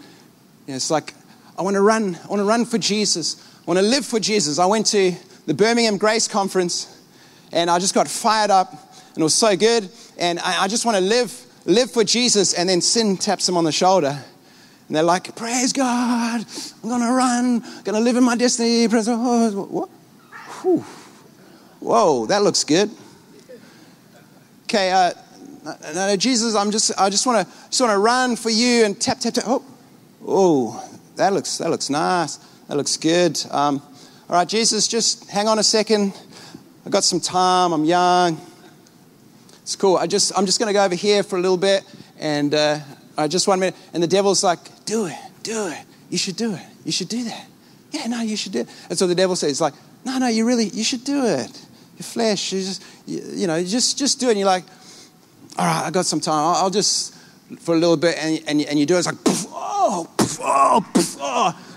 you 0.65 0.73
know, 0.73 0.75
it's 0.75 0.91
like 0.91 1.13
I 1.57 1.61
want 1.61 1.75
to 1.75 1.81
run. 1.81 2.17
I 2.23 2.27
want 2.27 2.39
to 2.39 2.45
run 2.45 2.65
for 2.65 2.77
Jesus. 2.77 3.37
I 3.59 3.65
want 3.65 3.79
to 3.79 3.85
live 3.85 4.05
for 4.05 4.19
Jesus. 4.19 4.59
I 4.59 4.65
went 4.65 4.87
to 4.87 5.13
the 5.45 5.53
Birmingham 5.53 5.97
Grace 5.97 6.27
Conference, 6.27 7.01
and 7.51 7.69
I 7.69 7.79
just 7.79 7.93
got 7.93 8.07
fired 8.07 8.51
up, 8.51 8.71
and 8.71 9.17
it 9.17 9.23
was 9.23 9.35
so 9.35 9.55
good. 9.55 9.89
And 10.17 10.39
I, 10.39 10.63
I 10.63 10.67
just 10.67 10.85
want 10.85 10.97
to 10.97 11.03
live, 11.03 11.33
live 11.65 11.91
for 11.91 12.03
Jesus. 12.03 12.53
And 12.53 12.69
then 12.69 12.81
sin 12.81 13.17
taps 13.17 13.45
them 13.45 13.57
on 13.57 13.63
the 13.63 13.71
shoulder, 13.71 14.17
and 14.87 14.95
they're 14.95 15.03
like, 15.03 15.35
"Praise 15.35 15.73
God! 15.73 16.45
I'm 16.83 16.89
gonna 16.89 17.11
run, 17.11 17.63
gonna 17.83 17.99
live 17.99 18.15
in 18.15 18.23
my 18.23 18.35
destiny." 18.35 18.87
Praise 18.87 19.07
God. 19.07 19.53
What? 19.53 19.89
Whew. 20.61 20.83
Whoa, 21.79 22.25
that 22.27 22.41
looks 22.41 22.63
good. 22.63 22.89
Okay, 24.63 24.89
uh, 24.91 25.11
no, 25.93 26.15
Jesus, 26.15 26.55
I'm 26.55 26.71
just, 26.71 26.91
I 26.99 27.09
just 27.09 27.25
want 27.25 27.45
to, 27.45 27.53
just 27.67 27.81
want 27.81 27.91
to 27.91 27.99
run 27.99 28.35
for 28.35 28.49
you 28.49 28.85
and 28.85 28.99
tap, 28.99 29.19
tap, 29.19 29.33
tap. 29.33 29.43
Oh, 29.45 29.63
oh, 30.25 30.99
that 31.15 31.33
looks, 31.33 31.57
that 31.57 31.69
looks 31.69 31.89
nice. 31.89 32.37
That 32.67 32.77
looks 32.77 32.97
good. 32.97 33.39
Um, 33.51 33.81
all 34.33 34.39
right, 34.39 34.49
Jesus, 34.49 34.87
just 34.87 35.29
hang 35.29 35.47
on 35.47 35.59
a 35.59 35.63
second. 35.63 36.11
I've 36.87 36.91
got 36.91 37.03
some 37.03 37.19
time. 37.19 37.71
I'm 37.71 37.85
young. 37.85 38.41
It's 39.61 39.75
cool. 39.75 39.95
I 39.95 40.07
just, 40.07 40.35
I'm 40.35 40.47
just 40.47 40.57
going 40.57 40.69
to 40.69 40.73
go 40.73 40.83
over 40.83 40.95
here 40.95 41.21
for 41.21 41.37
a 41.37 41.39
little 41.39 41.55
bit, 41.55 41.83
and 42.17 42.51
uh, 42.51 42.79
just 43.27 43.47
one 43.47 43.59
minute. 43.59 43.75
And 43.93 44.01
the 44.01 44.07
devil's 44.07 44.43
like, 44.43 44.57
"Do 44.85 45.05
it, 45.05 45.19
do 45.43 45.67
it. 45.67 45.85
You 46.09 46.17
should 46.17 46.35
do 46.35 46.55
it. 46.55 46.65
You 46.83 46.91
should 46.91 47.09
do 47.09 47.25
that. 47.25 47.45
Yeah, 47.91 48.07
no, 48.07 48.21
you 48.21 48.35
should 48.35 48.53
do 48.53 48.61
it." 48.61 48.69
And 48.89 48.97
so 48.97 49.05
the 49.05 49.13
devil 49.13 49.35
says, 49.35 49.61
"Like, 49.61 49.75
no, 50.03 50.17
no, 50.17 50.29
you 50.29 50.47
really, 50.47 50.65
you 50.65 50.83
should 50.83 51.03
do 51.03 51.27
it. 51.27 51.51
Your 51.99 52.03
flesh, 52.03 52.53
you 52.53 52.61
just, 52.61 52.83
you, 53.05 53.21
you 53.33 53.45
know, 53.45 53.63
just, 53.63 53.99
just 53.99 54.19
do 54.19 54.29
it." 54.29 54.31
And 54.31 54.39
you're 54.39 54.47
like, 54.47 54.63
"All 55.59 55.65
right, 55.67 55.85
I 55.85 55.91
got 55.91 56.07
some 56.07 56.19
time. 56.19 56.39
I'll, 56.39 56.63
I'll 56.63 56.69
just 56.71 57.13
for 57.59 57.75
a 57.75 57.77
little 57.77 57.97
bit," 57.97 58.17
and, 58.17 58.41
and, 58.47 58.61
and 58.63 58.79
you 58.79 58.87
do 58.87 58.95
it. 58.95 59.05
It's 59.05 59.05
like, 59.05 59.17
oh, 59.27 60.09
oh, 60.41 60.91
oh. 61.19 61.72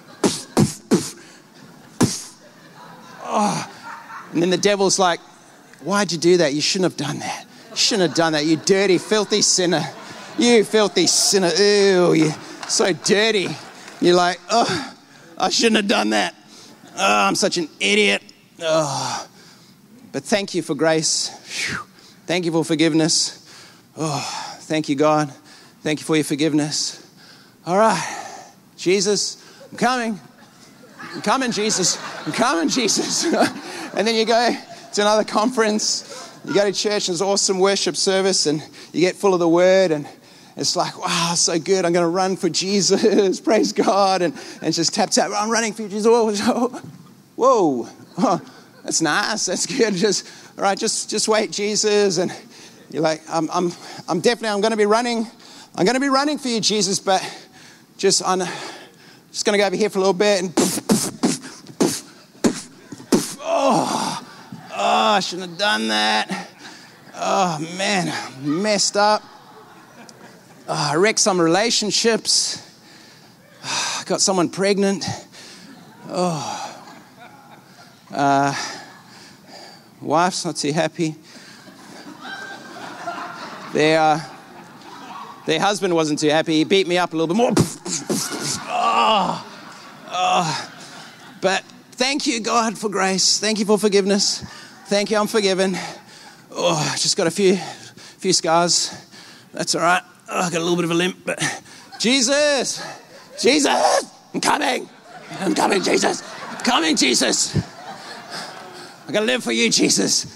Oh. 3.26 3.72
And 4.32 4.42
then 4.42 4.50
the 4.50 4.58
devil's 4.58 4.98
like, 4.98 5.20
Why'd 5.82 6.10
you 6.10 6.18
do 6.18 6.38
that? 6.38 6.54
You 6.54 6.60
shouldn't 6.60 6.90
have 6.92 6.96
done 6.96 7.18
that. 7.20 7.46
You 7.70 7.76
shouldn't 7.76 8.08
have 8.08 8.16
done 8.16 8.32
that. 8.32 8.44
You 8.44 8.56
dirty, 8.56 8.98
filthy 8.98 9.42
sinner. 9.42 9.82
You 10.38 10.64
filthy 10.64 11.06
sinner. 11.06 11.48
Ew, 11.48 12.12
you're 12.12 12.34
so 12.68 12.92
dirty. 12.92 13.48
You're 14.00 14.16
like, 14.16 14.40
Oh, 14.50 14.94
I 15.38 15.50
shouldn't 15.50 15.76
have 15.76 15.88
done 15.88 16.10
that. 16.10 16.34
Oh, 16.96 17.26
I'm 17.26 17.34
such 17.34 17.58
an 17.58 17.68
idiot. 17.78 18.22
Oh. 18.60 19.28
But 20.12 20.24
thank 20.24 20.54
you 20.54 20.62
for 20.62 20.74
grace. 20.74 21.28
Thank 22.26 22.46
you 22.46 22.52
for 22.52 22.64
forgiveness. 22.64 23.42
Oh, 23.96 24.56
thank 24.60 24.88
you, 24.88 24.96
God. 24.96 25.32
Thank 25.82 26.00
you 26.00 26.06
for 26.06 26.16
your 26.16 26.24
forgiveness. 26.24 27.06
All 27.66 27.76
right, 27.76 28.52
Jesus, 28.76 29.42
I'm 29.70 29.78
coming. 29.78 30.20
I'm 31.14 31.22
coming, 31.22 31.50
Jesus. 31.50 31.98
I'm 32.26 32.32
coming, 32.32 32.68
Jesus. 32.68 33.24
and 33.94 34.06
then 34.06 34.14
you 34.14 34.24
go 34.24 34.56
to 34.94 35.00
another 35.00 35.24
conference, 35.24 36.32
you 36.44 36.54
go 36.54 36.64
to 36.64 36.72
church, 36.72 37.08
and 37.08 37.14
there's 37.14 37.22
awesome 37.22 37.58
worship 37.58 37.96
service, 37.96 38.46
and 38.46 38.62
you 38.92 39.00
get 39.00 39.16
full 39.16 39.34
of 39.34 39.40
the 39.40 39.48
word, 39.48 39.90
and 39.90 40.08
it's 40.56 40.74
like, 40.74 40.98
wow, 40.98 41.34
so 41.34 41.58
good. 41.58 41.84
I'm 41.84 41.92
going 41.92 42.04
to 42.04 42.08
run 42.08 42.36
for 42.36 42.48
Jesus. 42.48 43.40
Praise 43.40 43.72
God. 43.72 44.22
And, 44.22 44.34
and 44.62 44.72
just 44.72 44.94
tap, 44.94 45.10
tap. 45.10 45.30
I'm 45.34 45.50
running 45.50 45.74
for 45.74 45.86
Jesus. 45.86 46.06
Whoa. 46.06 46.68
Whoa. 47.36 47.88
Oh, 48.18 48.40
that's 48.82 49.02
nice. 49.02 49.46
That's 49.46 49.66
good. 49.66 49.94
Just, 49.94 50.26
all 50.56 50.64
right, 50.64 50.78
just, 50.78 51.10
just 51.10 51.28
wait, 51.28 51.52
Jesus. 51.52 52.16
And 52.16 52.34
you're 52.90 53.02
like, 53.02 53.20
I'm, 53.28 53.50
I'm, 53.50 53.70
I'm 54.08 54.20
definitely, 54.20 54.54
I'm 54.54 54.62
going 54.62 54.70
to 54.70 54.78
be 54.78 54.86
running. 54.86 55.26
I'm 55.74 55.84
going 55.84 55.94
to 55.94 56.00
be 56.00 56.08
running 56.08 56.38
for 56.38 56.48
you, 56.48 56.60
Jesus, 56.60 56.98
but 56.98 57.22
just 57.98 58.26
I'm 58.26 58.38
just 59.30 59.44
going 59.44 59.52
to 59.52 59.58
go 59.58 59.66
over 59.66 59.76
here 59.76 59.90
for 59.90 59.98
a 59.98 60.00
little 60.00 60.14
bit 60.14 60.42
and 60.42 60.56
oh, 63.68 64.26
oh, 64.72 65.10
I 65.16 65.20
shouldn't 65.20 65.50
have 65.50 65.58
done 65.58 65.88
that. 65.88 66.50
Oh 67.14 67.58
man, 67.76 68.12
messed 68.42 68.96
up. 68.96 69.22
Oh, 70.68 70.90
I 70.92 70.96
wrecked 70.96 71.18
some 71.18 71.40
relationships. 71.40 72.62
Oh, 73.64 74.02
got 74.06 74.20
someone 74.20 74.48
pregnant. 74.48 75.04
Oh, 76.08 76.84
uh, 78.12 78.54
wife's 80.00 80.44
not 80.44 80.56
too 80.56 80.72
happy. 80.72 81.16
Their, 83.72 84.00
uh, 84.00 84.20
their 85.44 85.60
husband 85.60 85.94
wasn't 85.94 86.20
too 86.20 86.30
happy. 86.30 86.54
He 86.54 86.64
beat 86.64 86.86
me 86.86 86.98
up 86.98 87.12
a 87.12 87.16
little 87.16 87.26
bit 87.26 87.36
more. 87.36 87.52
Oh, 88.68 89.46
oh. 90.10 90.72
But 91.40 91.64
thank 91.96 92.26
you, 92.26 92.40
God, 92.40 92.78
for 92.78 92.88
grace. 92.88 93.38
Thank 93.38 93.58
you 93.58 93.64
for 93.64 93.78
forgiveness. 93.78 94.40
Thank 94.86 95.10
you, 95.10 95.18
I'm 95.18 95.26
forgiven. 95.26 95.76
Oh, 96.50 96.94
just 96.96 97.16
got 97.16 97.26
a 97.26 97.30
few, 97.30 97.56
few 98.18 98.32
scars. 98.32 98.94
That's 99.52 99.74
all 99.74 99.82
right. 99.82 100.02
Oh, 100.30 100.40
I 100.40 100.50
got 100.50 100.58
a 100.58 100.60
little 100.60 100.76
bit 100.76 100.84
of 100.84 100.90
a 100.90 100.94
limp, 100.94 101.18
but 101.24 101.38
Jesus, 101.98 102.84
Jesus, 103.40 104.12
I'm 104.32 104.40
coming. 104.40 104.88
I'm 105.40 105.54
coming, 105.54 105.82
Jesus. 105.82 106.22
I'm 106.50 106.64
coming, 106.64 106.96
Jesus. 106.96 107.56
I'm 109.06 109.12
going 109.12 109.26
to 109.26 109.32
live 109.32 109.42
for 109.42 109.52
you, 109.52 109.70
Jesus. 109.70 110.32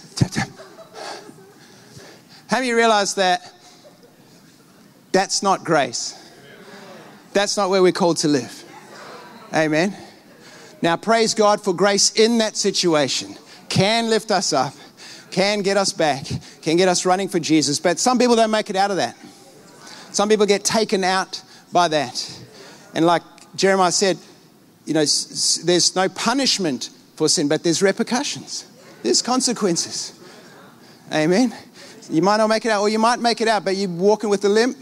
Have 2.48 2.64
you 2.64 2.76
realized 2.76 3.16
that 3.16 3.52
that's 5.12 5.42
not 5.42 5.64
grace? 5.64 6.16
That's 7.32 7.56
not 7.56 7.70
where 7.70 7.82
we're 7.82 7.92
called 7.92 8.16
to 8.18 8.28
live. 8.28 8.64
Amen. 9.54 9.96
Now, 10.82 10.96
praise 10.96 11.34
God 11.34 11.60
for 11.60 11.74
grace 11.74 12.12
in 12.12 12.38
that 12.38 12.56
situation. 12.56 13.36
Can 13.68 14.08
lift 14.08 14.30
us 14.30 14.52
up, 14.52 14.74
can 15.30 15.62
get 15.62 15.76
us 15.76 15.92
back, 15.92 16.26
can 16.62 16.76
get 16.76 16.88
us 16.88 17.04
running 17.04 17.28
for 17.28 17.38
Jesus. 17.38 17.78
But 17.78 17.98
some 17.98 18.18
people 18.18 18.36
don't 18.36 18.50
make 18.50 18.70
it 18.70 18.76
out 18.76 18.90
of 18.90 18.96
that. 18.96 19.16
Some 20.12 20.28
people 20.28 20.46
get 20.46 20.64
taken 20.64 21.04
out 21.04 21.42
by 21.72 21.88
that. 21.88 22.44
And 22.94 23.06
like 23.06 23.22
Jeremiah 23.54 23.92
said, 23.92 24.18
you 24.86 24.94
know, 24.94 25.00
there's 25.00 25.94
no 25.94 26.08
punishment 26.08 26.90
for 27.14 27.28
sin, 27.28 27.48
but 27.48 27.62
there's 27.62 27.82
repercussions, 27.82 28.66
there's 29.02 29.22
consequences. 29.22 30.16
Amen. 31.12 31.54
You 32.08 32.22
might 32.22 32.38
not 32.38 32.48
make 32.48 32.64
it 32.64 32.70
out, 32.70 32.80
or 32.82 32.88
you 32.88 32.98
might 32.98 33.20
make 33.20 33.40
it 33.40 33.48
out, 33.48 33.64
but 33.64 33.76
you're 33.76 33.88
walking 33.88 34.30
with 34.30 34.44
a 34.44 34.48
limp. 34.48 34.76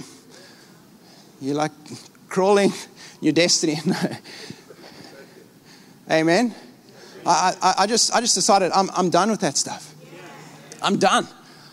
You're 1.41 1.55
like 1.55 1.73
crawling 2.29 2.73
your 3.21 3.33
destiny. 3.33 3.79
Amen. 6.11 6.55
I, 7.27 7.55
I, 7.61 7.75
I, 7.83 7.87
just, 7.87 8.15
I 8.15 8.21
just 8.21 8.35
decided 8.35 8.73
I'm, 8.73 8.91
I'm 8.97 9.11
done 9.11 9.31
with 9.31 9.41
that 9.41 9.57
stuff. 9.57 9.95
I'm 10.83 10.99
done. 10.99 11.27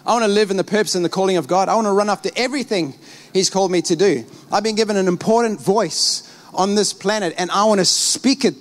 I 0.06 0.14
want 0.14 0.26
to 0.26 0.32
live 0.32 0.52
in 0.52 0.58
the 0.58 0.64
purpose 0.64 0.96
and 0.96 1.04
the 1.04 1.10
calling 1.10 1.38
of 1.38 1.48
God. 1.48 1.70
I 1.70 1.76
want 1.76 1.88
to 1.88 1.92
run 1.92 2.10
after 2.10 2.30
everything 2.36 2.94
He's 3.34 3.50
called 3.50 3.72
me 3.72 3.82
to 3.84 3.96
do. 3.96 4.26
I've 4.52 4.64
been 4.64 4.76
given 4.76 4.98
an 4.98 5.08
important 5.08 5.62
voice 5.62 6.32
on 6.54 6.76
this 6.76 6.94
planet, 6.94 7.34
and 7.38 7.52
I 7.52 7.66
want 7.66 7.80
to 7.80 7.86
speak 7.86 8.46
it 8.46 8.56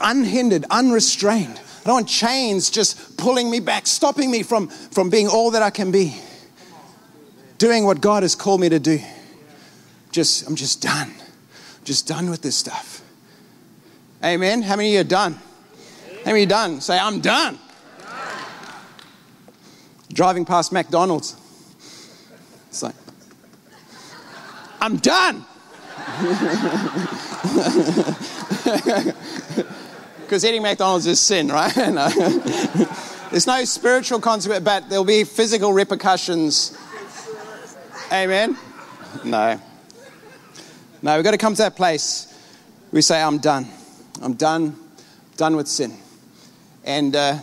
unhindered, 0.00 0.64
unrestrained. 0.70 1.60
I 1.80 1.84
don't 1.84 1.94
want 1.94 2.08
chains 2.08 2.70
just 2.70 3.16
pulling 3.16 3.50
me 3.50 3.60
back, 3.60 3.86
stopping 3.86 4.30
me 4.30 4.42
from, 4.42 4.68
from 4.68 5.10
being 5.10 5.28
all 5.28 5.52
that 5.52 5.62
I 5.62 5.70
can 5.70 5.90
be. 5.90 6.16
Doing 7.58 7.84
what 7.84 8.00
God 8.00 8.22
has 8.22 8.34
called 8.34 8.60
me 8.60 8.68
to 8.68 8.78
do. 8.78 9.00
Just, 10.10 10.46
I'm 10.48 10.56
just 10.56 10.82
done 10.82 11.12
just 11.88 12.06
done 12.06 12.28
with 12.28 12.42
this 12.42 12.54
stuff. 12.54 13.02
Amen. 14.24 14.62
How 14.62 14.76
many 14.76 14.88
of 14.88 14.94
you 14.94 15.00
are 15.00 15.04
done? 15.04 15.34
How 16.24 16.32
many 16.32 16.42
of 16.42 16.46
you 16.46 16.46
are 16.46 16.46
done? 16.46 16.80
Say, 16.80 16.98
I'm 16.98 17.20
done. 17.20 17.58
Driving 20.12 20.44
past 20.44 20.72
McDonald's. 20.72 21.36
It's 22.68 22.82
like, 22.82 22.96
I'm 24.80 24.96
done. 24.96 25.44
Because 30.28 30.44
eating 30.44 30.60
McDonald's 30.60 31.06
is 31.06 31.20
sin, 31.20 31.48
right? 31.48 31.74
no. 31.88 32.10
There's 33.30 33.46
no 33.46 33.64
spiritual 33.64 34.20
consequence, 34.20 34.62
but 34.62 34.90
there'll 34.90 35.02
be 35.02 35.24
physical 35.24 35.72
repercussions. 35.72 36.76
Amen? 38.12 38.58
No. 39.24 39.58
No, 41.00 41.14
we've 41.14 41.24
got 41.24 41.30
to 41.30 41.38
come 41.38 41.54
to 41.54 41.62
that 41.62 41.76
place 41.76 42.28
we 42.92 43.02
say, 43.02 43.22
I'm 43.22 43.38
done. 43.38 43.66
I'm 44.22 44.34
done, 44.34 44.76
done 45.36 45.56
with 45.56 45.68
sin. 45.68 45.94
And 46.84 47.14
uh, 47.14 47.38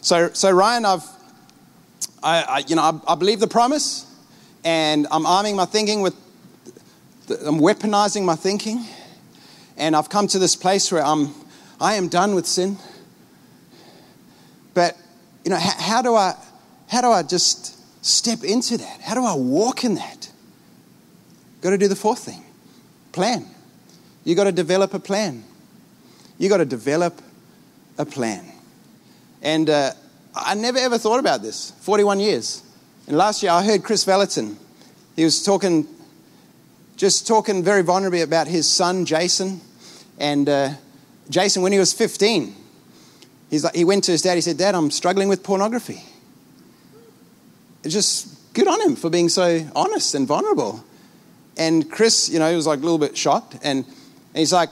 so, 0.00 0.30
so 0.32 0.50
Ryan, 0.50 0.84
I've, 0.84 1.04
I, 2.22 2.42
I 2.42 2.58
you 2.66 2.76
know, 2.76 2.82
I, 2.82 3.12
I, 3.12 3.14
believe 3.14 3.40
the 3.40 3.46
promise, 3.46 4.06
and 4.64 5.06
I'm 5.10 5.26
arming 5.26 5.56
my 5.56 5.64
thinking 5.64 6.02
with, 6.02 6.14
I'm 7.28 7.58
weaponizing 7.58 8.24
my 8.24 8.36
thinking, 8.36 8.84
and 9.76 9.96
I've 9.96 10.08
come 10.08 10.26
to 10.28 10.38
this 10.38 10.54
place 10.54 10.92
where 10.92 11.04
I'm, 11.04 11.34
I 11.80 11.94
am 11.94 12.08
done 12.08 12.34
with 12.34 12.46
sin. 12.46 12.76
But, 14.74 14.96
you 15.44 15.50
know, 15.50 15.58
how, 15.58 15.80
how 15.80 16.02
do 16.02 16.14
I, 16.14 16.34
how 16.88 17.00
do 17.00 17.08
I 17.08 17.22
just 17.22 17.78
step 18.04 18.44
into 18.44 18.76
that? 18.78 19.00
How 19.00 19.14
do 19.14 19.24
I 19.24 19.34
walk 19.34 19.84
in 19.84 19.94
that? 19.96 20.30
Got 21.60 21.70
to 21.70 21.78
do 21.78 21.88
the 21.88 21.96
fourth 21.96 22.20
thing 22.20 22.42
plan. 23.12 23.46
You 24.24 24.34
got 24.34 24.44
to 24.44 24.52
develop 24.52 24.94
a 24.94 24.98
plan. 24.98 25.44
You 26.42 26.48
got 26.48 26.56
to 26.56 26.64
develop 26.64 27.22
a 27.98 28.04
plan. 28.04 28.44
And 29.42 29.70
uh, 29.70 29.92
I 30.34 30.56
never 30.56 30.76
ever 30.76 30.98
thought 30.98 31.20
about 31.20 31.40
this. 31.40 31.70
41 31.82 32.18
years. 32.18 32.64
And 33.06 33.16
last 33.16 33.44
year 33.44 33.52
I 33.52 33.62
heard 33.62 33.84
Kris 33.84 34.04
Vallotton. 34.04 34.56
He 35.14 35.22
was 35.22 35.44
talking, 35.44 35.86
just 36.96 37.28
talking 37.28 37.62
very 37.62 37.84
vulnerably 37.84 38.24
about 38.24 38.48
his 38.48 38.68
son 38.68 39.04
Jason. 39.04 39.60
And 40.18 40.48
uh, 40.48 40.70
Jason, 41.30 41.62
when 41.62 41.70
he 41.70 41.78
was 41.78 41.92
15, 41.92 42.52
he's 43.48 43.62
like, 43.62 43.76
he 43.76 43.84
went 43.84 44.02
to 44.04 44.10
his 44.10 44.22
dad. 44.22 44.34
He 44.34 44.40
said, 44.40 44.56
"Dad, 44.58 44.74
I'm 44.74 44.90
struggling 44.90 45.28
with 45.28 45.44
pornography." 45.44 46.02
It's 47.84 47.94
just 47.94 48.52
good 48.52 48.66
on 48.66 48.80
him 48.80 48.96
for 48.96 49.10
being 49.10 49.28
so 49.28 49.64
honest 49.76 50.16
and 50.16 50.26
vulnerable. 50.26 50.82
And 51.56 51.88
Kris, 51.88 52.28
you 52.28 52.40
know, 52.40 52.50
he 52.50 52.56
was 52.56 52.66
like 52.66 52.80
a 52.80 52.82
little 52.82 52.98
bit 52.98 53.16
shocked. 53.16 53.58
And, 53.62 53.84
and 53.84 54.34
he's 54.34 54.52
like, 54.52 54.70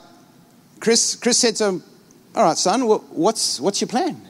Kris, 0.80 1.14
Kris 1.14 1.38
said 1.38 1.56
to 1.56 1.66
him, 1.66 1.82
All 2.34 2.44
right, 2.44 2.56
son, 2.56 2.82
what's, 2.86 3.60
what's 3.60 3.80
your 3.80 3.88
plan? 3.88 4.20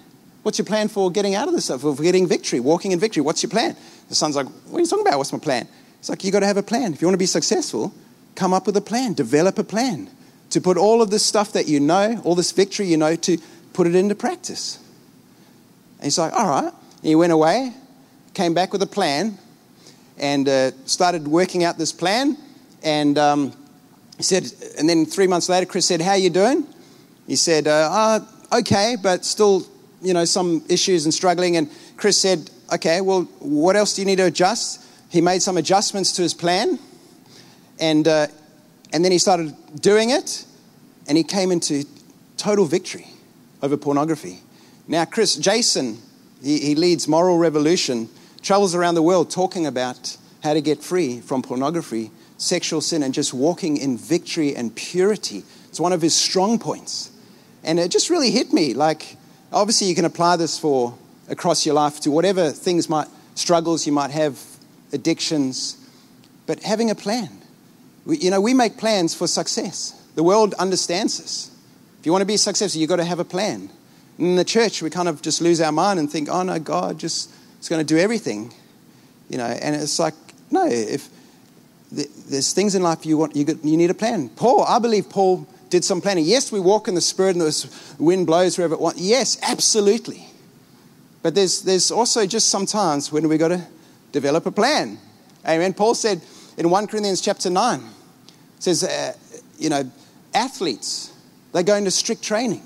What's 0.42 0.59
your 0.59 0.66
plan 0.66 0.88
for 0.88 1.11
getting 1.11 1.34
out 1.34 1.48
of 1.48 1.55
this 1.55 1.66
stuff, 1.66 1.82
for 1.82 1.94
getting 1.94 2.26
victory, 2.26 2.61
walking 2.61 2.92
in 2.92 2.98
victory? 2.98 3.22
What's 3.22 3.42
your 3.42 3.51
plan? 3.51 3.76
The 4.09 4.14
son's 4.14 4.36
like, 4.36 4.46
What 4.46 4.78
are 4.78 4.80
you 4.80 4.86
talking 4.86 5.07
about? 5.07 5.18
What's 5.18 5.32
my 5.32 5.38
plan? 5.38 5.68
It's 6.01 6.09
like, 6.09 6.24
you 6.24 6.32
got 6.32 6.40
to 6.40 6.46
have 6.46 6.57
a 6.57 6.62
plan. 6.62 6.92
If 6.92 7.01
you 7.01 7.07
want 7.07 7.14
to 7.14 7.18
be 7.18 7.26
successful, 7.26 7.94
come 8.34 8.53
up 8.53 8.66
with 8.66 8.76
a 8.76 8.80
plan, 8.80 9.12
develop 9.14 9.59
a 9.59 9.64
plan 9.64 10.11
to 10.51 10.61
put 10.61 10.76
all 10.76 11.03
of 11.03 11.11
this 11.11 11.24
stuff 11.24 11.53
that 11.53 11.68
you 11.68 11.78
know, 11.78 12.20
all 12.24 12.34
this 12.34 12.53
victory 12.53 12.86
you 12.86 12.96
know, 12.96 13.14
to 13.16 13.38
put 13.72 13.86
it 13.86 13.94
into 13.94 14.14
practice. 14.14 14.78
And 15.98 16.05
he's 16.05 16.18
like, 16.18 16.32
All 16.32 16.48
right. 16.48 16.72
And 16.72 17.09
he 17.09 17.14
went 17.14 17.32
away, 17.32 17.72
came 18.34 18.55
back 18.55 18.72
with 18.72 18.82
a 18.82 18.86
plan, 18.86 19.38
and 20.18 20.48
uh, 20.48 20.72
started 20.84 21.28
working 21.28 21.64
out 21.64 21.78
this 21.78 21.92
plan. 21.92 22.36
And 22.82 23.18
um, 23.18 23.53
he 24.21 24.25
said, 24.25 24.53
and 24.79 24.87
then 24.87 25.07
three 25.07 25.27
months 25.27 25.49
later, 25.49 25.64
Kris 25.64 25.87
said, 25.87 26.01
"How 26.03 26.14
you 26.14 26.29
doing?" 26.29 26.66
He 27.27 27.37
said, 27.37 27.66
uh, 27.66 27.89
oh, 28.53 28.59
"Okay, 28.61 28.97
but 29.03 29.25
still, 29.25 29.66
you 30.03 30.12
know, 30.12 30.27
some 30.27 30.62
issues 30.68 31.07
and 31.07 31.14
struggling." 31.14 31.57
And 31.57 31.71
Kris 31.97 32.18
said, 32.18 32.51
"Okay, 32.71 33.01
well, 33.01 33.23
what 33.39 33.77
else 33.77 33.95
do 33.95 34.03
you 34.03 34.07
need 34.07 34.16
to 34.16 34.27
adjust?" 34.27 34.85
He 35.09 35.23
made 35.23 35.41
some 35.41 35.57
adjustments 35.57 36.12
to 36.12 36.23
his 36.23 36.35
plan, 36.35 36.79
and 37.79 38.07
uh, 38.07 38.27
and 38.93 39.03
then 39.03 39.11
he 39.11 39.18
started 39.18 39.55
doing 39.81 40.11
it, 40.11 40.45
and 41.09 41.16
he 41.16 41.25
came 41.25 41.51
into 41.51 41.85
total 42.37 42.66
victory 42.66 43.07
over 43.62 43.77
pornography. 43.77 44.41
Now, 44.87 45.07
Kris, 45.07 45.37
Jason, 45.37 45.99
he, 46.43 46.59
he 46.59 46.75
leads 46.75 47.09
Moral 47.09 47.39
Revolution 47.39 48.09
travels 48.43 48.75
around 48.75 48.97
the 48.97 49.03
world 49.03 49.31
talking 49.31 49.66
about 49.66 50.16
how 50.43 50.55
to 50.55 50.61
get 50.61 50.83
free 50.83 51.21
from 51.21 51.43
pornography, 51.43 52.11
sexual 52.41 52.80
sin, 52.80 53.03
and 53.03 53.12
just 53.12 53.34
walking 53.34 53.76
in 53.76 53.99
victory 53.99 54.57
and 54.57 54.74
purity. 54.74 55.45
It's 55.68 55.78
one 55.78 55.93
of 55.93 56.01
his 56.01 56.14
strong 56.14 56.59
points. 56.59 57.11
And 57.62 57.78
it 57.78 57.91
just 57.91 58.09
really 58.09 58.30
hit 58.30 58.53
me. 58.53 58.72
Like, 58.72 59.16
obviously, 59.53 59.88
you 59.88 59.95
can 59.95 60.07
apply 60.07 60.36
this 60.36 60.59
for 60.59 60.97
across 61.28 61.66
your 61.66 61.74
life 61.74 62.01
to 62.01 62.11
whatever 62.11 62.51
things 62.51 62.88
might, 62.88 63.09
struggles 63.34 63.86
you 63.86 63.93
might 63.93 64.11
have, 64.11 64.43
addictions, 64.93 65.76
but 66.47 66.62
having 66.62 66.91
a 66.91 66.95
plan. 66.95 67.28
We, 68.07 68.16
you 68.16 68.30
know, 68.30 68.41
we 68.41 68.55
make 68.55 68.78
plans 68.78 69.14
for 69.14 69.26
success. 69.26 69.93
The 70.14 70.22
world 70.22 70.55
understands 70.55 71.18
this. 71.18 71.51
If 72.01 72.07
you 72.07 72.12
want 72.12 72.22
to 72.22 72.26
be 72.26 72.38
successful, 72.38 72.80
you've 72.80 72.88
got 72.88 72.97
to 72.97 73.05
have 73.05 73.20
a 73.20 73.24
plan. 73.24 73.68
In 74.18 74.36
the 74.36 74.45
church, 74.45 74.80
we 74.80 74.88
kind 74.88 75.09
of 75.09 75.20
just 75.20 75.43
lose 75.43 75.61
our 75.61 75.72
mind 75.72 75.99
and 75.99 76.11
think, 76.11 76.30
oh 76.30 76.43
no, 76.43 76.59
God 76.59 76.99
just 76.99 77.30
is 77.61 77.68
going 77.68 77.80
to 77.80 77.95
do 77.95 78.01
everything, 78.01 78.55
you 79.28 79.36
know. 79.36 79.45
And 79.45 79.76
it's 79.76 79.99
like, 79.99 80.14
no, 80.51 80.66
if 80.66 81.09
there's 81.91 82.53
things 82.53 82.74
in 82.74 82.82
life 82.82 83.05
you 83.05 83.18
want, 83.18 83.34
you, 83.34 83.45
you 83.62 83.76
need 83.76 83.91
a 83.91 83.95
plan. 83.95 84.28
Paul, 84.30 84.64
I 84.64 84.78
believe 84.78 85.09
Paul 85.09 85.47
did 85.70 85.84
some 85.84 86.01
planning. 86.01 86.24
Yes, 86.24 86.53
we 86.53 86.61
walk 86.61 86.88
in 86.88 86.95
the 86.95 87.01
spirit 87.01 87.36
and 87.36 87.41
the 87.41 87.70
wind 87.99 88.26
blows 88.26 88.59
wherever 88.59 88.74
it 88.74 88.80
wants. 88.80 89.01
Yes, 89.01 89.38
absolutely. 89.43 90.26
But 91.22 91.34
there's, 91.34 91.62
there's 91.62 91.91
also 91.91 92.26
just 92.26 92.49
sometimes 92.49 93.12
when 93.12 93.28
we've 93.28 93.38
got 93.38 93.49
to 93.49 93.66
develop 94.12 94.47
a 94.47 94.53
plan. 94.53 94.99
Amen. 95.47 95.74
Paul 95.74 95.95
said 95.95 96.20
in 96.57 96.70
1 96.70 96.86
Corinthians 96.86 97.20
chapter 97.20 97.51
9, 97.51 97.82
says, 98.59 98.84
uh, 98.84 99.14
you 99.59 99.70
know, 99.70 99.91
athletes, 100.34 101.12
they 101.53 101.62
go 101.62 101.74
into 101.74 101.91
strict 101.91 102.22
training. 102.22 102.62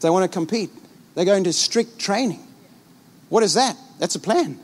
They 0.00 0.10
want 0.10 0.30
to 0.30 0.34
compete. 0.34 0.70
They 1.14 1.24
go 1.24 1.34
into 1.34 1.52
strict 1.52 1.98
training. 1.98 2.46
What 3.28 3.42
is 3.42 3.54
that? 3.54 3.76
That's 3.98 4.14
a 4.14 4.20
plan. 4.20 4.58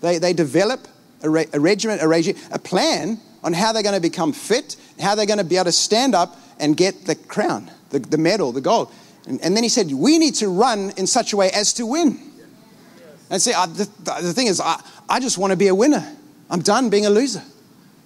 They, 0.00 0.18
they 0.18 0.32
develop 0.32 0.86
a, 1.22 1.30
re, 1.30 1.46
a 1.52 1.60
regiment, 1.60 2.02
a 2.02 2.08
regime, 2.08 2.36
a 2.50 2.58
plan 2.58 3.18
on 3.42 3.52
how 3.52 3.72
they're 3.72 3.82
going 3.82 3.94
to 3.94 4.00
become 4.00 4.32
fit, 4.32 4.76
how 5.00 5.14
they're 5.14 5.26
going 5.26 5.38
to 5.38 5.44
be 5.44 5.56
able 5.56 5.66
to 5.66 5.72
stand 5.72 6.14
up 6.14 6.36
and 6.58 6.76
get 6.76 7.06
the 7.06 7.14
crown, 7.14 7.70
the, 7.90 7.98
the 7.98 8.18
medal, 8.18 8.52
the 8.52 8.60
gold. 8.60 8.92
And, 9.26 9.40
and, 9.42 9.56
then 9.56 9.62
he 9.62 9.68
said, 9.68 9.92
We 9.92 10.18
need 10.18 10.34
to 10.36 10.48
run 10.48 10.92
in 10.96 11.06
such 11.06 11.32
a 11.32 11.36
way 11.36 11.50
as 11.50 11.72
to 11.74 11.86
win. 11.86 12.18
And 13.30 13.40
see, 13.42 13.52
I, 13.52 13.66
the, 13.66 13.88
the 14.04 14.32
thing 14.32 14.46
is, 14.46 14.60
I, 14.60 14.82
I 15.08 15.20
just 15.20 15.38
want 15.38 15.50
to 15.52 15.56
be 15.56 15.68
a 15.68 15.74
winner. 15.74 16.16
I'm 16.50 16.60
done 16.60 16.88
being 16.88 17.06
a 17.06 17.10
loser. 17.10 17.42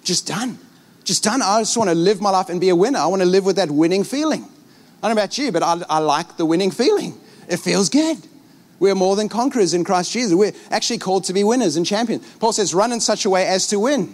Just 0.03 0.27
done. 0.27 0.59
Just 1.03 1.23
done. 1.23 1.41
I 1.41 1.61
just 1.61 1.77
want 1.77 1.89
to 1.89 1.95
live 1.95 2.21
my 2.21 2.29
life 2.29 2.49
and 2.49 2.59
be 2.59 2.69
a 2.69 2.75
winner. 2.75 2.99
I 2.99 3.05
want 3.07 3.21
to 3.21 3.27
live 3.27 3.45
with 3.45 3.55
that 3.55 3.71
winning 3.71 4.03
feeling. 4.03 4.43
I 5.01 5.07
don't 5.07 5.15
know 5.15 5.21
about 5.21 5.37
you, 5.37 5.51
but 5.51 5.63
I, 5.63 5.81
I 5.89 5.99
like 5.99 6.37
the 6.37 6.45
winning 6.45 6.71
feeling. 6.71 7.17
It 7.47 7.57
feels 7.57 7.89
good. 7.89 8.17
We're 8.83 8.95
more 8.95 9.15
than 9.15 9.29
conquerors 9.29 9.73
in 9.73 9.85
Christ 9.85 10.11
Jesus. 10.11 10.33
We're 10.33 10.51
actually 10.69 10.97
called 10.97 11.23
to 11.23 11.33
be 11.33 11.45
winners 11.45 11.77
and 11.77 11.85
champions. 11.85 12.29
Paul 12.35 12.51
says, 12.51 12.73
run 12.73 12.91
in 12.91 12.99
such 12.99 13.23
a 13.23 13.29
way 13.29 13.47
as 13.47 13.65
to 13.67 13.79
win. 13.79 14.13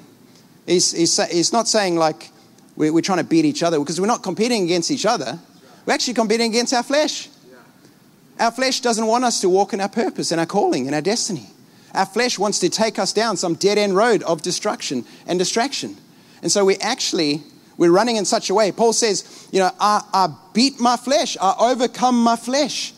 He's, 0.67 0.91
he's, 0.91 1.19
he's 1.31 1.51
not 1.51 1.67
saying 1.67 1.95
like 1.95 2.29
we're, 2.75 2.93
we're, 2.93 3.01
trying 3.01 3.17
to 3.17 3.23
beat 3.23 3.45
each 3.45 3.63
other 3.63 3.79
because 3.79 3.99
we're 3.99 4.05
not 4.05 4.21
competing 4.21 4.65
against 4.65 4.91
each 4.91 5.07
other. 5.07 5.39
We're 5.87 5.93
actually 5.93 6.13
competing 6.13 6.51
against 6.51 6.71
our 6.75 6.83
flesh. 6.83 7.29
Our 8.39 8.51
flesh 8.51 8.81
doesn't 8.81 9.07
want 9.07 9.23
us 9.23 9.41
to 9.41 9.49
walk 9.49 9.73
in 9.73 9.81
our 9.81 9.89
purpose 9.89 10.31
and 10.31 10.39
our 10.39 10.45
calling 10.45 10.85
and 10.85 10.93
our 10.93 11.01
destiny. 11.01 11.47
Our 11.95 12.05
flesh 12.05 12.37
wants 12.37 12.59
to 12.59 12.69
take 12.69 12.99
us 12.99 13.11
down 13.11 13.37
some 13.37 13.55
dead 13.55 13.79
end 13.79 13.95
road 13.95 14.21
of 14.21 14.43
destruction 14.43 15.03
and 15.25 15.39
distraction. 15.39 15.97
And 16.43 16.51
so 16.51 16.63
we 16.63 16.75
actually, 16.75 17.41
we're 17.77 17.91
running 17.91 18.17
in 18.17 18.25
such 18.25 18.51
a 18.51 18.53
way. 18.53 18.71
Paul 18.71 18.93
says, 18.93 19.47
you 19.51 19.61
know, 19.61 19.71
I, 19.79 20.03
I 20.13 20.27
beat 20.53 20.79
my 20.79 20.95
flesh, 20.95 21.37
I 21.41 21.55
overcome 21.59 22.21
my 22.21 22.35
flesh 22.35 22.93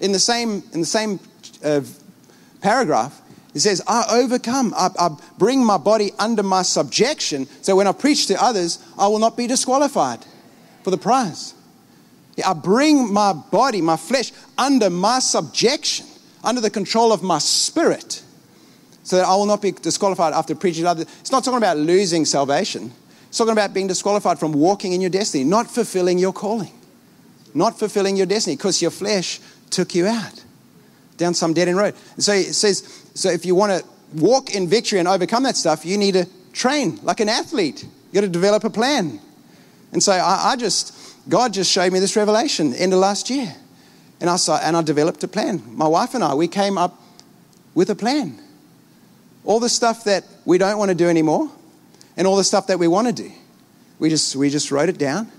in 0.00 0.12
the 0.12 0.18
same, 0.18 0.62
in 0.72 0.80
the 0.80 0.86
same 0.86 1.20
uh, 1.64 1.80
paragraph, 2.60 3.20
he 3.52 3.60
says, 3.60 3.80
I 3.86 4.04
overcome, 4.10 4.74
I, 4.76 4.90
I 4.98 5.16
bring 5.38 5.64
my 5.64 5.78
body 5.78 6.10
under 6.18 6.42
my 6.42 6.62
subjection, 6.62 7.46
so 7.62 7.76
when 7.76 7.86
I 7.86 7.92
preach 7.92 8.26
to 8.26 8.42
others, 8.42 8.84
I 8.98 9.06
will 9.06 9.20
not 9.20 9.36
be 9.36 9.46
disqualified 9.46 10.26
for 10.82 10.90
the 10.90 10.98
prize. 10.98 11.54
I 12.44 12.52
bring 12.52 13.12
my 13.12 13.32
body, 13.32 13.80
my 13.80 13.96
flesh, 13.96 14.32
under 14.58 14.90
my 14.90 15.20
subjection, 15.20 16.06
under 16.42 16.60
the 16.60 16.70
control 16.70 17.12
of 17.12 17.22
my 17.22 17.38
spirit, 17.38 18.22
so 19.04 19.16
that 19.16 19.24
I 19.24 19.36
will 19.36 19.46
not 19.46 19.62
be 19.62 19.70
disqualified 19.70 20.32
after 20.32 20.56
preaching 20.56 20.82
to 20.82 20.90
others. 20.90 21.06
It's 21.20 21.30
not 21.30 21.44
talking 21.44 21.58
about 21.58 21.76
losing 21.76 22.24
salvation. 22.24 22.92
It's 23.28 23.38
talking 23.38 23.52
about 23.52 23.72
being 23.72 23.86
disqualified 23.86 24.40
from 24.40 24.52
walking 24.52 24.92
in 24.92 25.00
your 25.00 25.10
destiny, 25.10 25.44
not 25.44 25.70
fulfilling 25.70 26.18
your 26.18 26.32
calling, 26.32 26.72
not 27.54 27.78
fulfilling 27.78 28.16
your 28.16 28.26
destiny, 28.26 28.56
because 28.56 28.82
your 28.82 28.90
flesh 28.90 29.40
took 29.74 29.94
you 29.94 30.06
out 30.06 30.44
down 31.16 31.34
some 31.34 31.54
dead 31.54 31.68
end 31.68 31.76
road. 31.76 31.94
And 32.14 32.24
so 32.24 32.32
it 32.32 32.54
says, 32.54 33.08
so 33.14 33.30
if 33.30 33.44
you 33.44 33.54
want 33.54 33.72
to 33.72 33.84
walk 34.14 34.54
in 34.54 34.68
victory 34.68 34.98
and 34.98 35.08
overcome 35.08 35.42
that 35.44 35.56
stuff, 35.56 35.84
you 35.84 35.98
need 35.98 36.12
to 36.12 36.26
train 36.52 36.98
like 37.02 37.20
an 37.20 37.28
athlete. 37.28 37.84
You 37.84 38.14
got 38.14 38.22
to 38.22 38.28
develop 38.28 38.64
a 38.64 38.70
plan. 38.70 39.20
And 39.92 40.02
so 40.02 40.12
I, 40.12 40.52
I 40.52 40.56
just, 40.56 40.96
God 41.28 41.52
just 41.52 41.70
showed 41.70 41.92
me 41.92 42.00
this 42.00 42.16
revelation 42.16 42.74
end 42.74 42.92
of 42.92 42.98
last 42.98 43.30
year. 43.30 43.54
And 44.20 44.30
I 44.30 44.36
saw, 44.36 44.58
and 44.62 44.76
I 44.76 44.82
developed 44.82 45.22
a 45.24 45.28
plan. 45.28 45.62
My 45.66 45.88
wife 45.88 46.14
and 46.14 46.24
I, 46.24 46.34
we 46.34 46.48
came 46.48 46.78
up 46.78 47.00
with 47.74 47.90
a 47.90 47.94
plan. 47.94 48.40
All 49.44 49.60
the 49.60 49.68
stuff 49.68 50.04
that 50.04 50.24
we 50.44 50.58
don't 50.58 50.78
want 50.78 50.90
to 50.90 50.94
do 50.94 51.08
anymore, 51.08 51.50
and 52.16 52.26
all 52.26 52.36
the 52.36 52.44
stuff 52.44 52.68
that 52.68 52.78
we 52.78 52.88
want 52.88 53.08
to 53.08 53.12
do. 53.12 53.30
We 53.98 54.08
just, 54.08 54.36
we 54.36 54.48
just 54.48 54.70
wrote 54.70 54.88
it 54.88 54.98
down, 54.98 55.30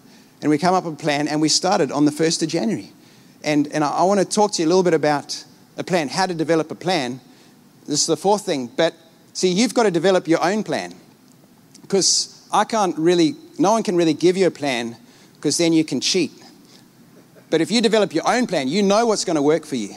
and 0.42 0.50
we 0.52 0.58
come 0.58 0.76
up 0.76 0.84
with 0.84 0.94
a 0.94 0.98
plan, 0.98 1.28
and 1.28 1.42
we 1.42 1.50
started 1.50 1.92
on 1.92 2.06
the 2.06 2.12
1st 2.12 2.44
of 2.44 2.50
January. 2.50 2.92
And, 3.46 3.72
and 3.72 3.84
I, 3.84 3.90
I 3.90 4.04
want 4.04 4.20
to 4.20 4.26
talk 4.26 4.52
to 4.54 4.62
you 4.62 4.68
a 4.68 4.70
little 4.70 4.84
bit 4.84 4.94
about 4.94 5.46
a 5.78 5.84
plan, 5.84 6.10
how 6.10 6.26
to 6.26 6.34
develop 6.34 6.72
a 6.72 6.76
plan. 6.76 7.22
This 7.86 8.02
is 8.02 8.08
the 8.08 8.18
fourth 8.18 8.46
thing. 8.46 8.68
But 8.68 8.94
see, 9.34 9.50
you've 9.50 9.74
got 9.74 9.84
to 9.84 9.92
develop 9.92 10.28
your 10.28 10.44
own 10.44 10.64
plan. 10.64 10.94
Because 11.82 12.46
I 12.52 12.64
can't 12.64 12.98
really, 12.98 13.36
no 13.60 13.72
one 13.72 13.84
can 13.84 13.96
really 13.96 14.16
give 14.16 14.36
you 14.36 14.48
a 14.48 14.52
plan 14.52 14.98
because 15.36 15.58
then 15.58 15.72
you 15.72 15.86
can 15.86 16.02
cheat. 16.02 16.32
But 17.52 17.62
if 17.62 17.70
you 17.70 17.82
develop 17.82 18.14
your 18.14 18.28
own 18.28 18.48
plan, 18.48 18.68
you 18.68 18.82
know 18.82 19.06
what's 19.06 19.24
going 19.24 19.36
to 19.36 19.42
work 19.42 19.66
for 19.66 19.76
you. 19.76 19.94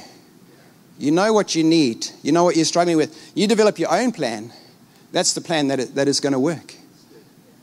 You 0.99 1.11
know 1.13 1.33
what 1.33 1.55
you 1.55 1.65
need. 1.65 2.07
You 2.23 2.33
know 2.33 2.45
what 2.45 2.57
you're 2.57 2.67
struggling 2.67 2.99
with. 2.99 3.33
You 3.35 3.47
develop 3.47 3.79
your 3.79 3.93
own 3.93 4.13
plan. 4.13 4.53
That's 5.13 5.33
the 5.33 5.41
plan 5.41 5.69
that, 5.69 5.95
that 5.95 6.07
is 6.07 6.21
going 6.21 6.35
to 6.35 6.39
work. 6.39 6.75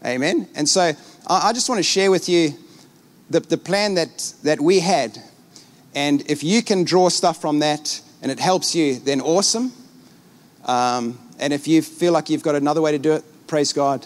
Amen. 0.04 0.48
And 0.56 0.68
so 0.68 0.82
I, 1.28 1.50
I 1.50 1.54
just 1.54 1.70
want 1.70 1.78
to 1.80 1.84
share 1.84 2.10
with 2.10 2.28
you 2.28 2.56
the, 3.30 3.42
the 3.42 3.58
plan 3.58 3.94
that, 3.96 4.34
that 4.44 4.60
we 4.60 4.80
had. 4.80 5.20
And 5.96 6.30
if 6.30 6.44
you 6.44 6.62
can 6.62 6.84
draw 6.84 7.08
stuff 7.08 7.40
from 7.40 7.60
that 7.60 8.02
and 8.22 8.32
it 8.32 8.40
helps 8.40 8.76
you, 8.76 9.00
then 9.00 9.22
awesome. 9.22 9.72
Um, 10.66 11.18
and 11.40 11.54
if 11.54 11.68
you 11.68 11.82
feel 11.82 12.12
like 12.12 12.30
you've 12.30 12.44
got 12.44 12.56
another 12.56 12.82
way 12.82 12.92
to 12.92 13.00
do 13.00 13.14
it, 13.14 13.24
praise 13.48 13.72
God, 13.72 14.06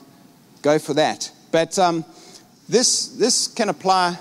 go 0.62 0.78
for 0.78 0.94
that. 0.94 1.32
But 1.52 1.80
um, 1.80 2.06
this, 2.68 3.08
this 3.08 3.48
can 3.48 3.70
apply, 3.70 4.18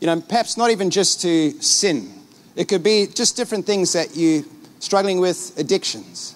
you 0.00 0.06
know, 0.06 0.20
perhaps 0.22 0.56
not 0.56 0.70
even 0.70 0.88
just 0.88 1.20
to 1.22 1.50
sin. 1.60 2.10
It 2.56 2.68
could 2.68 2.82
be 2.82 3.06
just 3.06 3.36
different 3.36 3.66
things 3.66 3.92
that 3.92 4.16
you're 4.16 4.44
struggling 4.78 5.20
with, 5.20 5.58
addictions. 5.58 6.34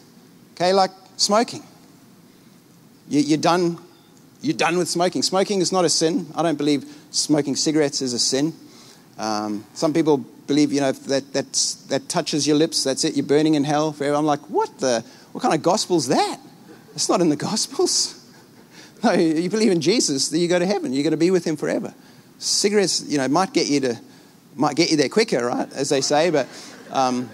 Okay, 0.52 0.72
like 0.72 0.90
smoking. 1.16 1.62
You, 3.08 3.20
you're 3.20 3.38
done. 3.38 3.78
You're 4.42 4.56
done 4.56 4.76
with 4.76 4.88
smoking. 4.88 5.22
Smoking 5.22 5.60
is 5.60 5.72
not 5.72 5.86
a 5.86 5.88
sin. 5.88 6.26
I 6.34 6.42
don't 6.42 6.58
believe 6.58 6.84
smoking 7.10 7.56
cigarettes 7.56 8.02
is 8.02 8.12
a 8.12 8.18
sin. 8.18 8.52
Um, 9.18 9.64
some 9.74 9.92
people 9.92 10.18
believe, 10.18 10.72
you 10.72 10.80
know, 10.80 10.92
that 10.92 11.32
that's, 11.32 11.74
that 11.86 12.08
touches 12.08 12.46
your 12.46 12.56
lips, 12.56 12.84
that's 12.84 13.04
it. 13.04 13.16
You're 13.16 13.26
burning 13.26 13.54
in 13.54 13.64
hell 13.64 13.92
forever. 13.92 14.16
I'm 14.16 14.26
like, 14.26 14.40
what 14.50 14.78
the? 14.78 15.04
What 15.32 15.42
kind 15.42 15.52
of 15.52 15.62
gospel's 15.62 16.06
that? 16.08 16.38
It's 16.94 17.08
not 17.08 17.20
in 17.20 17.28
the 17.28 17.36
gospels. 17.36 18.20
No, 19.02 19.12
you 19.12 19.50
believe 19.50 19.70
in 19.70 19.82
Jesus, 19.82 20.30
then 20.30 20.40
you 20.40 20.48
go 20.48 20.58
to 20.58 20.64
heaven. 20.64 20.94
You're 20.94 21.02
going 21.02 21.10
to 21.10 21.18
be 21.18 21.30
with 21.30 21.44
him 21.44 21.56
forever. 21.56 21.92
Cigarettes, 22.38 23.04
you 23.06 23.18
know, 23.18 23.28
might 23.28 23.52
get 23.52 23.68
you 23.68 23.80
to 23.80 24.00
might 24.54 24.76
get 24.76 24.90
you 24.90 24.96
there 24.96 25.10
quicker, 25.10 25.44
right? 25.44 25.70
As 25.74 25.90
they 25.90 26.00
say, 26.00 26.30
but 26.30 26.48
um, 26.90 27.28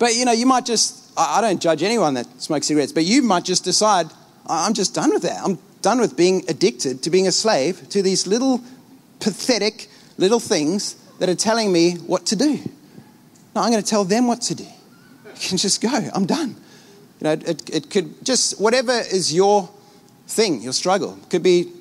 but 0.00 0.16
you 0.16 0.24
know, 0.24 0.32
you 0.32 0.44
might 0.44 0.66
just 0.66 1.12
I, 1.16 1.38
I 1.38 1.40
don't 1.40 1.62
judge 1.62 1.84
anyone 1.84 2.14
that 2.14 2.26
smokes 2.42 2.66
cigarettes, 2.66 2.90
but 2.90 3.04
you 3.04 3.22
might 3.22 3.44
just 3.44 3.62
decide 3.62 4.08
I'm 4.46 4.74
just 4.74 4.92
done 4.92 5.10
with 5.10 5.22
that. 5.22 5.40
I'm 5.44 5.58
done 5.82 6.00
with 6.00 6.16
being 6.16 6.42
addicted 6.48 7.04
to 7.04 7.10
being 7.10 7.28
a 7.28 7.32
slave 7.32 7.88
to 7.90 8.02
these 8.02 8.26
little 8.26 8.60
pathetic 9.20 9.86
little 10.22 10.40
things 10.40 10.94
that 11.18 11.28
are 11.28 11.34
telling 11.34 11.72
me 11.72 11.94
what 12.06 12.26
to 12.26 12.36
do. 12.36 12.58
No, 13.54 13.60
I'm 13.60 13.70
going 13.72 13.82
to 13.82 13.88
tell 13.88 14.04
them 14.04 14.28
what 14.28 14.40
to 14.42 14.54
do. 14.54 14.62
You 14.62 15.48
can 15.48 15.58
just 15.58 15.82
go. 15.82 15.90
I'm 16.14 16.26
done. 16.26 16.50
You 17.20 17.24
know, 17.24 17.32
it, 17.32 17.68
it 17.68 17.90
could 17.90 18.24
just, 18.24 18.60
whatever 18.60 18.92
is 18.92 19.34
your 19.34 19.68
thing, 20.28 20.62
your 20.62 20.72
struggle. 20.72 21.18
Could 21.28 21.42
be 21.42 21.72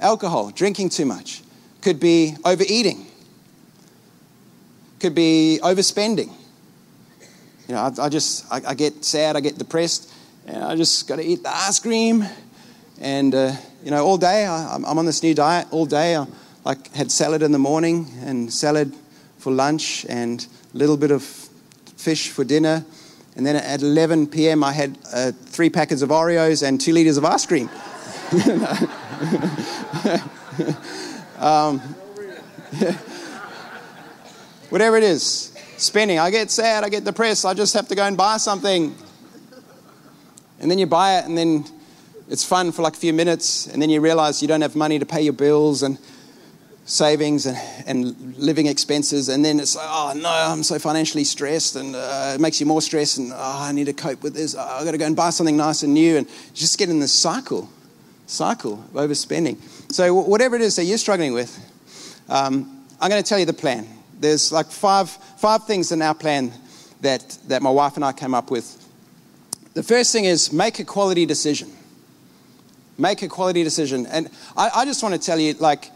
alcohol, 0.00 0.50
drinking 0.50 0.88
too 0.88 1.04
much. 1.04 1.42
Could 1.82 2.00
be 2.00 2.34
overeating. 2.42 3.06
Could 4.98 5.14
be 5.14 5.60
overspending. 5.62 6.32
You 7.68 7.74
know, 7.74 7.80
I, 7.80 8.06
I 8.06 8.08
just, 8.08 8.50
I, 8.50 8.62
I, 8.68 8.74
get 8.74 9.04
sad, 9.04 9.36
I 9.36 9.40
get 9.40 9.58
depressed, 9.58 10.10
and 10.46 10.64
I 10.64 10.74
just 10.74 11.06
got 11.06 11.16
to 11.16 11.22
eat 11.22 11.42
the 11.42 11.54
ice 11.54 11.78
cream. 11.78 12.24
And, 12.98 13.34
uh, 13.34 13.52
you 13.84 13.90
know, 13.90 14.04
all 14.04 14.16
day, 14.16 14.46
I, 14.46 14.74
am 14.74 14.84
on 14.86 15.04
this 15.04 15.22
new 15.22 15.34
diet 15.34 15.68
all 15.70 15.86
day. 15.86 16.16
I 16.16 16.26
like, 16.64 16.92
had 16.94 17.10
salad 17.10 17.42
in 17.42 17.52
the 17.52 17.58
morning 17.58 18.06
and 18.22 18.52
salad 18.52 18.94
for 19.38 19.52
lunch 19.52 20.04
and 20.08 20.46
a 20.74 20.76
little 20.76 20.96
bit 20.96 21.10
of 21.10 21.22
fish 21.96 22.30
for 22.30 22.44
dinner 22.44 22.84
and 23.36 23.46
then 23.46 23.56
at 23.56 23.82
11 23.82 24.28
p.m., 24.28 24.64
I 24.64 24.72
had 24.72 24.98
uh, 25.12 25.32
three 25.32 25.68
packets 25.70 26.02
of 26.02 26.10
Oreos 26.10 26.66
and 26.66 26.80
two 26.80 26.92
liters 26.92 27.16
of 27.16 27.24
ice 27.24 27.46
cream. 27.46 27.68
um, 31.38 31.78
whatever 34.68 34.96
it 34.96 35.04
is, 35.04 35.56
spending. 35.76 36.18
I 36.18 36.30
get 36.30 36.50
sad, 36.50 36.82
I 36.84 36.88
get 36.88 37.04
depressed, 37.04 37.46
I 37.46 37.54
just 37.54 37.74
have 37.74 37.86
to 37.88 37.94
go 37.94 38.02
and 38.02 38.16
buy 38.16 38.36
something. 38.36 38.94
And 40.58 40.68
then 40.70 40.78
you 40.78 40.86
buy 40.86 41.20
it, 41.20 41.24
and 41.24 41.38
then 41.38 41.64
it's 42.28 42.44
fun 42.44 42.72
for 42.72 42.82
like 42.82 42.94
a 42.94 42.98
few 42.98 43.12
minutes, 43.12 43.68
and 43.68 43.80
then 43.80 43.90
you 43.90 44.00
realize 44.00 44.42
you 44.42 44.48
don't 44.48 44.60
have 44.60 44.76
money 44.76 44.98
to 44.98 45.06
pay 45.06 45.22
your 45.22 45.32
bills, 45.32 45.84
and 45.84 45.98
savings 46.90 47.46
and, 47.46 47.56
and 47.86 48.36
living 48.36 48.66
expenses, 48.66 49.28
and 49.28 49.44
then 49.44 49.60
it's 49.60 49.76
like, 49.76 49.86
oh 49.88 50.12
no, 50.16 50.28
I'm 50.28 50.64
so 50.64 50.76
financially 50.78 51.22
stressed, 51.22 51.76
and 51.76 51.94
uh, 51.94 52.32
it 52.34 52.40
makes 52.40 52.58
you 52.58 52.66
more 52.66 52.82
stressed, 52.82 53.18
and 53.18 53.32
oh, 53.32 53.36
I 53.36 53.70
need 53.70 53.86
to 53.86 53.92
cope 53.92 54.24
with 54.24 54.34
this. 54.34 54.56
Oh, 54.58 54.60
I've 54.60 54.84
got 54.84 54.90
to 54.90 54.98
go 54.98 55.06
and 55.06 55.14
buy 55.14 55.30
something 55.30 55.56
nice 55.56 55.84
and 55.84 55.94
new, 55.94 56.16
and 56.16 56.26
just 56.52 56.78
get 56.78 56.88
in 56.88 56.98
this 56.98 57.12
cycle, 57.12 57.70
cycle 58.26 58.74
of 58.74 58.94
overspending. 58.94 59.56
So 59.92 60.12
whatever 60.14 60.56
it 60.56 60.62
is 60.62 60.74
that 60.76 60.84
you're 60.84 60.98
struggling 60.98 61.32
with, 61.32 61.56
um, 62.28 62.84
I'm 63.00 63.08
going 63.08 63.22
to 63.22 63.28
tell 63.28 63.38
you 63.38 63.46
the 63.46 63.52
plan. 63.52 63.86
There's 64.18 64.50
like 64.50 64.66
five 64.66 65.10
five 65.10 65.66
things 65.66 65.92
in 65.92 66.02
our 66.02 66.14
plan 66.14 66.52
that 67.02 67.38
that 67.46 67.62
my 67.62 67.70
wife 67.70 67.94
and 67.94 68.04
I 68.04 68.12
came 68.12 68.34
up 68.34 68.50
with. 68.50 68.76
The 69.74 69.84
first 69.84 70.12
thing 70.12 70.24
is 70.24 70.52
make 70.52 70.80
a 70.80 70.84
quality 70.84 71.24
decision. 71.24 71.70
Make 72.98 73.22
a 73.22 73.28
quality 73.28 73.62
decision, 73.62 74.06
and 74.06 74.28
I, 74.56 74.70
I 74.74 74.84
just 74.84 75.04
want 75.04 75.14
to 75.14 75.20
tell 75.20 75.38
you, 75.38 75.54
like 75.54 75.90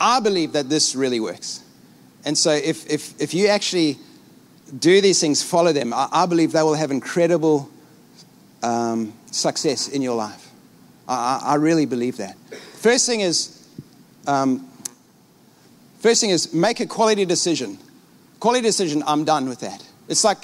I 0.00 0.20
believe 0.20 0.52
that 0.52 0.68
this 0.68 0.94
really 0.94 1.20
works. 1.20 1.62
And 2.24 2.36
so 2.36 2.50
if, 2.50 2.90
if, 2.90 3.20
if 3.20 3.34
you 3.34 3.46
actually 3.48 3.98
do 4.78 5.00
these 5.00 5.20
things, 5.20 5.42
follow 5.42 5.72
them, 5.72 5.92
I, 5.94 6.08
I 6.10 6.26
believe 6.26 6.52
they 6.52 6.62
will 6.62 6.74
have 6.74 6.90
incredible 6.90 7.70
um, 8.62 9.12
success 9.30 9.88
in 9.88 10.02
your 10.02 10.16
life. 10.16 10.50
I, 11.08 11.40
I, 11.44 11.54
really 11.54 11.86
believe 11.86 12.16
that. 12.16 12.36
First 12.74 13.06
thing 13.06 13.20
is, 13.20 13.64
um, 14.26 14.68
first 16.00 16.20
thing 16.20 16.30
is 16.30 16.52
make 16.52 16.80
a 16.80 16.86
quality 16.86 17.24
decision. 17.24 17.78
Quality 18.40 18.62
decision, 18.62 19.04
I'm 19.06 19.24
done 19.24 19.48
with 19.48 19.60
that. 19.60 19.86
It's 20.08 20.24
like, 20.24 20.38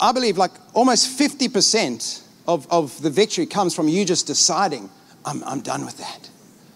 I 0.00 0.12
believe 0.12 0.38
like 0.38 0.52
almost 0.72 1.18
50% 1.18 2.22
of, 2.48 2.66
of 2.70 3.00
the 3.02 3.10
victory 3.10 3.44
comes 3.44 3.74
from 3.74 3.88
you 3.88 4.04
just 4.06 4.26
deciding, 4.26 4.88
I'm, 5.26 5.44
I'm 5.44 5.60
done 5.60 5.84
with 5.84 5.98
that. 5.98 6.30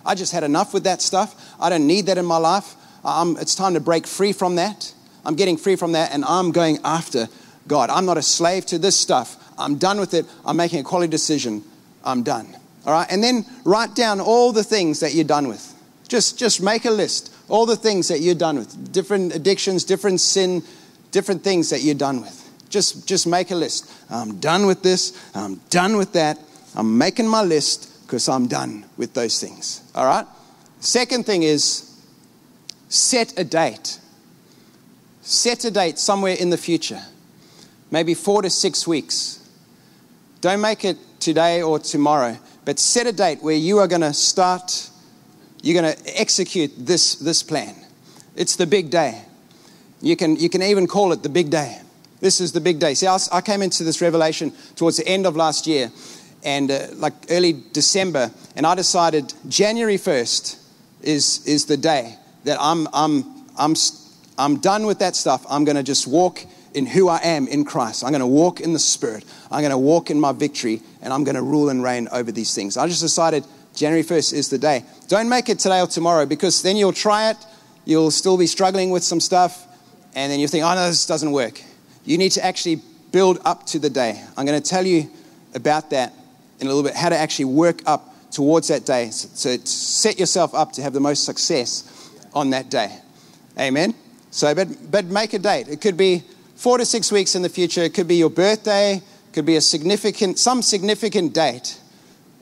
I 0.05 0.15
just 0.15 0.33
had 0.33 0.45
enough 0.45 0.73
with 0.73 0.85
that 0.85 1.03
stuff. 1.03 1.55
I 1.61 1.69
don't 1.69 1.87
need 1.87 2.07
that 2.07 2.19
in 2.19 2.25
my 2.27 2.39
life. 2.39 2.75
Um, 3.05 3.37
it's 3.41 3.55
time 3.55 3.75
to 3.75 3.81
break 3.81 4.07
free 4.07 4.33
from 4.33 4.57
that. 4.57 4.93
I'm 5.25 5.35
getting 5.35 5.57
free 5.57 5.77
from 5.77 5.93
that 5.93 6.13
and 6.13 6.25
I'm 6.25 6.53
going 6.53 6.79
after 6.85 7.29
God. 7.69 7.91
I'm 7.91 8.07
not 8.07 8.19
a 8.19 8.23
slave 8.23 8.67
to 8.67 8.79
this 8.79 8.97
stuff. 8.97 9.37
I'm 9.59 9.77
done 9.77 10.01
with 10.01 10.15
it. 10.15 10.27
I'm 10.45 10.57
making 10.57 10.81
a 10.81 10.83
quality 10.83 11.11
decision. 11.11 11.63
I'm 12.05 12.23
done. 12.23 12.57
All 12.87 12.93
right? 12.93 13.07
And 13.11 13.23
then 13.23 13.45
write 13.65 13.95
down 13.95 14.21
all 14.21 14.53
the 14.53 14.65
things 14.65 15.01
that 15.01 15.15
you're 15.15 15.25
done 15.25 15.49
with. 15.49 15.75
Just, 16.09 16.39
just 16.39 16.63
make 16.63 16.87
a 16.87 16.91
list. 16.91 17.35
All 17.49 17.67
the 17.67 17.77
things 17.77 18.09
that 18.09 18.21
you're 18.21 18.35
done 18.35 18.57
with. 18.57 18.93
Different 18.93 19.35
addictions, 19.35 19.85
different 19.85 20.21
sin, 20.21 20.63
different 21.11 21.45
things 21.45 21.71
that 21.71 21.83
you're 21.83 21.95
done 21.95 22.23
with. 22.23 22.37
Just, 22.71 23.07
just 23.07 23.27
make 23.27 23.51
a 23.51 23.55
list. 23.55 23.93
I'm 24.09 24.39
done 24.39 24.67
with 24.67 24.83
this. 24.83 25.13
I'm 25.35 25.57
done 25.69 25.97
with 25.97 26.15
that. 26.15 26.39
I'm 26.75 26.97
making 26.97 27.29
my 27.29 27.43
list 27.43 27.90
because 28.11 28.29
I'm 28.29 28.49
done 28.49 28.85
with 28.97 29.15
those 29.15 29.41
things. 29.41 29.89
All 29.95 30.05
right? 30.05 30.27
Second 30.81 31.27
thing 31.27 31.45
is 31.45 31.97
set 32.89 33.39
a 33.39 33.45
date. 33.45 34.01
Set 35.23 35.65
a 35.65 35.71
date 35.71 35.97
somewhere 35.97 36.35
in 36.35 36.51
the 36.51 36.57
future, 36.57 37.01
maybe 37.93 38.15
four 38.15 38.43
to 38.43 38.51
six 38.51 38.85
weeks. 38.85 39.49
Don't 40.41 40.61
make 40.61 40.85
it 40.85 40.99
today 41.21 41.63
or 41.63 41.79
tomorrow, 41.79 42.37
but 42.65 42.81
set 42.81 43.07
a 43.07 43.13
date 43.13 43.45
where 43.45 43.55
you 43.55 43.79
are 43.79 43.87
going 43.87 44.01
to 44.01 44.13
start, 44.13 44.91
you're 45.63 45.81
going 45.81 45.95
to 45.95 46.21
execute 46.21 46.73
this, 46.77 47.15
this 47.15 47.45
plan. 47.45 47.77
It's 48.35 48.57
the 48.57 48.67
big 48.67 48.91
day. 48.91 49.23
You 50.03 50.17
can, 50.17 50.35
you 50.35 50.49
can 50.49 50.63
even 50.63 50.89
call 50.89 51.13
it 51.13 51.23
the 51.23 51.29
big 51.29 51.49
day. 51.51 51.81
This 52.19 52.41
is 52.41 52.51
the 52.51 52.61
big 52.61 52.81
day. 52.81 52.95
See, 52.95 53.07
I, 53.07 53.19
I 53.31 53.41
came 53.41 53.63
into 53.63 53.85
this 53.85 54.01
revelation 54.01 54.53
towards 54.75 54.97
the 54.97 55.07
end 55.07 55.27
of 55.27 55.37
last 55.37 55.69
year, 55.69 55.93
and 56.45 56.71
uh, 56.71 56.87
like 56.95 57.13
early 57.31 57.63
December, 57.73 58.31
and 58.57 58.67
I 58.67 58.75
decided 58.75 59.33
January 59.49 59.97
1st 59.97 60.63
is, 61.03 61.47
is 61.47 61.67
the 61.67 61.77
day 61.77 62.17
that 62.45 62.59
I'm, 62.61 62.89
I'm, 62.93 63.25
I'm, 63.59 63.75
I'm 64.39 64.59
done 64.59 64.87
with 64.87 64.99
that 65.01 65.17
stuff. 65.17 65.45
I'm 65.51 65.65
going 65.65 65.77
to 65.77 65.83
just 65.83 66.07
walk 66.07 66.45
in 66.75 66.87
who 66.87 67.09
I 67.09 67.19
am 67.19 67.49
in 67.49 67.65
Christ. 67.65 68.05
I'm 68.05 68.11
going 68.11 68.21
to 68.21 68.27
walk 68.27 68.61
in 68.61 68.73
the 68.73 68.79
Spirit. 68.79 69.25
I'm 69.51 69.61
going 69.61 69.71
to 69.71 69.79
walk 69.79 70.11
in 70.11 70.21
my 70.21 70.33
victory, 70.33 70.81
and 71.03 71.13
I'm 71.13 71.25
going 71.25 71.35
to 71.35 71.43
rule 71.43 71.69
and 71.69 71.83
reign 71.83 72.09
over 72.13 72.33
these 72.33 72.55
things. 72.55 72.77
I 72.77 72.87
just 72.87 73.01
decided 73.01 73.45
January 73.75 74.05
1st 74.05 74.33
is 74.33 74.49
the 74.49 74.59
day. 74.59 74.85
Don't 75.09 75.29
make 75.29 75.49
it 75.49 75.59
today 75.59 75.81
or 75.81 75.87
tomorrow 75.87 76.27
because 76.27 76.63
then 76.63 76.77
you'll 76.77 76.93
try 76.93 77.31
it, 77.31 77.37
you'll 77.85 78.11
still 78.11 78.37
be 78.37 78.47
struggling 78.47 78.91
with 78.91 79.03
some 79.03 79.21
stuff, 79.21 79.67
and 80.15 80.31
then 80.31 80.41
you 80.41 80.49
think, 80.49 80.65
oh 80.65 80.75
no, 80.75 80.87
this 80.87 81.07
doesn't 81.07 81.33
work. 81.33 81.61
You 82.05 82.19
need 82.19 82.31
to 82.33 82.45
actually 82.45 82.81
build 83.13 83.41
up 83.45 83.67
to 83.67 83.79
the 83.79 83.91
day. 83.91 84.23
I'm 84.37 84.47
going 84.47 84.61
to 84.61 84.69
tell 84.69 84.87
you 84.87 85.11
about 85.55 85.91
that 85.91 86.13
in 86.61 86.67
a 86.67 86.71
little 86.71 86.83
bit 86.83 86.95
how 86.95 87.09
to 87.09 87.17
actually 87.17 87.47
work 87.47 87.83
up 87.87 88.15
towards 88.31 88.69
that 88.69 88.87
day. 88.87 89.11
So, 89.11 89.57
set 89.65 90.19
yourself 90.19 90.55
up 90.55 90.73
to 90.73 90.83
have 90.83 90.93
the 90.93 91.01
most 91.01 91.25
success 91.25 92.11
on 92.33 92.51
that 92.51 92.71
day. 92.71 92.97
Amen. 93.59 93.95
So, 94.31 94.55
but, 94.55 94.69
but 94.91 95.07
make 95.07 95.35
a 95.35 95.39
date. 95.39 95.69
It 95.69 95.81
could 95.81 95.97
be 95.97 96.23
four 96.55 96.79
to 96.79 96.87
six 96.87 97.11
weeks 97.11 97.35
in 97.35 97.43
the 97.43 97.49
future. 97.49 97.83
It 97.83 97.95
could 97.95 98.07
be 98.07 98.17
your 98.17 98.31
birthday. 98.31 98.97
It 98.97 99.33
could 99.33 99.47
be 99.47 99.57
a 99.57 99.61
significant, 99.61 100.39
some 100.39 100.63
significant 100.63 101.35
date 101.35 101.81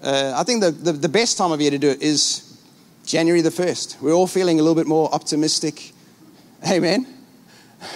uh, 0.02 0.32
I 0.36 0.44
think 0.44 0.62
the, 0.62 0.70
the, 0.70 0.92
the 0.92 1.08
best 1.08 1.36
time 1.36 1.50
of 1.50 1.60
year 1.60 1.72
to 1.72 1.78
do 1.78 1.88
it 1.88 2.00
is 2.00 2.56
January 3.04 3.40
the 3.40 3.50
1st. 3.50 4.00
We're 4.00 4.12
all 4.12 4.28
feeling 4.28 4.60
a 4.60 4.62
little 4.62 4.76
bit 4.76 4.86
more 4.86 5.12
optimistic. 5.12 5.92
Amen. 6.70 7.06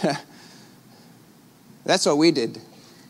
That's 1.84 2.06
what 2.06 2.18
we 2.18 2.32
did. 2.32 2.58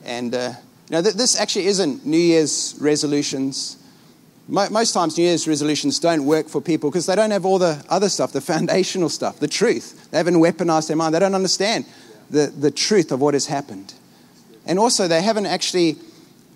And 0.05 0.35
uh, 0.35 0.53
you 0.93 0.99
know, 0.99 1.03
th- 1.05 1.15
this 1.15 1.41
actually 1.41 1.69
isn't 1.69 2.05
New 2.05 2.19
Year's 2.19 2.77
resolutions. 2.79 3.79
Mo- 4.47 4.69
most 4.69 4.93
times, 4.93 5.17
New 5.17 5.25
Year's 5.25 5.49
resolutions 5.49 5.99
don't 5.99 6.27
work 6.27 6.51
for 6.51 6.61
people 6.61 6.91
because 6.91 7.07
they 7.07 7.17
don't 7.17 7.31
have 7.31 7.47
all 7.47 7.59
the 7.59 7.83
other 7.89 8.11
stuff, 8.11 8.33
the 8.33 8.41
foundational 8.55 9.09
stuff, 9.09 9.39
the 9.39 9.49
truth. 9.49 10.11
They 10.11 10.19
haven't 10.19 10.35
weaponized 10.35 10.89
their 10.89 10.97
mind. 10.99 11.15
They 11.15 11.19
don't 11.19 11.35
understand 11.35 11.87
the, 12.29 12.49
the 12.49 12.71
truth 12.71 13.11
of 13.11 13.23
what 13.23 13.33
has 13.33 13.47
happened. 13.47 13.95
And 14.67 14.79
also, 14.79 15.09
they 15.09 15.23
haven't 15.23 15.47
actually 15.47 15.97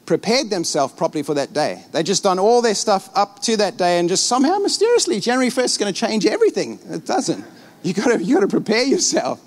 prepared 0.05 0.51
themselves 0.51 0.93
properly 0.93 1.23
for 1.23 1.33
that 1.33 1.55
day. 1.55 1.83
They 1.93 2.03
just 2.03 2.23
done 2.23 2.39
all 2.39 2.61
their 2.61 2.75
stuff 2.75 3.09
up 3.15 3.41
to 3.45 3.57
that 3.57 3.79
day, 3.79 3.99
and 3.99 4.07
just 4.07 4.27
somehow 4.27 4.59
mysteriously, 4.59 5.19
January 5.19 5.51
1st 5.51 5.65
is 5.65 5.79
going 5.79 5.95
to 5.95 5.99
change 5.99 6.27
everything. 6.27 6.79
It 6.91 7.07
doesn't. 7.07 7.43
You've 7.83 7.97
got 7.97 8.23
you 8.23 8.41
to 8.41 8.49
prepare 8.49 8.85
yourself. 8.85 9.41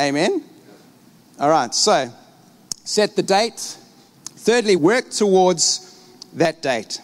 Amen. 0.00 0.42
All 1.38 1.48
right. 1.48 1.72
So, 1.72 2.12
set 2.82 3.14
the 3.14 3.22
date. 3.22 3.76
Thirdly, 4.40 4.74
work 4.74 5.10
towards 5.10 6.02
that 6.32 6.62
date. 6.62 7.02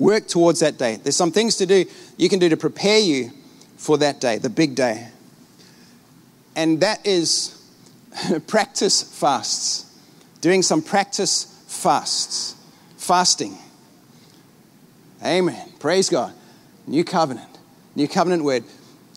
Work 0.00 0.26
towards 0.26 0.58
that 0.60 0.78
date. 0.78 1.04
There's 1.04 1.14
some 1.14 1.30
things 1.30 1.54
to 1.56 1.66
do 1.66 1.84
you 2.16 2.28
can 2.28 2.40
do 2.40 2.48
to 2.48 2.56
prepare 2.56 2.98
you 2.98 3.30
for 3.76 3.96
that 3.98 4.20
day, 4.20 4.38
the 4.38 4.50
big 4.50 4.74
day. 4.74 5.06
And 6.56 6.80
that 6.80 7.06
is 7.06 7.56
practice 8.48 9.00
fasts. 9.00 9.86
Doing 10.40 10.62
some 10.62 10.82
practice 10.82 11.44
fasts. 11.68 12.56
Fasting. 12.96 13.56
Amen. 15.24 15.72
Praise 15.78 16.08
God. 16.08 16.34
New 16.88 17.04
covenant. 17.04 17.58
New 17.94 18.08
covenant 18.08 18.42
word. 18.42 18.64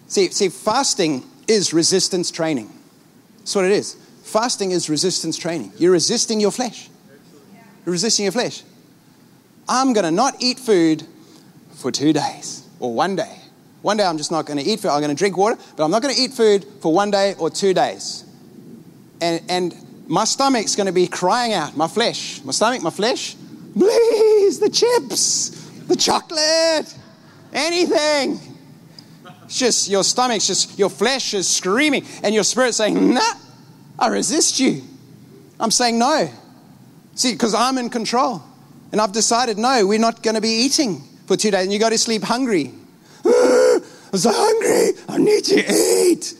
See, 0.07 0.29
see, 0.29 0.49
fasting 0.49 1.23
is 1.47 1.73
resistance 1.73 2.29
training. 2.29 2.71
That's 3.39 3.55
what 3.55 3.65
it 3.65 3.71
is. 3.71 3.95
Fasting 4.21 4.69
is 4.69 4.87
resistance 4.87 5.35
training. 5.35 5.73
You're 5.79 5.93
resisting 5.93 6.39
your 6.39 6.51
flesh. 6.51 6.89
Resisting 7.85 8.23
your 8.23 8.31
flesh. 8.31 8.63
I'm 9.67 9.93
going 9.93 10.05
to 10.05 10.11
not 10.11 10.35
eat 10.39 10.59
food 10.59 11.05
for 11.75 11.91
two 11.91 12.13
days 12.13 12.67
or 12.79 12.93
one 12.93 13.15
day. 13.15 13.37
One 13.81 13.97
day 13.97 14.05
I'm 14.05 14.17
just 14.17 14.31
not 14.31 14.45
going 14.45 14.57
to 14.57 14.63
eat 14.63 14.79
food. 14.79 14.89
I'm 14.89 15.01
going 15.01 15.09
to 15.09 15.15
drink 15.15 15.37
water, 15.37 15.59
but 15.75 15.83
I'm 15.83 15.91
not 15.91 16.01
going 16.01 16.15
to 16.15 16.21
eat 16.21 16.31
food 16.31 16.65
for 16.81 16.93
one 16.93 17.11
day 17.11 17.35
or 17.37 17.49
two 17.49 17.73
days. 17.73 18.23
And, 19.19 19.41
and 19.49 19.75
my 20.07 20.23
stomach's 20.23 20.75
going 20.75 20.87
to 20.87 20.93
be 20.93 21.07
crying 21.07 21.53
out, 21.53 21.75
my 21.75 21.87
flesh, 21.87 22.41
my 22.43 22.51
stomach, 22.51 22.81
my 22.81 22.89
flesh, 22.89 23.35
please, 23.73 24.59
the 24.59 24.69
chips, 24.69 25.49
the 25.87 25.95
chocolate, 25.95 26.95
anything. 27.51 28.39
It's 29.45 29.59
just 29.59 29.89
your 29.89 30.03
stomach's 30.03 30.47
just, 30.47 30.79
your 30.79 30.89
flesh 30.89 31.33
is 31.33 31.47
screaming, 31.47 32.05
and 32.23 32.33
your 32.33 32.43
spirit 32.43 32.73
saying, 32.73 33.13
nah, 33.13 33.33
I 33.99 34.07
resist 34.07 34.59
you. 34.59 34.81
I'm 35.59 35.71
saying 35.71 35.99
no. 35.99 36.29
See, 37.15 37.33
because 37.33 37.53
I'm 37.53 37.77
in 37.77 37.89
control. 37.89 38.41
And 38.91 39.01
I've 39.01 39.11
decided, 39.11 39.57
no, 39.57 39.85
we're 39.87 39.99
not 39.99 40.21
going 40.21 40.35
to 40.35 40.41
be 40.41 40.49
eating 40.65 41.01
for 41.25 41.35
two 41.35 41.51
days. 41.51 41.63
And 41.63 41.73
you 41.73 41.79
go 41.79 41.89
to 41.89 41.97
sleep 41.97 42.23
hungry. 42.23 42.71
I'm 43.25 44.17
so 44.17 44.31
hungry. 44.31 44.99
I 45.09 45.17
need 45.17 45.43
to 45.45 45.73
eat. 45.73 46.35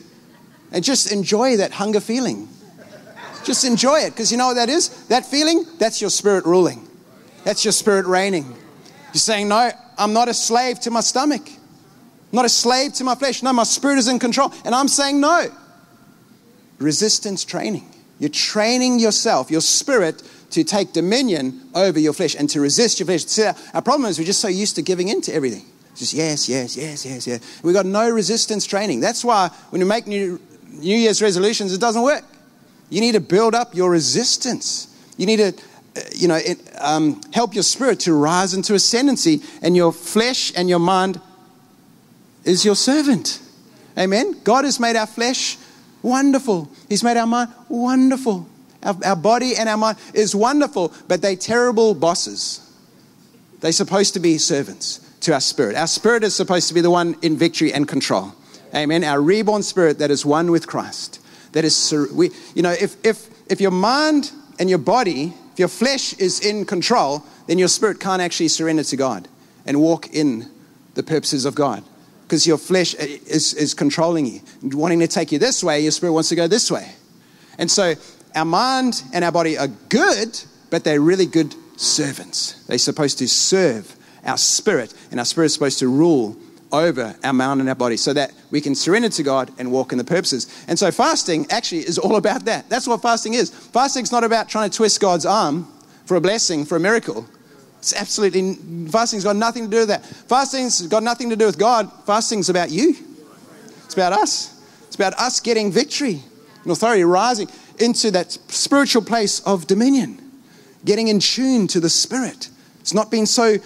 And 0.72 0.84
just 0.84 1.12
enjoy 1.12 1.58
that 1.58 1.72
hunger 1.72 2.00
feeling. 2.00 2.48
Just 3.44 3.66
enjoy 3.66 4.00
it. 4.00 4.12
Because 4.12 4.32
you 4.32 4.38
know 4.38 4.48
what 4.48 4.56
that 4.56 4.70
is? 4.70 4.90
That 5.08 5.26
feeling, 5.26 5.66
that's 5.80 6.00
your 6.00 6.10
spirit 6.10 6.46
ruling. 6.46 6.88
That's 7.44 7.66
your 7.66 7.72
spirit 7.72 8.06
reigning. 8.06 8.46
You're 8.46 9.20
saying, 9.20 9.50
no, 9.50 9.72
I'm 9.98 10.14
not 10.14 10.30
a 10.30 10.34
slave 10.34 10.80
to 10.82 10.92
my 10.92 11.02
stomach. 11.02 11.48
I'm 11.48 12.36
not 12.38 12.46
a 12.46 12.50
slave 12.50 12.94
to 12.94 13.04
my 13.04 13.16
flesh. 13.16 13.44
No, 13.44 13.54
my 13.54 13.64
spirit 13.64 13.98
is 13.98 14.08
in 14.08 14.20
control. 14.20 14.52
And 14.66 14.74
I'm 14.74 14.88
saying 14.88 15.20
no. 15.20 15.52
Resistance 16.80 17.44
training. 17.44 17.90
You're 18.20 18.30
training 18.30 19.00
yourself, 19.00 19.52
your 19.52 19.62
spirit, 19.62 20.24
to 20.54 20.64
take 20.64 20.94
dominion 20.94 21.62
over 21.74 22.00
your 22.00 22.14
flesh 22.14 22.36
and 22.36 22.50
to 22.52 22.62
resist 22.62 23.00
your 23.00 23.06
flesh. 23.08 23.26
See, 23.26 23.44
our 23.74 23.82
problem 23.82 24.10
is 24.10 24.20
we're 24.20 24.26
just 24.26 24.40
so 24.40 24.48
used 24.48 24.76
to 24.76 24.82
giving 24.82 25.10
in 25.10 25.22
to 25.22 25.34
everything. 25.34 25.66
Just 25.96 26.14
yes, 26.14 26.50
yes, 26.50 26.78
yes, 26.78 27.06
yes, 27.06 27.28
yes. 27.28 27.60
We've 27.64 27.74
got 27.74 27.86
no 27.86 28.10
resistance 28.10 28.66
training. 28.66 29.00
That's 29.00 29.24
why 29.24 29.50
when 29.70 29.82
you 29.82 29.86
make 29.86 30.08
new, 30.08 30.40
New 30.70 30.98
Year's 30.98 31.22
resolutions, 31.22 31.74
it 31.74 31.82
doesn't 31.82 32.02
work. 32.02 32.24
You 32.90 33.02
need 33.02 33.14
to 33.14 33.20
build 33.20 33.56
up 33.56 33.76
your 33.76 33.92
resistance. 33.92 34.88
You 35.18 35.26
need 35.26 35.38
to, 35.38 35.48
uh, 35.96 36.02
you 36.16 36.28
know, 36.28 36.36
it, 36.36 36.60
um, 36.80 37.22
help 37.34 37.54
your 37.54 37.64
spirit 37.64 38.00
to 38.02 38.14
rise 38.14 38.54
into 38.54 38.74
ascendancy, 38.74 39.42
and 39.62 39.76
your 39.76 39.92
flesh 39.92 40.52
and 40.56 40.70
your 40.70 40.80
mind 40.80 41.20
is 42.44 42.66
your 42.66 42.76
servant. 42.76 43.40
Amen. 43.98 44.36
God 44.44 44.66
has 44.66 44.80
made 44.80 44.96
our 44.96 45.08
flesh 45.08 45.58
wonderful. 46.02 46.70
He's 46.90 47.04
made 47.04 47.18
our 47.18 47.28
mind 47.28 47.52
wonderful. 47.70 48.48
Our, 48.84 48.96
our 49.06 49.16
body 49.16 49.56
and 49.56 49.70
our 49.70 49.78
mind 49.78 49.98
is 50.14 50.36
wonderful, 50.36 50.94
but 51.08 51.22
they're 51.22 51.36
terrible 51.36 51.94
bosses. 51.94 52.60
They're 53.60 53.72
supposed 53.72 54.14
to 54.16 54.20
be 54.20 54.38
servants 54.38 55.00
to 55.22 55.34
our 55.34 55.42
spirit. 55.42 55.76
Our 55.76 55.88
spirit 55.88 56.24
is 56.24 56.36
supposed 56.36 56.68
to 56.68 56.74
be 56.74 56.82
the 56.82 56.92
one 56.92 57.16
in 57.22 57.38
victory 57.38 57.74
and 57.74 57.88
control. 57.88 58.34
Amen. 58.76 59.04
Our 59.04 59.22
reborn 59.22 59.64
spirit 59.64 60.00
that 60.00 60.12
is 60.12 60.26
one 60.26 60.52
with 60.52 60.68
Christ. 60.68 61.20
That 61.54 61.64
is, 61.64 61.94
we, 62.14 62.32
you 62.56 62.62
know, 62.62 62.72
if, 62.72 62.96
if, 63.06 63.30
if 63.50 63.62
your 63.62 63.72
mind 63.72 64.32
and 64.60 64.70
your 64.70 64.80
body, 64.80 65.34
if 65.54 65.60
your 65.60 65.68
flesh 65.68 66.14
is 66.14 66.40
in 66.40 66.66
control, 66.66 67.24
then 67.48 67.58
your 67.58 67.68
spirit 67.68 68.00
can't 68.00 68.22
actually 68.22 68.48
surrender 68.48 68.84
to 68.84 68.98
God 68.98 69.28
and 69.66 69.80
walk 69.80 70.10
in 70.14 70.50
the 70.96 71.04
purposes 71.04 71.46
of 71.46 71.56
God. 71.56 71.84
Because 72.24 72.48
your 72.48 72.58
flesh 72.58 72.96
uh, 72.96 73.00
is, 73.00 73.54
is 73.54 73.74
controlling 73.74 74.26
you, 74.26 74.42
wanting 74.64 75.00
to 75.00 75.08
take 75.08 75.32
you 75.32 75.40
this 75.40 75.64
way, 75.64 75.82
your 75.82 75.92
spirit 75.92 76.14
wants 76.14 76.30
to 76.30 76.36
go 76.36 76.48
this 76.48 76.72
way. 76.72 76.92
And 77.58 77.70
so 77.70 77.94
our 78.36 78.46
mind 78.46 79.04
and 79.14 79.24
our 79.24 79.32
body 79.32 79.58
are 79.58 79.68
good, 79.90 80.40
but 80.70 80.84
they're 80.84 81.02
really 81.02 81.26
good 81.26 81.56
servants. 81.78 82.64
They're 82.66 82.78
supposed 82.78 83.18
to 83.20 83.28
serve 83.28 83.96
our 84.26 84.38
spirit, 84.38 84.94
and 85.12 85.20
our 85.20 85.26
spirit 85.26 85.48
is 85.48 85.54
supposed 85.54 85.80
to 85.80 85.88
rule 85.88 86.38
over 86.72 87.16
our 87.24 87.34
mind 87.34 87.60
and 87.60 87.70
our 87.70 87.76
body 87.76 87.98
so 87.98 88.14
that 88.14 88.34
we 88.50 88.60
can 88.60 88.74
surrender 88.74 89.10
to 89.10 89.22
God 89.22 89.52
and 89.60 89.72
walk 89.72 89.92
in 89.92 89.98
the 90.00 90.04
purposes. 90.04 90.66
And 90.68 90.78
so 90.78 90.90
fasting 90.92 91.46
actually 91.52 91.82
is 91.82 92.00
all 92.00 92.16
about 92.16 92.46
that. 92.46 92.68
That's 92.68 92.88
what 92.88 93.02
fasting 93.02 93.36
is. 93.36 93.52
Fasting's 93.52 94.12
not 94.12 94.24
about 94.24 94.50
trying 94.50 94.70
to 94.72 94.76
twist 94.76 95.00
God's 95.00 95.26
arm 95.26 95.68
for 96.06 96.18
a 96.18 96.22
blessing, 96.22 96.66
for 96.66 96.78
a 96.78 96.80
miracle. 96.80 97.28
It's 97.78 97.94
absolutely, 97.94 98.56
fasting's 98.90 99.24
got 99.24 99.36
nothing 99.36 99.66
to 99.66 99.70
do 99.70 99.80
with 99.80 99.90
that. 99.90 100.06
Fasting's 100.06 100.88
got 100.88 101.04
nothing 101.04 101.30
to 101.30 101.36
do 101.36 101.46
with 101.46 101.60
God. 101.60 101.92
Fasting's 102.06 102.50
about 102.50 102.72
you. 102.72 102.96
It's 103.86 103.94
about 103.94 104.14
us. 104.14 104.50
It's 104.88 104.96
about 104.96 105.14
us 105.16 105.40
getting 105.42 105.72
victory 105.72 106.22
and 106.64 106.72
authority, 106.72 107.04
rising 107.04 107.50
into 107.80 108.12
that 108.12 108.32
spiritual 108.32 109.02
place 109.02 109.40
of 109.42 109.68
dominion, 109.68 110.22
getting 110.86 111.08
in 111.08 111.20
tune 111.20 111.68
to 111.68 111.80
the 111.80 111.90
Spirit. 111.90 112.50
It's 112.80 112.94
not 112.94 113.10
being 113.10 113.26
so 113.26 113.58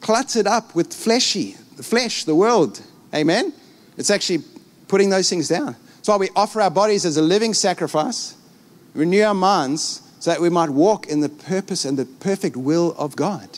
cluttered 0.00 0.46
up 0.46 0.74
with 0.74 0.92
fleshy, 0.92 1.56
the 1.76 1.82
flesh, 1.82 2.24
the 2.24 2.34
world. 2.34 2.80
Amen? 3.14 3.52
It's 3.96 4.10
actually 4.10 4.44
putting 4.88 5.10
those 5.10 5.28
things 5.28 5.48
down. 5.48 5.76
That's 5.96 6.08
why 6.08 6.16
we 6.16 6.30
offer 6.36 6.60
our 6.60 6.70
bodies 6.70 7.04
as 7.04 7.16
a 7.16 7.22
living 7.22 7.54
sacrifice, 7.54 8.36
renew 8.94 9.22
our 9.22 9.34
minds 9.34 10.02
so 10.20 10.30
that 10.30 10.40
we 10.40 10.50
might 10.50 10.70
walk 10.70 11.08
in 11.08 11.20
the 11.20 11.28
purpose 11.28 11.84
and 11.84 11.98
the 11.98 12.04
perfect 12.04 12.56
will 12.56 12.94
of 12.98 13.16
God. 13.16 13.48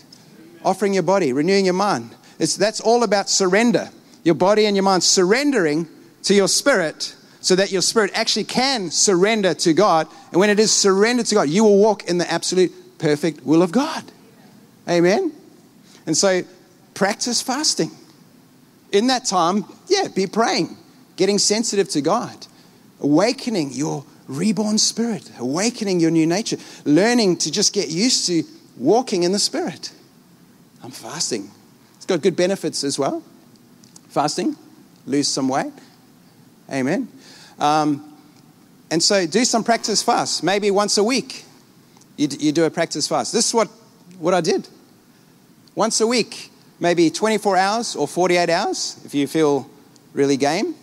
Offering 0.65 0.95
your 0.95 1.03
body, 1.03 1.33
renewing 1.33 1.65
your 1.65 1.75
mind. 1.75 2.15
It's, 2.39 2.57
that's 2.57 2.81
all 2.81 3.03
about 3.03 3.29
surrender. 3.29 3.91
Your 4.25 4.35
body 4.35 4.67
and 4.67 4.77
your 4.77 4.83
mind 4.83 5.03
surrendering 5.03 5.89
to 6.23 6.35
your 6.35 6.49
spirit 6.49 7.15
so 7.49 7.57
that 7.57 7.73
your 7.73 7.81
spirit 7.81 8.11
actually 8.13 8.45
can 8.45 8.91
surrender 8.91 9.55
to 9.55 9.73
God. 9.73 10.07
And 10.33 10.39
when 10.39 10.51
it 10.51 10.61
is 10.61 10.71
surrendered 10.71 11.25
to 11.27 11.35
God, 11.35 11.49
you 11.49 11.65
will 11.65 11.79
walk 11.79 12.05
in 12.05 12.19
the 12.19 12.31
absolute 12.31 12.71
perfect 12.99 13.43
will 13.43 13.63
of 13.63 13.73
God. 13.73 14.05
Amen. 14.87 15.33
And 16.05 16.15
so 16.15 16.43
practice 16.93 17.41
fasting. 17.41 17.91
In 18.93 19.07
that 19.07 19.25
time, 19.25 19.65
yeah, 19.87 20.09
be 20.09 20.27
praying, 20.27 20.77
getting 21.17 21.39
sensitive 21.39 21.89
to 21.91 22.03
God, 22.03 22.47
awakening 23.01 23.73
your 23.73 24.05
reborn 24.27 24.77
spirit, 24.77 25.31
awakening 25.39 26.01
your 26.01 26.11
new 26.11 26.27
nature, 26.27 26.59
learning 26.85 27.39
to 27.39 27.51
just 27.51 27.73
get 27.73 27.89
used 27.89 28.27
to 28.27 28.43
walking 28.77 29.23
in 29.23 29.33
the 29.33 29.39
spirit. 29.39 29.91
I'm 30.83 30.91
fasting. 30.91 31.51
It's 31.97 32.05
got 32.05 32.21
good 32.21 32.37
benefits 32.37 32.85
as 32.85 32.99
well. 32.99 33.23
Fasting, 34.11 34.55
lose 35.07 35.29
some 35.29 35.49
weight. 35.49 35.73
Amen. 36.71 37.09
Um, 37.59 38.17
and 38.91 39.03
so 39.03 39.27
do 39.27 39.45
some 39.45 39.65
practice 39.65 40.03
fast. 40.03 40.43
Maybe 40.43 40.71
once 40.71 40.99
a 40.99 41.05
week, 41.05 41.45
you, 42.17 42.29
you 42.39 42.53
do 42.53 42.65
a 42.65 42.71
practice 42.71 43.07
fast. 43.07 43.33
This 43.33 43.49
is 43.49 43.55
what, 43.55 43.69
what 44.19 44.35
I 44.35 44.41
did. 44.41 44.69
Once 45.75 46.01
a 46.01 46.07
week, 46.07 46.51
maybe 46.81 47.11
24 47.11 47.57
hours 47.57 47.97
or 47.97 48.09
48 48.09 48.51
hours, 48.51 49.01
if 49.05 49.15
you 49.15 49.27
feel 49.27 49.69
really 50.13 50.37
game. 50.37 50.75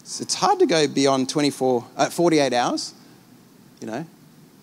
It's, 0.00 0.20
it's 0.20 0.34
hard 0.34 0.58
to 0.58 0.66
go 0.66 0.86
beyond 0.86 1.28
24, 1.28 1.84
uh, 1.96 2.10
48 2.10 2.52
hours. 2.52 2.94
You 3.80 3.86
know, 3.86 4.06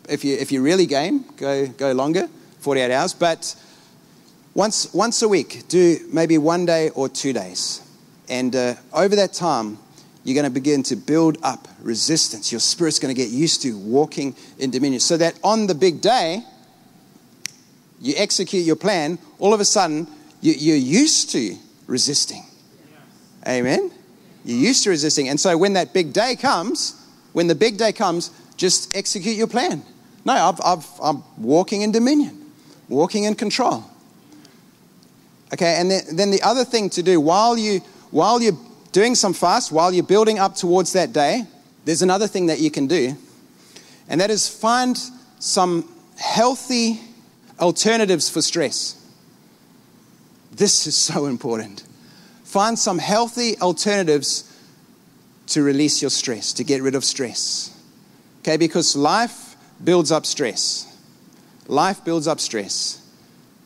if 0.10 0.26
you 0.26 0.36
if 0.36 0.52
you 0.52 0.62
really 0.62 0.86
game, 0.86 1.24
go 1.38 1.68
go 1.68 1.94
longer, 1.94 2.28
48 2.60 2.92
hours. 2.92 3.14
But 3.14 3.56
Once, 4.56 4.94
once 4.94 5.22
a 5.22 5.28
week, 5.28 5.68
do 5.68 6.00
maybe 6.14 6.38
one 6.38 6.66
day 6.66 6.90
or 6.92 7.10
two 7.10 7.34
days. 7.34 7.82
And 8.30 8.56
uh, 8.56 8.76
over 8.94 9.14
that 9.18 9.34
time, 9.34 9.78
you're 10.26 10.34
going 10.34 10.44
to 10.44 10.50
begin 10.50 10.82
to 10.84 10.96
build 10.96 11.38
up 11.44 11.68
resistance. 11.82 12.52
Your 12.52 12.60
spirit's 12.60 12.98
going 12.98 13.14
to 13.14 13.20
get 13.20 13.30
used 13.30 13.62
to 13.62 13.78
walking 13.78 14.36
in 14.58 14.72
dominion. 14.72 15.00
So 15.00 15.18
that 15.18 15.40
on 15.44 15.68
the 15.68 15.76
big 15.76 16.02
day, 16.02 16.44
you 18.02 18.16
execute 18.18 18.66
your 18.66 18.76
plan, 18.76 19.20
all 19.38 19.54
of 19.54 19.60
a 19.60 19.66
sudden, 19.66 20.08
you, 20.42 20.54
you're 20.54 20.76
used 20.76 21.30
to 21.30 21.56
resisting. 21.86 22.44
Amen? 23.48 23.92
You're 24.44 24.58
used 24.58 24.84
to 24.86 24.90
resisting. 24.90 25.30
And 25.30 25.40
so 25.40 25.56
when 25.58 25.74
that 25.74 25.94
big 25.94 26.12
day 26.12 26.36
comes, 26.36 27.00
when 27.34 27.46
the 27.46 27.56
big 27.56 27.78
day 27.78 27.94
comes, 27.94 28.32
just 28.58 28.96
execute 28.98 29.38
your 29.38 29.48
plan. 29.48 29.84
No, 30.26 30.34
I've, 30.34 30.60
I've, 30.66 30.88
I'm 31.04 31.24
walking 31.38 31.84
in 31.84 31.92
dominion, 31.92 32.52
walking 32.90 33.26
in 33.26 33.36
control. 33.36 33.84
Okay, 35.54 35.76
and 35.80 35.92
then, 35.92 36.04
then 36.14 36.32
the 36.32 36.42
other 36.42 36.66
thing 36.66 36.90
to 36.92 37.04
do 37.04 37.22
while, 37.22 37.56
you, 37.56 37.82
while 38.10 38.42
you're 38.42 38.58
doing 38.96 39.14
some 39.14 39.34
fast, 39.34 39.74
while 39.74 39.94
you're 39.94 40.06
building 40.06 40.40
up 40.40 40.56
towards 40.56 40.94
that 40.94 41.12
day, 41.12 41.44
there's 41.84 42.02
another 42.02 42.28
thing 42.28 42.46
that 42.46 42.62
you 42.62 42.72
can 42.72 42.88
do, 42.88 43.14
and 44.08 44.22
that 44.22 44.32
is 44.32 44.48
find 44.48 44.98
some 45.38 45.86
healthy 46.18 47.02
alternatives 47.60 48.30
for 48.30 48.42
stress. 48.42 48.96
This 50.54 50.88
is 50.88 50.96
so 50.96 51.26
important. 51.26 51.84
Find 52.46 52.80
some 52.80 52.98
healthy 52.98 53.60
alternatives 53.60 54.50
to 55.48 55.62
release 55.62 56.02
your 56.02 56.10
stress, 56.10 56.54
to 56.54 56.64
get 56.64 56.82
rid 56.82 56.96
of 56.96 57.04
stress. 57.04 57.78
Okay, 58.40 58.56
because 58.56 58.96
life 58.96 59.58
builds 59.84 60.10
up 60.10 60.26
stress. 60.26 60.98
Life 61.68 62.06
builds 62.06 62.30
up 62.30 62.40
stress. 62.40 63.06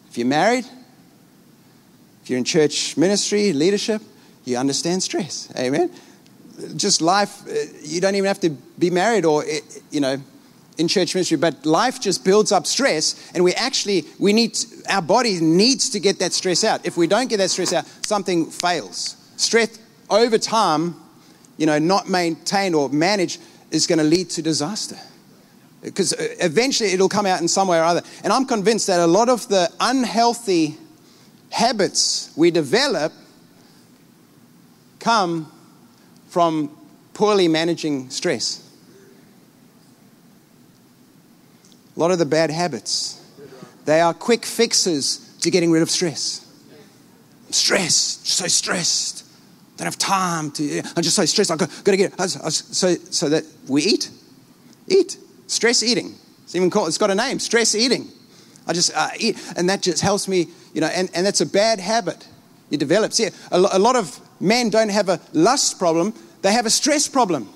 If 0.09 0.17
you're 0.17 0.25
married, 0.25 0.65
if 2.23 2.31
you're 2.31 2.39
in 2.39 2.45
church 2.45 2.97
ministry, 2.97 3.53
leadership, 3.53 4.01
you 4.49 4.57
understand 4.57 5.03
stress. 5.03 5.51
Amen. 5.57 5.89
Just 6.75 7.01
life, 7.01 7.47
uh, 7.47 7.53
you 7.81 8.01
don't 8.01 8.15
even 8.15 8.27
have 8.27 8.39
to 8.41 8.49
be 8.49 8.89
married 8.89 9.23
or, 9.23 9.43
uh, 9.43 9.47
you 9.91 10.01
know, 10.01 10.17
in 10.77 10.87
church 10.87 11.13
ministry, 11.13 11.37
but 11.37 11.65
life 11.65 11.99
just 11.99 12.23
builds 12.23 12.51
up 12.53 12.65
stress, 12.65 13.31
and 13.33 13.43
we 13.43 13.53
actually, 13.53 14.05
we 14.17 14.31
need, 14.31 14.57
our 14.89 15.01
body 15.01 15.39
needs 15.41 15.89
to 15.89 15.99
get 15.99 16.19
that 16.19 16.31
stress 16.31 16.63
out. 16.63 16.85
If 16.85 16.95
we 16.95 17.05
don't 17.05 17.29
get 17.29 17.37
that 17.37 17.49
stress 17.49 17.73
out, 17.73 17.85
something 18.01 18.49
fails. 18.49 19.17
Stress 19.35 19.77
over 20.09 20.37
time, 20.37 20.95
you 21.57 21.65
know, 21.65 21.79
not 21.79 22.09
maintained 22.09 22.75
or 22.75 22.87
managed 22.89 23.41
is 23.71 23.87
going 23.87 23.99
to 23.99 24.05
lead 24.05 24.29
to 24.31 24.41
disaster. 24.41 24.97
Because 25.81 26.13
uh, 26.13 26.27
eventually 26.39 26.91
it'll 26.91 27.09
come 27.09 27.25
out 27.25 27.41
in 27.41 27.47
some 27.47 27.67
way 27.67 27.77
or 27.77 27.83
other. 27.83 28.01
And 28.23 28.31
I'm 28.31 28.45
convinced 28.45 28.87
that 28.87 29.01
a 29.01 29.07
lot 29.07 29.27
of 29.27 29.47
the 29.49 29.69
unhealthy 29.79 30.77
habits 31.51 32.31
we 32.37 32.51
develop 32.51 33.11
come 34.99 35.51
from 36.29 36.75
poorly 37.13 37.47
managing 37.47 38.09
stress. 38.09 38.65
A 41.95 41.99
lot 41.99 42.11
of 42.11 42.19
the 42.19 42.25
bad 42.25 42.49
habits, 42.49 43.21
they 43.85 43.99
are 43.99 44.13
quick 44.13 44.45
fixes 44.45 45.35
to 45.41 45.51
getting 45.51 45.71
rid 45.71 45.81
of 45.81 45.89
stress. 45.89 46.45
I'm 47.47 47.53
stressed, 47.53 48.27
so 48.27 48.47
stressed. 48.47 49.25
Don't 49.77 49.85
have 49.85 49.97
time 49.97 50.51
to. 50.51 50.81
I'm 50.95 51.03
just 51.03 51.15
so 51.15 51.25
stressed. 51.25 51.51
I've 51.51 51.57
got, 51.57 51.69
got 51.83 51.91
to 51.91 51.97
get. 51.97 52.19
So, 52.29 52.95
so 52.95 53.29
that 53.29 53.45
we 53.67 53.81
eat, 53.81 54.09
eat. 54.87 55.17
Stress 55.47 55.81
eating. 55.81 56.15
It's 56.43 56.55
even 56.55 56.69
called. 56.69 56.89
It's 56.89 56.97
got 56.97 57.09
a 57.09 57.15
name. 57.15 57.39
Stress 57.39 57.75
eating. 57.75 58.07
I 58.67 58.73
just 58.73 58.91
uh, 58.93 59.09
eat, 59.17 59.37
and 59.55 59.69
that 59.69 59.81
just 59.81 60.01
helps 60.01 60.27
me. 60.27 60.47
You 60.73 60.81
know, 60.81 60.87
and, 60.87 61.09
and 61.13 61.25
that's 61.25 61.41
a 61.41 61.45
bad 61.45 61.79
habit. 61.79 62.27
You 62.69 62.77
develop. 62.77 63.13
See, 63.13 63.25
a, 63.25 63.57
a 63.57 63.79
lot 63.79 63.95
of 63.95 64.19
men 64.39 64.69
don't 64.69 64.89
have 64.89 65.09
a 65.09 65.19
lust 65.33 65.79
problem. 65.79 66.13
They 66.41 66.51
have 66.51 66.65
a 66.65 66.69
stress 66.69 67.07
problem. 67.07 67.49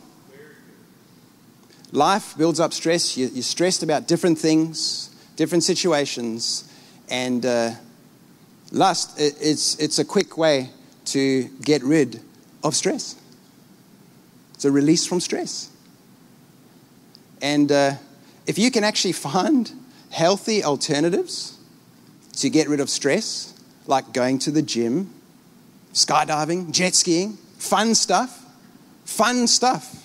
Life 1.92 2.36
builds 2.38 2.60
up 2.60 2.74
stress. 2.74 3.18
You're 3.18 3.44
stressed 3.44 3.84
about 3.84 4.08
different 4.08 4.40
things, 4.40 5.10
different 5.36 5.64
situations, 5.64 6.70
and 7.10 7.46
uh, 7.46 7.72
lust, 8.72 9.20
it's, 9.20 9.76
it's 9.80 10.00
a 10.00 10.06
quick 10.06 10.38
way 10.38 10.70
to 11.06 11.44
get 11.62 11.84
rid 11.84 12.22
of 12.64 12.76
stress. 12.76 13.16
It's 14.56 14.66
a 14.66 14.72
release 14.72 15.06
from 15.06 15.20
stress. 15.20 15.70
And 17.42 17.72
uh, 17.72 17.94
if 18.48 18.58
you 18.58 18.72
can 18.72 18.84
actually 18.84 19.12
find 19.12 19.72
healthy 20.10 20.64
alternatives 20.64 21.58
to 22.38 22.50
get 22.50 22.68
rid 22.68 22.80
of 22.80 22.90
stress, 22.90 23.54
like 23.86 24.14
going 24.14 24.40
to 24.40 24.52
the 24.52 24.62
gym, 24.62 25.13
skydiving, 25.94 26.72
jet 26.72 26.96
skiing, 26.96 27.38
fun 27.58 27.96
stuff, 27.96 28.44
fun 29.06 29.48
stuff 29.48 29.96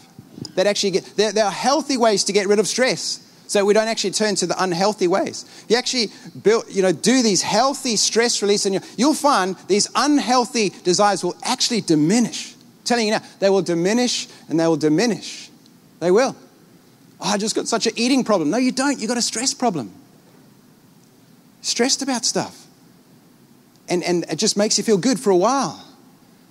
that 0.55 0.67
actually 0.67 0.93
get, 0.93 1.05
there, 1.17 1.33
there 1.33 1.45
are 1.45 1.51
healthy 1.51 1.97
ways 1.97 2.25
to 2.25 2.33
get 2.33 2.47
rid 2.47 2.59
of 2.59 2.67
stress 2.67 3.25
so 3.49 3.65
we 3.65 3.73
don't 3.73 3.89
actually 3.89 4.11
turn 4.11 4.35
to 4.37 4.47
the 4.47 4.63
unhealthy 4.63 5.09
ways. 5.09 5.65
You 5.69 5.77
actually 5.77 6.09
build, 6.43 6.65
you 6.69 6.83
know, 6.83 6.93
do 6.93 7.23
these 7.23 7.41
healthy 7.41 7.97
stress 7.97 8.43
release, 8.43 8.67
and 8.67 8.85
you'll 8.99 9.15
find 9.15 9.57
these 9.69 9.89
unhealthy 9.95 10.69
desires 10.69 11.25
will 11.25 11.37
actually 11.43 11.81
diminish. 11.81 12.53
I'm 12.53 12.85
telling 12.85 13.07
you 13.07 13.13
now, 13.13 13.23
they 13.41 13.49
will 13.49 13.63
diminish 13.63 14.29
and 14.49 14.61
they 14.61 14.67
will 14.67 14.77
diminish. 14.77 15.51
They 15.99 16.11
will. 16.11 16.37
Oh, 17.21 17.31
I 17.31 17.39
just 17.39 17.57
got 17.57 17.67
such 17.67 17.87
an 17.87 17.95
eating 17.97 18.23
problem. 18.23 18.51
No, 18.51 18.59
you 18.59 18.71
don't. 18.71 19.01
You 19.01 19.09
got 19.09 19.17
a 19.17 19.23
stress 19.23 19.55
problem. 19.55 19.93
Stressed 21.63 22.03
about 22.03 22.27
stuff. 22.27 22.67
And, 23.89 24.03
and 24.05 24.25
it 24.31 24.37
just 24.37 24.57
makes 24.57 24.79
you 24.79 24.85
feel 24.85 24.99
good 24.99 25.19
for 25.19 25.31
a 25.31 25.37
while. 25.37 25.85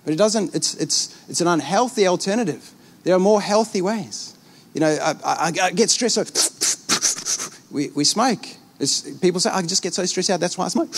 But 0.04 0.14
it 0.14 0.18
doesn't, 0.18 0.56
it's, 0.56 0.74
it's, 0.76 1.30
it's 1.30 1.42
an 1.42 1.48
unhealthy 1.48 2.08
alternative. 2.08 2.72
There 3.04 3.16
are 3.16 3.20
more 3.20 3.42
healthy 3.42 3.82
ways. 3.82 4.38
You 4.74 4.82
know, 4.82 4.98
I, 5.02 5.16
I, 5.24 5.54
I 5.62 5.72
get 5.72 5.90
stressed. 5.90 6.16
So 6.38 7.50
we, 7.72 7.90
we 7.90 8.04
smoke. 8.04 8.46
It's, 8.80 9.02
people 9.20 9.40
say, 9.40 9.50
oh, 9.52 9.58
I 9.58 9.62
just 9.64 9.84
get 9.84 9.94
so 9.94 10.06
stressed 10.06 10.30
out, 10.30 10.40
that's 10.40 10.58
why 10.58 10.66
I 10.66 10.68
smoke. 10.70 10.90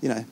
You 0.00 0.08
know, 0.08 0.24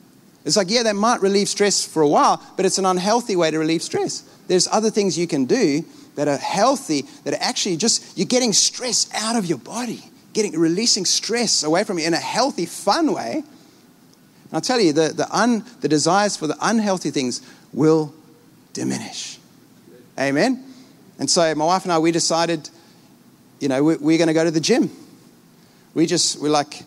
it's 0.45 0.57
like, 0.57 0.69
yeah, 0.69 0.83
that 0.83 0.95
might 0.95 1.21
relieve 1.21 1.49
stress 1.49 1.85
for 1.85 2.01
a 2.01 2.07
while, 2.07 2.41
but 2.57 2.65
it's 2.65 2.77
an 2.77 2.85
unhealthy 2.85 3.35
way 3.35 3.51
to 3.51 3.59
relieve 3.59 3.83
stress. 3.83 4.21
There's 4.47 4.67
other 4.67 4.89
things 4.89 5.17
you 5.17 5.27
can 5.27 5.45
do 5.45 5.85
that 6.15 6.27
are 6.27 6.37
healthy, 6.37 7.03
that 7.23 7.33
are 7.33 7.41
actually 7.41 7.77
just, 7.77 8.17
you're 8.17 8.27
getting 8.27 8.53
stress 8.53 9.09
out 9.13 9.35
of 9.35 9.45
your 9.45 9.59
body, 9.59 10.03
getting, 10.33 10.57
releasing 10.57 11.05
stress 11.05 11.63
away 11.63 11.83
from 11.83 11.99
you 11.99 12.05
in 12.05 12.13
a 12.13 12.17
healthy, 12.17 12.65
fun 12.65 13.13
way. 13.13 13.43
And 14.51 14.57
I'll 14.57 14.61
tell 14.61 14.81
you, 14.81 14.91
the, 14.91 15.13
the, 15.15 15.33
un, 15.33 15.63
the 15.79 15.87
desires 15.87 16.35
for 16.35 16.45
the 16.45 16.57
unhealthy 16.61 17.09
things 17.09 17.41
will 17.71 18.13
diminish. 18.73 19.39
Amen? 20.19 20.61
And 21.19 21.29
so 21.29 21.55
my 21.55 21.63
wife 21.63 21.83
and 21.83 21.93
I, 21.93 21.99
we 21.99 22.11
decided, 22.11 22.69
you 23.61 23.69
know, 23.69 23.81
we're, 23.81 23.97
we're 23.97 24.17
going 24.17 24.27
to 24.27 24.33
go 24.33 24.43
to 24.43 24.51
the 24.51 24.59
gym. 24.59 24.89
We 25.93 26.05
just, 26.05 26.41
we're 26.41 26.49
like, 26.49 26.81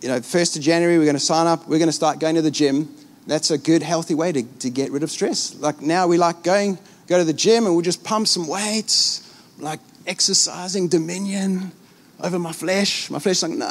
you 0.00 0.08
know, 0.08 0.20
1st 0.20 0.58
of 0.58 0.62
January, 0.62 0.96
we're 0.96 1.04
going 1.04 1.16
to 1.16 1.20
sign 1.20 1.48
up, 1.48 1.66
we're 1.68 1.78
going 1.78 1.88
to 1.88 1.92
start 1.92 2.20
going 2.20 2.36
to 2.36 2.42
the 2.42 2.50
gym. 2.52 2.94
That's 3.26 3.50
a 3.50 3.58
good, 3.58 3.82
healthy 3.82 4.14
way 4.14 4.30
to, 4.30 4.42
to 4.42 4.70
get 4.70 4.92
rid 4.92 5.02
of 5.02 5.10
stress. 5.10 5.56
Like 5.56 5.80
now 5.80 6.06
we 6.06 6.18
like 6.18 6.44
going, 6.44 6.78
go 7.08 7.18
to 7.18 7.24
the 7.24 7.32
gym 7.32 7.66
and 7.66 7.74
we'll 7.74 7.82
just 7.82 8.04
pump 8.04 8.28
some 8.28 8.46
weights, 8.46 9.28
like 9.58 9.80
exercising 10.06 10.86
dominion 10.86 11.72
over 12.20 12.38
my 12.38 12.52
flesh. 12.52 13.10
My 13.10 13.18
flesh 13.18 13.42
like, 13.42 13.52
no, 13.52 13.68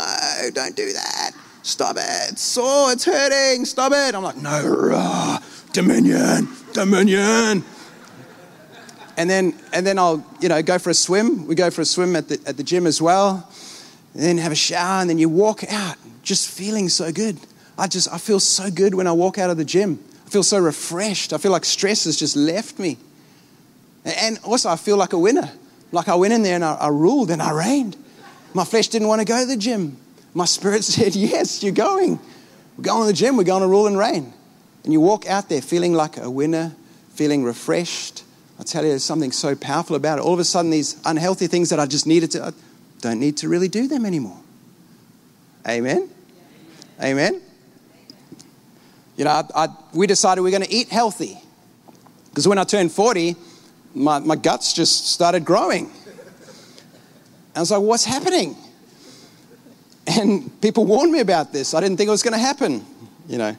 don't 0.54 0.76
do 0.76 0.92
that. 0.94 1.31
Stop 1.64 1.98
it. 1.98 2.32
It's 2.32 2.58
it's 2.58 3.06
hurting. 3.06 3.66
Stop 3.66 3.92
it. 3.94 4.16
I'm 4.16 4.24
like, 4.24 4.38
no, 4.38 4.68
rah, 4.68 5.40
dominion, 5.74 6.48
dominion 6.74 7.64
and 9.18 9.30
then 9.30 9.54
and 9.72 9.86
then 9.86 10.00
I'll 10.00 10.26
you 10.40 10.50
know 10.50 10.62
go 10.64 10.80
for 10.80 10.90
a 10.90 10.94
swim. 10.94 11.46
We 11.46 11.54
go 11.54 11.70
for 11.70 11.82
a 11.82 11.86
swim 11.86 12.16
at 12.16 12.28
the 12.28 12.40
at 12.48 12.58
the 12.58 12.64
gym 12.64 12.88
as 12.88 13.02
well. 13.02 13.48
And 14.14 14.24
then 14.24 14.38
have 14.40 14.52
a 14.52 14.56
shower, 14.56 15.00
and 15.00 15.10
then 15.10 15.20
you 15.20 15.30
walk 15.30 15.64
out, 15.72 15.96
just 16.22 16.50
feeling 16.50 16.90
so 16.90 17.12
good. 17.12 17.38
I 17.78 17.88
just 17.88 18.12
I 18.12 18.18
feel 18.18 18.40
so 18.40 18.70
good 18.72 18.96
when 18.96 19.08
I 19.08 19.12
walk 19.12 19.38
out 19.38 19.50
of 19.50 19.58
the 19.58 19.66
gym. 19.66 20.04
I 20.26 20.30
feel 20.30 20.44
so 20.44 20.60
refreshed. 20.60 21.34
I 21.34 21.38
feel 21.38 21.52
like 21.52 21.66
stress 21.66 22.06
has 22.06 22.18
just 22.18 22.36
left 22.36 22.80
me. 22.80 22.98
And 24.04 24.40
also 24.44 24.70
I 24.70 24.76
feel 24.76 24.98
like 24.98 25.14
a 25.14 25.20
winner. 25.20 25.52
Like 25.92 26.08
I 26.08 26.16
went 26.16 26.34
in 26.34 26.42
there 26.42 26.56
and 26.56 26.66
I, 26.66 26.74
I 26.76 26.88
ruled 26.88 27.30
and 27.30 27.42
I 27.42 27.52
reigned. 27.52 27.96
My 28.54 28.66
flesh 28.66 28.88
didn't 28.88 29.08
want 29.08 29.20
to 29.20 29.26
go 29.26 29.40
to 29.40 29.46
the 29.46 29.58
gym. 29.58 29.98
My 30.34 30.46
spirit 30.46 30.84
said, 30.86 31.16
Yes, 31.16 31.64
you're 31.64 31.74
going. 31.74 32.20
We're 32.78 32.84
going 32.84 33.02
to 33.02 33.08
the 33.08 33.14
gym, 33.14 33.38
we're 33.38 33.44
going 33.44 33.62
to 33.62 33.68
rule 33.68 33.88
and 33.88 33.98
reign. 33.98 34.34
And 34.84 34.94
you 34.94 35.00
walk 35.00 35.28
out 35.28 35.50
there 35.50 35.62
feeling 35.62 35.94
like 35.94 36.18
a 36.18 36.30
winner, 36.30 36.76
feeling 37.14 37.44
refreshed, 37.44 38.24
I 38.62 38.64
tell 38.64 38.84
you, 38.84 38.90
there's 38.90 39.04
something 39.04 39.32
so 39.32 39.56
powerful 39.56 39.96
about 39.96 40.20
it. 40.20 40.22
All 40.22 40.36
of 40.36 40.40
a 40.40 40.44
sudden, 40.44 40.70
these 40.70 41.02
unhealthy 41.04 41.48
things 41.48 41.72
that 41.72 41.80
I 41.80 41.88
just 41.88 42.06
needed 42.06 42.30
to, 42.32 42.46
I 42.46 42.52
don't 43.00 43.20
need 43.20 43.38
to 43.38 43.50
really 43.50 43.68
do 43.68 43.88
them 43.88 44.06
anymore. 44.06 44.40
Amen? 45.68 46.08
Amen? 47.02 47.42
You 49.18 49.26
know, 49.26 49.32
I, 49.32 49.44
I, 49.56 49.68
we 49.96 50.06
decided 50.06 50.42
we 50.42 50.50
are 50.50 50.58
going 50.60 50.70
to 50.70 50.72
eat 50.72 50.90
healthy. 50.90 51.40
Because 52.30 52.48
when 52.48 52.60
I 52.60 52.64
turned 52.64 52.92
40, 52.92 53.36
my, 53.96 54.20
my 54.20 54.36
guts 54.36 54.74
just 54.74 55.08
started 55.08 55.44
growing. 55.44 55.86
And 55.86 57.58
I 57.58 57.60
was 57.62 57.72
like, 57.72 57.82
what's 57.82 58.06
happening? 58.06 58.56
And 60.18 60.62
people 60.62 60.86
warned 60.86 61.12
me 61.12 61.20
about 61.20 61.54
this. 61.54 61.74
I 61.74 61.80
didn't 61.80 61.98
think 61.98 62.08
it 62.08 62.12
was 62.12 62.24
going 62.24 62.34
to 62.34 62.40
happen. 62.40 62.86
you 63.28 63.38
know. 63.38 63.56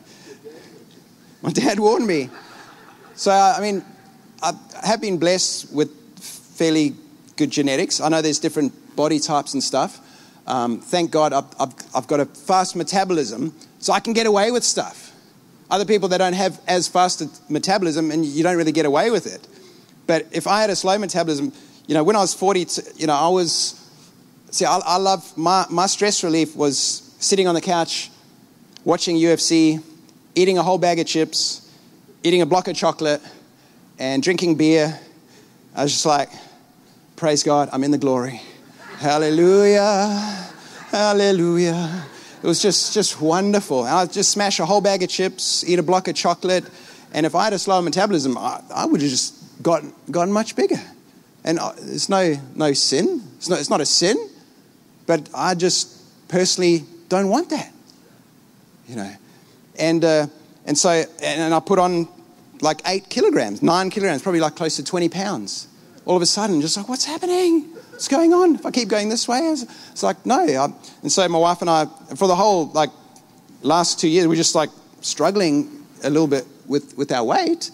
My 1.41 1.51
dad 1.51 1.81
warned 1.81 2.07
me. 2.07 2.31
So, 3.15 3.31
I 3.31 3.61
mean, 3.61 3.85
I 4.43 4.53
have 4.85 5.01
been 5.01 5.19
blessed 5.19 5.73
with 5.73 5.91
fairly 6.19 6.95
good 7.37 7.51
genetics. 7.51 8.01
I 8.01 8.09
know 8.09 8.23
there's 8.23 8.39
different 8.39 8.97
body 8.97 9.19
types 9.19 9.55
and 9.55 9.63
stuff. 9.63 10.01
Um, 10.47 10.81
thank 10.81 11.11
God 11.11 11.33
I've, 11.33 11.47
I've, 11.59 11.75
I've 11.95 12.07
got 12.07 12.21
a 12.21 12.27
fast 12.27 12.77
metabolism, 12.77 13.55
so 13.79 13.93
I 13.93 14.01
can 14.01 14.13
get 14.13 14.27
away 14.27 14.51
with 14.51 14.65
stuff. 14.65 15.13
Other 15.71 15.85
people, 15.85 16.09
they 16.09 16.19
don't 16.19 16.35
have 16.35 16.61
as 16.67 16.89
fast 16.89 17.23
a 17.23 17.31
metabolism, 17.49 18.11
and 18.11 18.25
you 18.25 18.43
don't 18.43 18.57
really 18.57 18.73
get 18.73 18.87
away 18.87 19.11
with 19.11 19.27
it. 19.27 19.47
But 20.07 20.27
if 20.33 20.47
I 20.47 20.61
had 20.61 20.71
a 20.71 20.77
slow 20.77 20.99
metabolism, 20.99 21.53
you 21.87 21.95
know, 21.95 22.05
when 22.05 22.17
I 22.17 22.21
was 22.21 22.35
40, 22.35 22.67
you 22.97 23.07
know, 23.07 23.15
I 23.15 23.29
was, 23.29 23.82
see, 24.53 24.65
I, 24.67 24.79
I 24.85 24.97
love, 24.99 25.37
my, 25.37 25.67
my 25.71 25.87
stress 25.87 26.23
relief 26.23 26.55
was 26.55 26.79
sitting 27.19 27.49
on 27.49 27.55
the 27.55 27.61
couch, 27.61 28.11
watching 28.85 29.17
UFC, 29.17 29.83
eating 30.35 30.59
a 30.59 30.63
whole 30.63 30.79
bag 30.79 31.01
of 31.01 31.07
chips, 31.07 31.69
eating 32.23 32.43
a 32.43 32.47
block 32.47 32.69
of 32.69 32.77
chocolate, 32.77 33.21
and 33.99 34.23
drinking 34.23 34.57
beer. 34.57 34.99
I 35.75 35.83
was 35.83 35.93
just 35.93 36.07
like, 36.07 36.29
praise 37.17 37.43
God, 37.43 37.71
I'm 37.73 37.83
in 37.83 37.91
the 37.91 37.99
glory. 37.99 38.41
Hallelujah, 38.99 40.49
hallelujah. 40.91 42.05
It 42.43 42.47
was 42.47 42.61
just, 42.61 42.93
just 42.93 43.21
wonderful. 43.21 43.85
I'd 43.85 44.13
just 44.13 44.31
smash 44.31 44.61
a 44.61 44.67
whole 44.67 44.81
bag 44.81 45.03
of 45.03 45.09
chips, 45.09 45.65
eat 45.67 45.79
a 45.79 45.83
block 45.83 46.09
of 46.09 46.15
chocolate, 46.15 46.65
and 47.15 47.25
if 47.25 47.35
I 47.35 47.45
had 47.45 47.53
a 47.53 47.59
slow 47.59 47.81
metabolism, 47.81 48.37
I, 48.37 48.61
I 48.75 48.87
would 48.87 49.01
have 49.01 49.11
just 49.11 49.63
gotten, 49.63 49.93
gotten 50.11 50.33
much 50.33 50.57
bigger. 50.57 50.81
And 51.45 51.59
uh, 51.59 51.73
it's 51.79 52.09
no, 52.09 52.37
no 52.55 52.73
sin. 52.73 53.23
It's 53.37 53.51
it's 53.51 53.71
not 53.71 53.81
a 53.81 53.87
sin, 53.87 54.17
but 55.07 55.29
I 55.35 55.55
just 55.55 56.29
personally 56.29 56.85
don't 57.09 57.29
want 57.29 57.51
that. 57.51 57.73
You 58.89 58.97
know, 58.97 59.13
and, 59.79 60.05
uh, 60.05 60.27
and 60.67 60.77
so, 60.77 61.05
and 61.23 61.55
I 61.55 61.61
put 61.61 61.79
on 61.79 62.09
like 62.61 62.81
eight 62.87 63.09
kilograms, 63.09 63.63
nine 63.63 63.91
kilograms, 63.91 64.23
probably 64.23 64.41
like 64.41 64.55
close 64.55 64.77
to 64.77 64.85
20 64.85 65.09
pounds. 65.09 65.69
All 66.05 66.17
of 66.17 66.23
a 66.23 66.27
sudden, 66.27 66.61
just 66.61 66.77
like, 66.77 66.89
what's 66.89 67.05
happening? 67.05 67.63
What's 67.91 68.09
going 68.09 68.33
on? 68.33 68.57
If 68.57 68.67
I 68.67 68.71
keep 68.71 68.89
going 68.89 69.09
this 69.09 69.29
way, 69.29 69.39
it's 69.39 70.03
like, 70.03 70.25
no. 70.27 70.41
I, 70.41 70.73
and 71.03 71.13
so 71.13 71.29
my 71.29 71.39
wife 71.39 71.61
and 71.61 71.71
I, 71.71 71.87
for 72.17 72.27
the 72.27 72.35
whole 72.35 72.67
like 72.67 72.91
last 73.63 74.01
two 74.01 74.09
years, 74.09 74.27
we're 74.27 74.35
just 74.35 74.55
like 74.55 74.71
struggling 75.01 75.85
a 76.03 76.11
little 76.11 76.27
bit 76.27 76.47
with, 76.67 76.97
with 76.97 77.13
our 77.13 77.25
weight. 77.25 77.71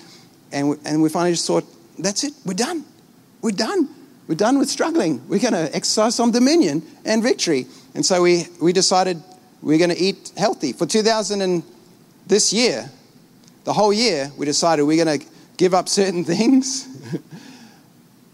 And 0.52 0.70
we, 0.70 0.76
and 0.84 1.02
we 1.02 1.08
finally 1.08 1.32
just 1.32 1.46
thought, 1.46 1.64
that's 1.98 2.24
it, 2.24 2.32
we're 2.44 2.54
done. 2.54 2.84
We're 3.42 3.52
done. 3.52 3.88
We're 4.28 4.34
done 4.34 4.58
with 4.58 4.68
struggling. 4.68 5.26
We're 5.26 5.40
going 5.40 5.54
to 5.54 5.74
exercise 5.74 6.14
some 6.14 6.30
dominion 6.30 6.82
and 7.06 7.22
victory. 7.22 7.66
And 7.94 8.04
so 8.04 8.22
we, 8.22 8.46
we 8.60 8.74
decided 8.74 9.22
we're 9.62 9.78
going 9.78 9.90
to 9.90 9.98
eat 9.98 10.32
healthy. 10.36 10.74
For 10.74 10.84
2000 10.84 11.40
and 11.40 11.62
this 12.26 12.52
year, 12.52 12.90
the 13.64 13.72
whole 13.72 13.92
year, 13.92 14.30
we 14.36 14.44
decided 14.44 14.82
we're 14.82 15.02
going 15.02 15.20
to 15.20 15.26
give 15.56 15.72
up 15.72 15.88
certain 15.88 16.24
things 16.26 16.86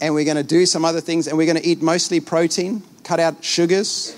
and 0.01 0.13
we're 0.13 0.25
going 0.25 0.35
to 0.35 0.43
do 0.43 0.65
some 0.65 0.83
other 0.83 0.99
things 0.99 1.27
and 1.27 1.37
we're 1.37 1.45
going 1.45 1.61
to 1.61 1.65
eat 1.65 1.81
mostly 1.81 2.19
protein, 2.19 2.83
cut 3.05 3.21
out 3.21 3.41
sugars. 3.41 4.13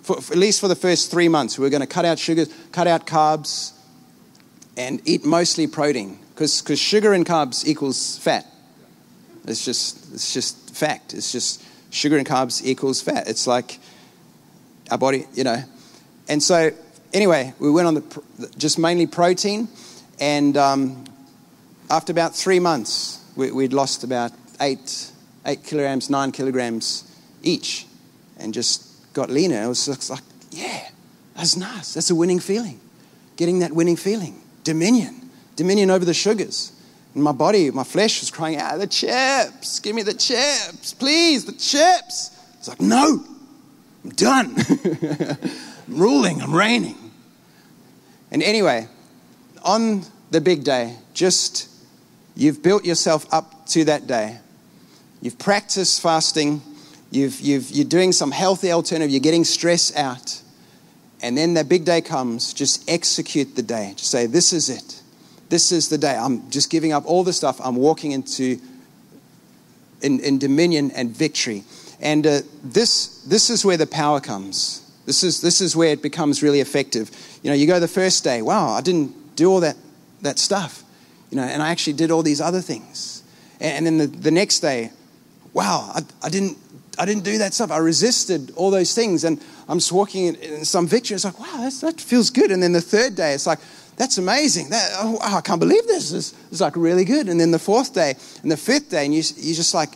For, 0.00 0.22
for, 0.22 0.32
at 0.32 0.38
least 0.38 0.60
for 0.60 0.68
the 0.68 0.74
first 0.74 1.10
three 1.10 1.28
months, 1.28 1.58
we're 1.58 1.70
going 1.70 1.82
to 1.82 1.86
cut 1.86 2.06
out 2.06 2.18
sugars, 2.18 2.48
cut 2.72 2.86
out 2.86 3.06
carbs, 3.06 3.72
and 4.74 5.02
eat 5.06 5.22
mostly 5.22 5.66
protein 5.66 6.18
because 6.34 6.62
sugar 6.80 7.12
and 7.12 7.26
carbs 7.26 7.66
equals 7.66 8.16
fat. 8.18 8.46
It's 9.46 9.64
just, 9.64 10.12
it's 10.14 10.32
just 10.32 10.74
fact. 10.74 11.14
It's 11.14 11.32
just 11.32 11.62
sugar 11.90 12.16
and 12.18 12.26
carbs 12.26 12.64
equals 12.64 13.00
fat. 13.00 13.28
It's 13.28 13.46
like 13.46 13.78
our 14.90 14.98
body, 14.98 15.26
you 15.34 15.44
know. 15.44 15.62
And 16.28 16.42
so, 16.42 16.70
anyway, 17.12 17.54
we 17.58 17.70
went 17.70 17.86
on 17.86 17.94
the 17.94 18.50
just 18.58 18.78
mainly 18.78 19.06
protein, 19.06 19.68
and 20.20 20.56
um, 20.56 21.04
after 21.90 22.12
about 22.12 22.34
three 22.34 22.58
months, 22.58 23.22
we, 23.36 23.50
would 23.50 23.72
lost 23.72 24.02
about 24.04 24.32
eight, 24.60 25.10
eight 25.44 25.62
kilograms, 25.64 26.10
nine 26.10 26.32
kilograms 26.32 27.04
each, 27.42 27.86
and 28.38 28.52
just 28.52 29.12
got 29.12 29.30
leaner. 29.30 29.62
It 29.62 29.68
was 29.68 30.10
like, 30.10 30.22
yeah, 30.50 30.88
that's 31.36 31.56
nice. 31.56 31.94
That's 31.94 32.10
a 32.10 32.14
winning 32.14 32.40
feeling. 32.40 32.80
Getting 33.36 33.60
that 33.60 33.72
winning 33.72 33.96
feeling, 33.96 34.42
dominion, 34.64 35.30
dominion 35.56 35.90
over 35.90 36.04
the 36.04 36.14
sugars. 36.14 36.72
And 37.16 37.24
my 37.24 37.32
body, 37.32 37.70
my 37.70 37.82
flesh 37.82 38.20
was 38.20 38.30
crying 38.30 38.58
out, 38.58 38.78
the 38.78 38.86
chips, 38.86 39.80
give 39.80 39.96
me 39.96 40.02
the 40.02 40.12
chips, 40.12 40.92
please, 40.92 41.46
the 41.46 41.52
chips. 41.52 42.38
It's 42.58 42.68
like, 42.68 42.78
no, 42.78 43.24
I'm 44.04 44.10
done. 44.10 44.54
I'm 45.88 45.96
ruling, 45.96 46.42
I'm 46.42 46.54
reigning. 46.54 47.10
And 48.30 48.42
anyway, 48.42 48.88
on 49.62 50.02
the 50.30 50.42
big 50.42 50.62
day, 50.62 50.94
just 51.14 51.70
you've 52.34 52.62
built 52.62 52.84
yourself 52.84 53.24
up 53.32 53.64
to 53.68 53.84
that 53.86 54.06
day. 54.06 54.36
You've 55.22 55.38
practiced 55.38 56.02
fasting, 56.02 56.60
you've, 57.10 57.40
you've, 57.40 57.70
you're 57.70 57.86
doing 57.86 58.12
some 58.12 58.30
healthy 58.30 58.72
alternative, 58.72 59.10
you're 59.10 59.20
getting 59.20 59.44
stress 59.44 59.96
out. 59.96 60.42
And 61.22 61.34
then 61.34 61.54
that 61.54 61.66
big 61.66 61.86
day 61.86 62.02
comes, 62.02 62.52
just 62.52 62.86
execute 62.90 63.56
the 63.56 63.62
day. 63.62 63.94
Just 63.96 64.10
say, 64.10 64.26
This 64.26 64.52
is 64.52 64.68
it 64.68 64.95
this 65.48 65.72
is 65.72 65.88
the 65.88 65.98
day. 65.98 66.16
I'm 66.16 66.50
just 66.50 66.70
giving 66.70 66.92
up 66.92 67.04
all 67.06 67.24
the 67.24 67.32
stuff. 67.32 67.60
I'm 67.62 67.76
walking 67.76 68.12
into 68.12 68.58
in, 70.02 70.20
in 70.20 70.38
dominion 70.38 70.90
and 70.92 71.10
victory. 71.10 71.64
And 72.00 72.26
uh, 72.26 72.40
this, 72.62 73.22
this 73.22 73.50
is 73.50 73.64
where 73.64 73.76
the 73.76 73.86
power 73.86 74.20
comes. 74.20 74.82
This 75.06 75.22
is, 75.22 75.40
this 75.40 75.60
is 75.60 75.76
where 75.76 75.90
it 75.90 76.02
becomes 76.02 76.42
really 76.42 76.60
effective. 76.60 77.10
You 77.42 77.50
know, 77.50 77.56
you 77.56 77.66
go 77.66 77.80
the 77.80 77.88
first 77.88 78.24
day, 78.24 78.42
wow, 78.42 78.70
I 78.70 78.80
didn't 78.80 79.36
do 79.36 79.50
all 79.50 79.60
that, 79.60 79.76
that 80.22 80.38
stuff. 80.38 80.82
You 81.30 81.36
know, 81.36 81.44
and 81.44 81.62
I 81.62 81.70
actually 81.70 81.94
did 81.94 82.10
all 82.10 82.22
these 82.22 82.40
other 82.40 82.60
things. 82.60 83.22
And, 83.60 83.86
and 83.86 84.00
then 84.00 84.10
the, 84.10 84.18
the 84.18 84.30
next 84.30 84.60
day, 84.60 84.90
wow, 85.52 85.90
I, 85.94 86.02
I, 86.22 86.28
didn't, 86.28 86.58
I 86.98 87.06
didn't 87.06 87.24
do 87.24 87.38
that 87.38 87.54
stuff. 87.54 87.70
I 87.70 87.78
resisted 87.78 88.52
all 88.56 88.70
those 88.70 88.94
things. 88.94 89.24
And 89.24 89.40
I'm 89.68 89.78
just 89.78 89.92
walking 89.92 90.26
in, 90.26 90.34
in 90.36 90.64
some 90.64 90.86
victory. 90.86 91.14
It's 91.14 91.24
like, 91.24 91.38
wow, 91.38 91.68
that 91.82 92.00
feels 92.00 92.30
good. 92.30 92.50
And 92.50 92.62
then 92.62 92.72
the 92.72 92.80
third 92.80 93.14
day, 93.14 93.32
it's 93.32 93.46
like, 93.46 93.60
that's 93.96 94.18
amazing. 94.18 94.70
That, 94.70 94.90
oh, 94.96 95.18
I 95.22 95.40
can't 95.40 95.60
believe 95.60 95.86
this. 95.86 96.12
It's, 96.12 96.60
like 96.60 96.76
really 96.76 97.04
good. 97.04 97.28
And 97.28 97.38
then 97.40 97.50
the 97.50 97.58
fourth 97.58 97.94
day 97.94 98.14
and 98.42 98.50
the 98.50 98.56
fifth 98.56 98.90
day, 98.90 99.04
and 99.04 99.14
you, 99.14 99.22
you're 99.36 99.54
just 99.54 99.74
like, 99.74 99.90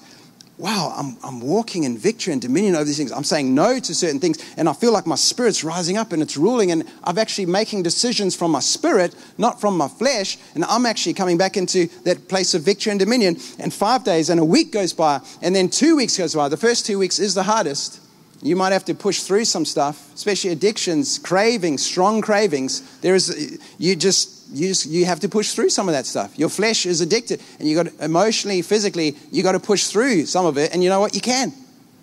wow, 0.61 0.93
I'm, 0.95 1.17
I'm 1.25 1.41
walking 1.41 1.85
in 1.85 1.97
victory 1.97 2.35
and 2.35 2.43
dominion 2.43 2.75
over 2.75 2.85
these 2.85 2.99
things. 2.99 3.13
I'm 3.13 3.25
saying 3.25 3.55
no 3.55 3.79
to 3.79 3.95
certain 3.95 4.21
things, 4.21 4.39
and 4.59 4.69
I 4.69 4.75
feel 4.75 4.93
like 4.93 5.07
my 5.07 5.15
spirit's 5.15 5.65
rising 5.65 5.97
up 5.97 6.13
and 6.13 6.21
it's 6.21 6.37
ruling, 6.37 6.71
and 6.71 6.85
I'm 7.03 7.17
actually 7.19 7.47
making 7.47 7.83
decisions 7.83 8.37
from 8.37 8.51
my 8.51 8.61
spirit, 8.61 9.15
not 9.39 9.61
from 9.61 9.77
my 9.77 9.89
flesh, 9.89 10.37
and 10.55 10.65
I'm 10.65 10.85
actually 10.85 11.15
coming 11.15 11.39
back 11.39 11.57
into 11.57 11.89
that 12.05 12.29
place 12.29 12.53
of 12.53 12.63
victory 12.63 12.91
and 12.91 13.01
dominion. 13.01 13.39
And 13.59 13.73
five 13.73 14.05
days 14.05 14.29
and 14.29 14.39
a 14.39 14.45
week 14.45 14.71
goes 14.71 14.93
by, 14.93 15.21
and 15.41 15.57
then 15.57 15.71
two 15.71 15.97
weeks 15.97 16.19
goes 16.19 16.35
by. 16.35 16.49
The 16.49 16.59
first 16.59 16.85
two 16.85 16.99
weeks 16.99 17.19
is 17.19 17.35
the 17.35 17.43
hardest. 17.43 18.01
You 18.43 18.57
might 18.57 18.73
have 18.73 18.87
to 18.87 18.95
push 18.95 19.21
through 19.21 19.45
some 19.45 19.67
stuff, 19.67 20.15
especially 20.15 20.51
addictions, 20.51 21.19
cravings, 21.19 21.85
strong 21.85 22.23
cravings. 22.23 22.81
There 23.01 23.15
is, 23.15 23.61
you 23.79 23.95
just, 23.97 24.49
you 24.51 24.69
just, 24.69 24.87
you 24.87 25.05
have 25.05 25.21
to 25.21 25.29
push 25.29 25.53
through 25.53 25.69
some 25.69 25.89
of 25.89 25.93
that 25.93 26.07
stuff. 26.07 26.39
Your 26.39 26.49
flesh 26.49 26.87
is 26.87 27.03
addicted, 27.03 27.43
and 27.59 27.69
you 27.69 27.77
got 27.77 27.87
to, 27.87 28.05
emotionally, 28.05 28.63
physically, 28.63 29.17
you 29.31 29.43
got 29.43 29.53
to 29.53 29.61
push 29.61 29.89
through 29.89 30.25
some 30.25 30.47
of 30.47 30.57
it. 30.57 30.73
And 30.73 30.83
you 30.83 30.89
know 30.89 31.01
what? 31.01 31.15
You 31.15 31.21
can. 31.21 31.53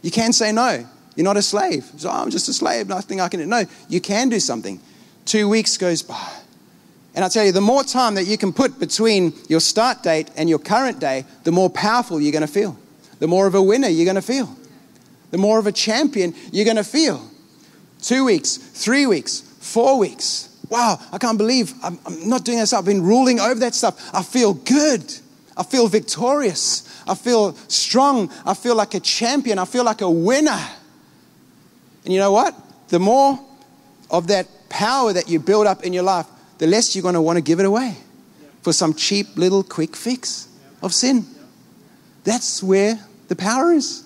You 0.03 0.11
can 0.11 0.31
say 0.31 0.51
no. 0.51 0.87
You're 1.15 1.23
not 1.23 1.37
a 1.37 1.41
slave. 1.41 1.85
So 1.97 2.09
oh, 2.09 2.21
I'm 2.21 2.29
just 2.29 2.47
a 2.49 2.53
slave. 2.53 2.87
Nothing 2.87 3.19
I 3.19 3.29
can 3.29 3.39
do. 3.39 3.47
No, 3.47 3.63
you 3.89 3.99
can 3.99 4.29
do 4.29 4.39
something. 4.39 4.79
Two 5.25 5.49
weeks 5.49 5.75
goes 5.77 6.03
by. 6.03 6.31
And 7.15 7.25
I 7.25 7.29
tell 7.29 7.43
you, 7.43 7.51
the 7.51 7.61
more 7.61 7.83
time 7.83 8.13
that 8.13 8.27
you 8.27 8.37
can 8.37 8.53
put 8.53 8.79
between 8.79 9.33
your 9.49 9.59
start 9.59 10.03
date 10.03 10.29
and 10.37 10.47
your 10.47 10.59
current 10.59 10.99
day, 10.99 11.25
the 11.45 11.51
more 11.51 11.71
powerful 11.71 12.21
you're 12.21 12.31
going 12.31 12.45
to 12.45 12.47
feel. 12.47 12.77
The 13.17 13.27
more 13.27 13.47
of 13.47 13.55
a 13.55 13.61
winner 13.61 13.87
you're 13.87 14.05
going 14.05 14.15
to 14.15 14.21
feel 14.21 14.55
the 15.31 15.37
more 15.37 15.59
of 15.59 15.67
a 15.67 15.71
champion 15.71 16.33
you're 16.51 16.65
going 16.65 16.77
to 16.77 16.83
feel. 16.83 17.21
Two 18.01 18.25
weeks, 18.25 18.57
three 18.57 19.05
weeks, 19.05 19.41
four 19.59 19.97
weeks. 19.97 20.55
Wow, 20.69 20.99
I 21.11 21.17
can't 21.17 21.37
believe 21.37 21.73
I'm, 21.83 21.97
I'm, 22.05 22.29
not 22.29 22.43
doing 22.43 22.59
this. 22.59 22.73
I've 22.73 22.85
been 22.85 23.01
ruling 23.01 23.39
over 23.39 23.59
that 23.61 23.73
stuff. 23.73 24.09
I 24.13 24.21
feel 24.21 24.53
good. 24.53 25.13
I 25.55 25.63
feel 25.63 25.87
victorious. 25.87 26.83
I 27.07 27.15
feel 27.15 27.53
strong. 27.67 28.31
I 28.45 28.53
feel 28.53 28.75
like 28.75 28.93
a 28.93 28.99
champion. 28.99 29.59
I 29.59 29.65
feel 29.65 29.83
like 29.83 30.01
a 30.01 30.09
winner. 30.09 30.59
And 32.03 32.13
you 32.13 32.19
know 32.19 32.31
what? 32.31 32.55
The 32.89 32.99
more 32.99 33.39
of 34.11 34.27
that 34.27 34.47
power 34.69 35.13
that 35.13 35.29
you 35.29 35.39
build 35.39 35.67
up 35.67 35.83
in 35.83 35.93
your 35.93 36.03
life, 36.03 36.27
the 36.57 36.67
less 36.67 36.95
you're 36.95 37.03
going 37.03 37.15
to 37.15 37.21
want 37.21 37.37
to 37.37 37.41
give 37.41 37.59
it 37.59 37.65
away 37.65 37.95
for 38.61 38.73
some 38.73 38.93
cheap 38.93 39.37
little 39.37 39.63
quick 39.63 39.95
fix 39.95 40.47
of 40.81 40.93
sin. 40.93 41.25
That's 42.23 42.61
where 42.61 42.99
the 43.29 43.35
power 43.35 43.71
is. 43.71 44.03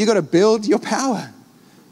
You 0.00 0.06
got 0.06 0.14
to 0.14 0.22
build 0.22 0.64
your 0.64 0.78
power, 0.78 1.30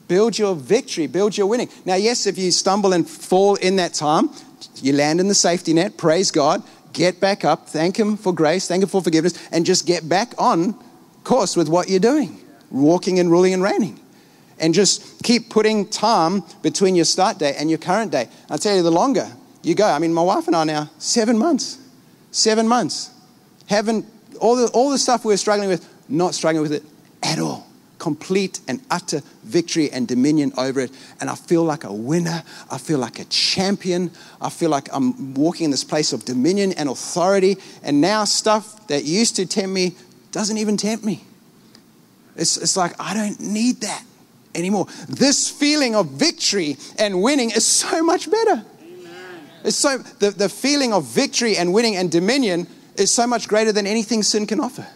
build 0.08 0.38
your 0.38 0.54
victory, 0.54 1.06
build 1.06 1.36
your 1.36 1.46
winning. 1.46 1.68
Now, 1.84 1.96
yes, 1.96 2.26
if 2.26 2.38
you 2.38 2.50
stumble 2.50 2.94
and 2.94 3.06
fall 3.06 3.56
in 3.56 3.76
that 3.76 3.92
time, 3.92 4.30
you 4.76 4.94
land 4.94 5.20
in 5.20 5.28
the 5.28 5.34
safety 5.34 5.74
net, 5.74 5.98
praise 5.98 6.30
God, 6.30 6.62
get 6.94 7.20
back 7.20 7.44
up, 7.44 7.68
thank 7.68 7.98
Him 7.98 8.16
for 8.16 8.32
grace, 8.32 8.66
thank 8.66 8.82
Him 8.82 8.88
for 8.88 9.02
forgiveness, 9.02 9.34
and 9.52 9.66
just 9.66 9.86
get 9.86 10.08
back 10.08 10.32
on 10.38 10.74
course 11.22 11.54
with 11.54 11.68
what 11.68 11.90
you're 11.90 12.00
doing, 12.00 12.40
walking 12.70 13.18
and 13.18 13.30
ruling 13.30 13.52
and 13.52 13.62
reigning. 13.62 14.00
And 14.58 14.72
just 14.72 15.22
keep 15.22 15.50
putting 15.50 15.86
time 15.86 16.44
between 16.62 16.96
your 16.96 17.04
start 17.04 17.38
date 17.38 17.56
and 17.58 17.68
your 17.68 17.78
current 17.78 18.10
day. 18.10 18.30
I 18.48 18.56
tell 18.56 18.74
you, 18.74 18.82
the 18.82 18.90
longer 18.90 19.30
you 19.62 19.74
go. 19.74 19.86
I 19.86 19.98
mean, 19.98 20.14
my 20.14 20.22
wife 20.22 20.46
and 20.46 20.56
I 20.56 20.64
now, 20.64 20.88
seven 20.96 21.36
months. 21.36 21.76
Seven 22.30 22.66
months. 22.68 23.10
Haven't, 23.66 24.06
all 24.40 24.56
the, 24.56 24.68
all 24.68 24.88
the 24.88 24.96
stuff 24.96 25.26
we 25.26 25.34
we're 25.34 25.36
struggling 25.36 25.68
with, 25.68 25.86
not 26.08 26.34
struggling 26.34 26.62
with 26.62 26.72
it 26.72 26.84
at 27.22 27.38
all 27.38 27.67
complete 27.98 28.60
and 28.68 28.80
utter 28.90 29.22
victory 29.44 29.90
and 29.90 30.06
dominion 30.06 30.52
over 30.56 30.80
it. 30.80 30.90
And 31.20 31.28
I 31.28 31.34
feel 31.34 31.64
like 31.64 31.84
a 31.84 31.92
winner. 31.92 32.42
I 32.70 32.78
feel 32.78 32.98
like 32.98 33.18
a 33.18 33.24
champion. 33.26 34.10
I 34.40 34.50
feel 34.50 34.70
like 34.70 34.88
I'm 34.92 35.34
walking 35.34 35.66
in 35.66 35.70
this 35.70 35.84
place 35.84 36.12
of 36.12 36.24
dominion 36.24 36.72
and 36.72 36.88
authority. 36.88 37.58
And 37.82 38.00
now 38.00 38.24
stuff 38.24 38.86
that 38.88 39.04
used 39.04 39.36
to 39.36 39.46
tempt 39.46 39.70
me 39.70 39.96
doesn't 40.32 40.58
even 40.58 40.76
tempt 40.76 41.04
me. 41.04 41.24
It's, 42.36 42.56
it's 42.56 42.76
like 42.76 42.94
I 43.00 43.14
don't 43.14 43.40
need 43.40 43.80
that 43.80 44.04
anymore. 44.54 44.86
This 45.08 45.50
feeling 45.50 45.94
of 45.96 46.10
victory 46.10 46.76
and 46.98 47.20
winning 47.20 47.50
is 47.50 47.66
so 47.66 48.02
much 48.02 48.30
better. 48.30 48.64
Amen. 48.80 49.40
It's 49.64 49.76
so 49.76 49.98
the, 49.98 50.30
the 50.30 50.48
feeling 50.48 50.92
of 50.92 51.04
victory 51.04 51.56
and 51.56 51.72
winning 51.72 51.96
and 51.96 52.10
dominion 52.10 52.68
is 52.96 53.10
so 53.10 53.26
much 53.26 53.48
greater 53.48 53.72
than 53.72 53.86
anything 53.86 54.22
sin 54.22 54.46
can 54.46 54.60
offer. 54.60 54.86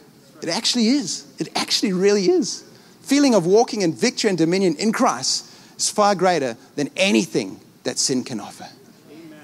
It 0.40 0.48
actually 0.48 0.88
is. 0.88 1.26
It 1.38 1.48
actually 1.56 1.92
really 1.92 2.28
is 2.28 2.64
feeling 3.02 3.34
of 3.34 3.46
walking 3.46 3.82
in 3.82 3.92
victory 3.92 4.28
and 4.28 4.38
dominion 4.38 4.76
in 4.76 4.92
Christ 4.92 5.50
is 5.76 5.90
far 5.90 6.14
greater 6.14 6.56
than 6.76 6.90
anything 6.96 7.60
that 7.84 7.98
sin 7.98 8.24
can 8.24 8.40
offer. 8.40 8.68
Amen. 9.10 9.38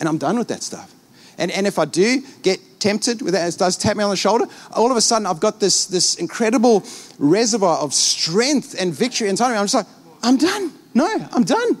And 0.00 0.08
I'm 0.08 0.18
done 0.18 0.38
with 0.38 0.48
that 0.48 0.62
stuff. 0.62 0.92
And, 1.38 1.50
and 1.50 1.66
if 1.66 1.78
I 1.78 1.86
do 1.86 2.22
get 2.42 2.60
tempted 2.80 3.22
with 3.22 3.34
that, 3.34 3.52
it 3.52 3.58
does 3.58 3.76
tap 3.76 3.96
me 3.96 4.04
on 4.04 4.10
the 4.10 4.16
shoulder, 4.16 4.46
all 4.72 4.90
of 4.90 4.96
a 4.96 5.00
sudden 5.00 5.26
I've 5.26 5.40
got 5.40 5.60
this, 5.60 5.86
this 5.86 6.16
incredible 6.16 6.84
reservoir 7.18 7.78
of 7.78 7.94
strength 7.94 8.74
and 8.78 8.92
victory 8.92 9.28
inside 9.28 9.52
me. 9.52 9.56
I'm 9.56 9.64
just 9.64 9.74
like, 9.74 9.86
I'm 10.22 10.36
done. 10.36 10.72
No, 10.92 11.06
I'm 11.32 11.44
done. 11.44 11.78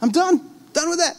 I'm 0.00 0.10
done. 0.10 0.48
Done 0.72 0.90
with 0.90 0.98
that. 0.98 1.16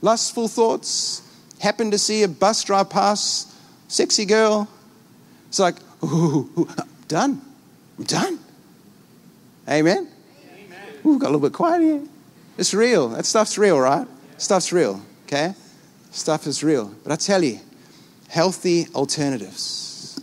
Lustful 0.00 0.48
thoughts. 0.48 1.22
Happen 1.60 1.90
to 1.90 1.98
see 1.98 2.22
a 2.22 2.28
bus 2.28 2.64
drive 2.64 2.88
past, 2.88 3.52
sexy 3.88 4.24
girl. 4.24 4.68
It's 5.48 5.58
like, 5.58 5.76
ooh, 6.02 6.68
Done. 7.08 7.40
I'm 7.98 8.04
done. 8.04 8.38
Amen? 9.68 10.08
Amen. 10.54 10.78
Ooh, 11.04 11.18
got 11.18 11.28
a 11.28 11.32
little 11.32 11.48
bit 11.48 11.54
quiet 11.54 11.82
here. 11.82 12.02
It's 12.58 12.74
real. 12.74 13.08
That 13.08 13.24
stuff's 13.24 13.56
real, 13.58 13.78
right? 13.78 14.06
Stuff's 14.36 14.72
real, 14.72 15.02
okay? 15.26 15.54
Stuff 16.10 16.46
is 16.46 16.62
real. 16.62 16.94
But 17.02 17.12
I 17.12 17.16
tell 17.16 17.42
you, 17.42 17.60
healthy 18.28 18.86
alternatives, 18.94 20.20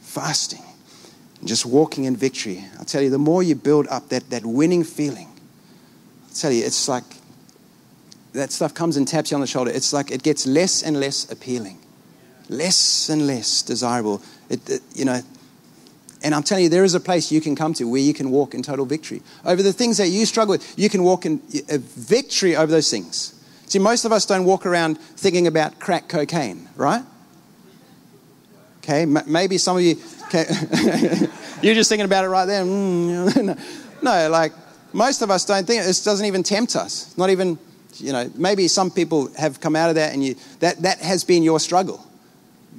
fasting, 0.00 0.62
and 1.40 1.48
just 1.48 1.64
walking 1.64 2.04
in 2.04 2.16
victory. 2.16 2.64
I 2.80 2.84
tell 2.84 3.02
you, 3.02 3.10
the 3.10 3.18
more 3.18 3.42
you 3.42 3.54
build 3.54 3.86
up 3.88 4.08
that, 4.08 4.28
that 4.30 4.44
winning 4.44 4.84
feeling, 4.84 5.28
I 6.28 6.32
tell 6.34 6.52
you, 6.52 6.64
it's 6.64 6.88
like 6.88 7.04
that 8.32 8.52
stuff 8.52 8.74
comes 8.74 8.96
and 8.96 9.06
taps 9.06 9.30
you 9.30 9.36
on 9.36 9.40
the 9.40 9.46
shoulder. 9.46 9.70
It's 9.70 9.92
like 9.92 10.10
it 10.10 10.22
gets 10.22 10.46
less 10.46 10.82
and 10.82 10.98
less 10.98 11.30
appealing, 11.30 11.78
less 12.48 13.08
and 13.08 13.26
less 13.26 13.62
desirable. 13.62 14.22
It, 14.48 14.68
it, 14.68 14.82
you 14.94 15.04
know, 15.04 15.20
and 16.26 16.34
I'm 16.34 16.42
telling 16.42 16.64
you, 16.64 16.70
there 16.70 16.82
is 16.82 16.94
a 16.94 16.98
place 16.98 17.30
you 17.30 17.40
can 17.40 17.54
come 17.54 17.72
to 17.74 17.84
where 17.84 18.00
you 18.00 18.12
can 18.12 18.32
walk 18.32 18.52
in 18.52 18.60
total 18.60 18.84
victory. 18.84 19.22
Over 19.44 19.62
the 19.62 19.72
things 19.72 19.98
that 19.98 20.08
you 20.08 20.26
struggle 20.26 20.54
with, 20.54 20.76
you 20.76 20.88
can 20.88 21.04
walk 21.04 21.24
in 21.24 21.38
victory 21.38 22.56
over 22.56 22.66
those 22.66 22.90
things. 22.90 23.32
See, 23.66 23.78
most 23.78 24.04
of 24.04 24.10
us 24.10 24.26
don't 24.26 24.44
walk 24.44 24.66
around 24.66 24.98
thinking 24.98 25.46
about 25.46 25.78
crack 25.78 26.08
cocaine, 26.08 26.68
right? 26.74 27.04
Okay, 28.78 29.06
maybe 29.06 29.56
some 29.56 29.76
of 29.76 29.84
you, 29.84 29.98
okay, 30.24 30.46
you're 31.62 31.76
just 31.76 31.88
thinking 31.88 32.06
about 32.06 32.24
it 32.24 32.28
right 32.28 32.46
there. 32.46 32.64
Mm, 32.64 33.56
no, 34.02 34.28
like 34.28 34.52
most 34.92 35.22
of 35.22 35.30
us 35.30 35.44
don't 35.44 35.64
think 35.64 35.84
it. 35.84 36.00
Doesn't 36.04 36.26
even 36.26 36.42
tempt 36.42 36.74
us. 36.74 37.16
Not 37.16 37.30
even, 37.30 37.56
you 37.98 38.12
know, 38.12 38.28
maybe 38.34 38.66
some 38.66 38.90
people 38.90 39.32
have 39.38 39.60
come 39.60 39.76
out 39.76 39.90
of 39.90 39.94
that 39.94 40.12
and 40.12 40.24
you, 40.24 40.34
that, 40.58 40.82
that 40.82 40.98
has 40.98 41.22
been 41.22 41.44
your 41.44 41.60
struggle 41.60 42.04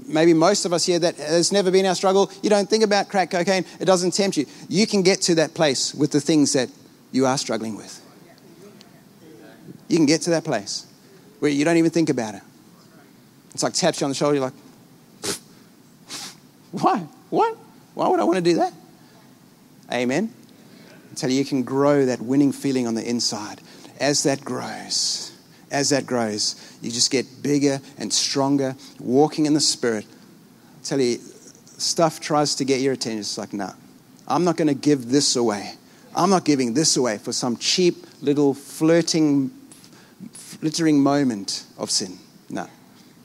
maybe 0.05 0.33
most 0.33 0.65
of 0.65 0.73
us 0.73 0.85
here 0.85 0.99
that 0.99 1.15
has 1.15 1.51
never 1.51 1.71
been 1.71 1.85
our 1.85 1.95
struggle, 1.95 2.31
you 2.41 2.49
don't 2.49 2.69
think 2.69 2.83
about 2.83 3.09
crack 3.09 3.31
cocaine, 3.31 3.65
it 3.79 3.85
doesn't 3.85 4.11
tempt 4.11 4.37
you. 4.37 4.45
You 4.69 4.87
can 4.87 5.01
get 5.01 5.21
to 5.23 5.35
that 5.35 5.53
place 5.53 5.93
with 5.93 6.11
the 6.11 6.21
things 6.21 6.53
that 6.53 6.69
you 7.11 7.25
are 7.25 7.37
struggling 7.37 7.75
with. 7.75 8.01
You 9.87 9.97
can 9.97 10.05
get 10.05 10.21
to 10.23 10.31
that 10.31 10.43
place 10.43 10.85
where 11.39 11.51
you 11.51 11.63
don't 11.65 11.77
even 11.77 11.91
think 11.91 12.09
about 12.09 12.35
it. 12.35 12.41
It's 13.53 13.63
like 13.63 13.73
taps 13.73 14.01
you 14.01 14.05
on 14.05 14.11
the 14.11 14.15
shoulder, 14.15 14.35
you're 14.35 14.43
like, 14.43 14.53
why? 16.71 17.07
What? 17.29 17.57
Why 17.93 18.07
would 18.07 18.19
I 18.19 18.23
want 18.23 18.37
to 18.37 18.41
do 18.41 18.55
that? 18.55 18.73
Amen. 19.91 20.33
Tell 21.15 21.31
you, 21.31 21.37
you 21.37 21.45
can 21.45 21.63
grow 21.63 22.05
that 22.05 22.21
winning 22.21 22.51
feeling 22.51 22.85
on 22.85 22.93
the 22.93 23.07
inside. 23.07 23.61
As 23.99 24.23
that 24.23 24.43
grows, 24.43 25.31
as 25.71 25.89
that 25.89 26.05
grows, 26.05 26.77
you 26.81 26.91
just 26.91 27.11
get 27.11 27.25
bigger 27.41 27.79
and 27.97 28.11
stronger, 28.11 28.75
walking 28.99 29.45
in 29.45 29.53
the 29.53 29.59
Spirit. 29.59 30.05
I 30.05 30.83
tell 30.83 31.01
you, 31.01 31.17
stuff 31.77 32.19
tries 32.19 32.55
to 32.55 32.65
get 32.65 32.81
your 32.81 32.93
attention. 32.93 33.19
It's 33.19 33.37
like, 33.37 33.53
no, 33.53 33.71
I'm 34.27 34.43
not 34.43 34.57
going 34.57 34.67
to 34.67 34.73
give 34.73 35.09
this 35.09 35.35
away. 35.35 35.73
I'm 36.15 36.29
not 36.29 36.45
giving 36.45 36.73
this 36.73 36.97
away 36.97 37.17
for 37.17 37.31
some 37.31 37.57
cheap 37.57 38.05
little 38.21 38.53
flirting, 38.53 39.51
flittering 40.31 40.99
moment 40.99 41.65
of 41.77 41.91
sin. 41.91 42.17
No, 42.49 42.67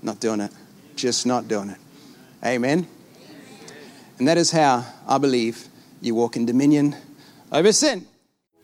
not 0.02 0.20
doing 0.20 0.40
it. 0.40 0.50
Just 0.96 1.26
not 1.26 1.48
doing 1.48 1.70
it. 1.70 1.78
Amen. 2.44 2.86
And 4.18 4.28
that 4.28 4.36
is 4.36 4.50
how 4.50 4.84
I 5.08 5.18
believe 5.18 5.66
you 6.00 6.14
walk 6.14 6.36
in 6.36 6.44
dominion 6.44 6.94
over 7.50 7.72
sin. 7.72 8.06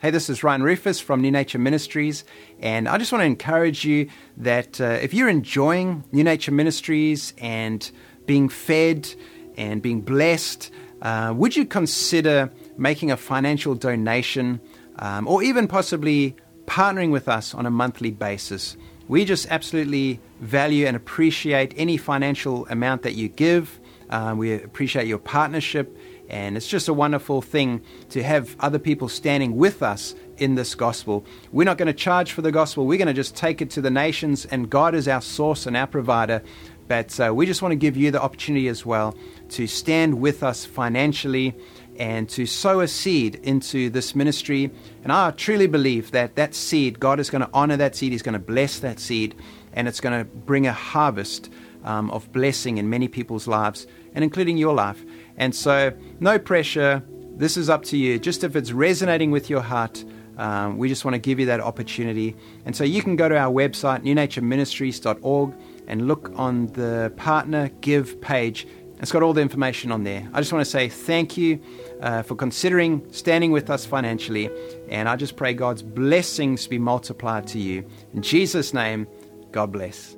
Hey, 0.00 0.10
this 0.12 0.30
is 0.30 0.44
Ryan 0.44 0.62
Rufus 0.62 1.00
from 1.00 1.22
New 1.22 1.32
Nature 1.32 1.58
Ministries, 1.58 2.22
and 2.60 2.88
I 2.88 2.98
just 2.98 3.10
want 3.10 3.22
to 3.22 3.26
encourage 3.26 3.84
you 3.84 4.08
that 4.36 4.80
uh, 4.80 4.84
if 4.84 5.12
you're 5.12 5.28
enjoying 5.28 6.04
New 6.12 6.22
Nature 6.22 6.52
Ministries 6.52 7.34
and 7.38 7.90
being 8.24 8.48
fed 8.48 9.12
and 9.56 9.82
being 9.82 10.00
blessed, 10.00 10.70
uh, 11.02 11.34
would 11.36 11.56
you 11.56 11.64
consider 11.64 12.48
making 12.76 13.10
a 13.10 13.16
financial 13.16 13.74
donation 13.74 14.60
um, 15.00 15.26
or 15.26 15.42
even 15.42 15.66
possibly 15.66 16.36
partnering 16.66 17.10
with 17.10 17.28
us 17.28 17.52
on 17.52 17.66
a 17.66 17.70
monthly 17.70 18.12
basis? 18.12 18.76
We 19.08 19.24
just 19.24 19.48
absolutely 19.50 20.20
value 20.38 20.86
and 20.86 20.96
appreciate 20.96 21.74
any 21.76 21.96
financial 21.96 22.68
amount 22.68 23.02
that 23.02 23.16
you 23.16 23.28
give. 23.28 23.80
Uh, 24.10 24.34
we 24.36 24.52
appreciate 24.54 25.08
your 25.08 25.18
partnership 25.18 25.98
and 26.28 26.56
it's 26.56 26.68
just 26.68 26.88
a 26.88 26.94
wonderful 26.94 27.42
thing 27.42 27.82
to 28.10 28.22
have 28.22 28.56
other 28.60 28.78
people 28.78 29.08
standing 29.08 29.56
with 29.56 29.82
us 29.82 30.14
in 30.36 30.54
this 30.54 30.74
gospel. 30.74 31.24
We're 31.52 31.64
not 31.64 31.78
going 31.78 31.86
to 31.86 31.92
charge 31.92 32.32
for 32.32 32.42
the 32.42 32.52
gospel, 32.52 32.86
we're 32.86 32.98
going 32.98 33.08
to 33.08 33.14
just 33.14 33.34
take 33.34 33.62
it 33.62 33.70
to 33.70 33.80
the 33.80 33.90
nations, 33.90 34.44
and 34.44 34.68
God 34.68 34.94
is 34.94 35.08
our 35.08 35.22
source 35.22 35.66
and 35.66 35.76
our 35.76 35.86
provider. 35.86 36.42
But 36.86 37.18
uh, 37.20 37.34
we 37.34 37.44
just 37.44 37.60
want 37.60 37.72
to 37.72 37.76
give 37.76 37.96
you 37.96 38.10
the 38.10 38.22
opportunity 38.22 38.68
as 38.68 38.84
well 38.84 39.14
to 39.50 39.66
stand 39.66 40.20
with 40.20 40.42
us 40.42 40.64
financially 40.64 41.54
and 41.98 42.28
to 42.30 42.46
sow 42.46 42.80
a 42.80 42.88
seed 42.88 43.34
into 43.42 43.90
this 43.90 44.14
ministry. 44.14 44.70
And 45.02 45.12
I 45.12 45.32
truly 45.32 45.66
believe 45.66 46.12
that 46.12 46.36
that 46.36 46.54
seed, 46.54 46.98
God 46.98 47.20
is 47.20 47.28
going 47.28 47.42
to 47.42 47.50
honor 47.52 47.76
that 47.76 47.96
seed, 47.96 48.12
He's 48.12 48.22
going 48.22 48.34
to 48.34 48.38
bless 48.38 48.78
that 48.80 49.00
seed, 49.00 49.34
and 49.72 49.86
it's 49.86 50.00
going 50.00 50.18
to 50.18 50.24
bring 50.24 50.66
a 50.66 50.72
harvest 50.72 51.50
um, 51.84 52.10
of 52.10 52.30
blessing 52.32 52.78
in 52.78 52.88
many 52.88 53.08
people's 53.08 53.46
lives, 53.46 53.86
and 54.14 54.24
including 54.24 54.56
your 54.56 54.74
life. 54.74 55.04
And 55.38 55.54
so, 55.54 55.92
no 56.20 56.38
pressure. 56.38 57.02
This 57.36 57.56
is 57.56 57.70
up 57.70 57.84
to 57.84 57.96
you. 57.96 58.18
Just 58.18 58.44
if 58.44 58.56
it's 58.56 58.72
resonating 58.72 59.30
with 59.30 59.48
your 59.48 59.62
heart, 59.62 60.04
um, 60.36 60.76
we 60.78 60.88
just 60.88 61.04
want 61.04 61.14
to 61.14 61.18
give 61.18 61.40
you 61.40 61.46
that 61.46 61.60
opportunity. 61.60 62.36
And 62.66 62.76
so, 62.76 62.84
you 62.84 63.02
can 63.02 63.16
go 63.16 63.28
to 63.28 63.36
our 63.36 63.52
website, 63.52 64.02
newnatureministries.org, 64.02 65.54
and 65.86 66.06
look 66.06 66.30
on 66.34 66.66
the 66.68 67.12
partner 67.16 67.70
give 67.80 68.20
page. 68.20 68.66
It's 69.00 69.12
got 69.12 69.22
all 69.22 69.32
the 69.32 69.40
information 69.40 69.92
on 69.92 70.02
there. 70.02 70.28
I 70.32 70.40
just 70.40 70.52
want 70.52 70.64
to 70.64 70.70
say 70.70 70.88
thank 70.88 71.36
you 71.36 71.60
uh, 72.00 72.22
for 72.22 72.34
considering 72.34 73.06
standing 73.12 73.52
with 73.52 73.70
us 73.70 73.86
financially. 73.86 74.50
And 74.88 75.08
I 75.08 75.14
just 75.14 75.36
pray 75.36 75.54
God's 75.54 75.82
blessings 75.82 76.66
be 76.66 76.78
multiplied 76.78 77.46
to 77.48 77.60
you. 77.60 77.88
In 78.12 78.22
Jesus' 78.22 78.74
name, 78.74 79.06
God 79.52 79.70
bless. 79.70 80.17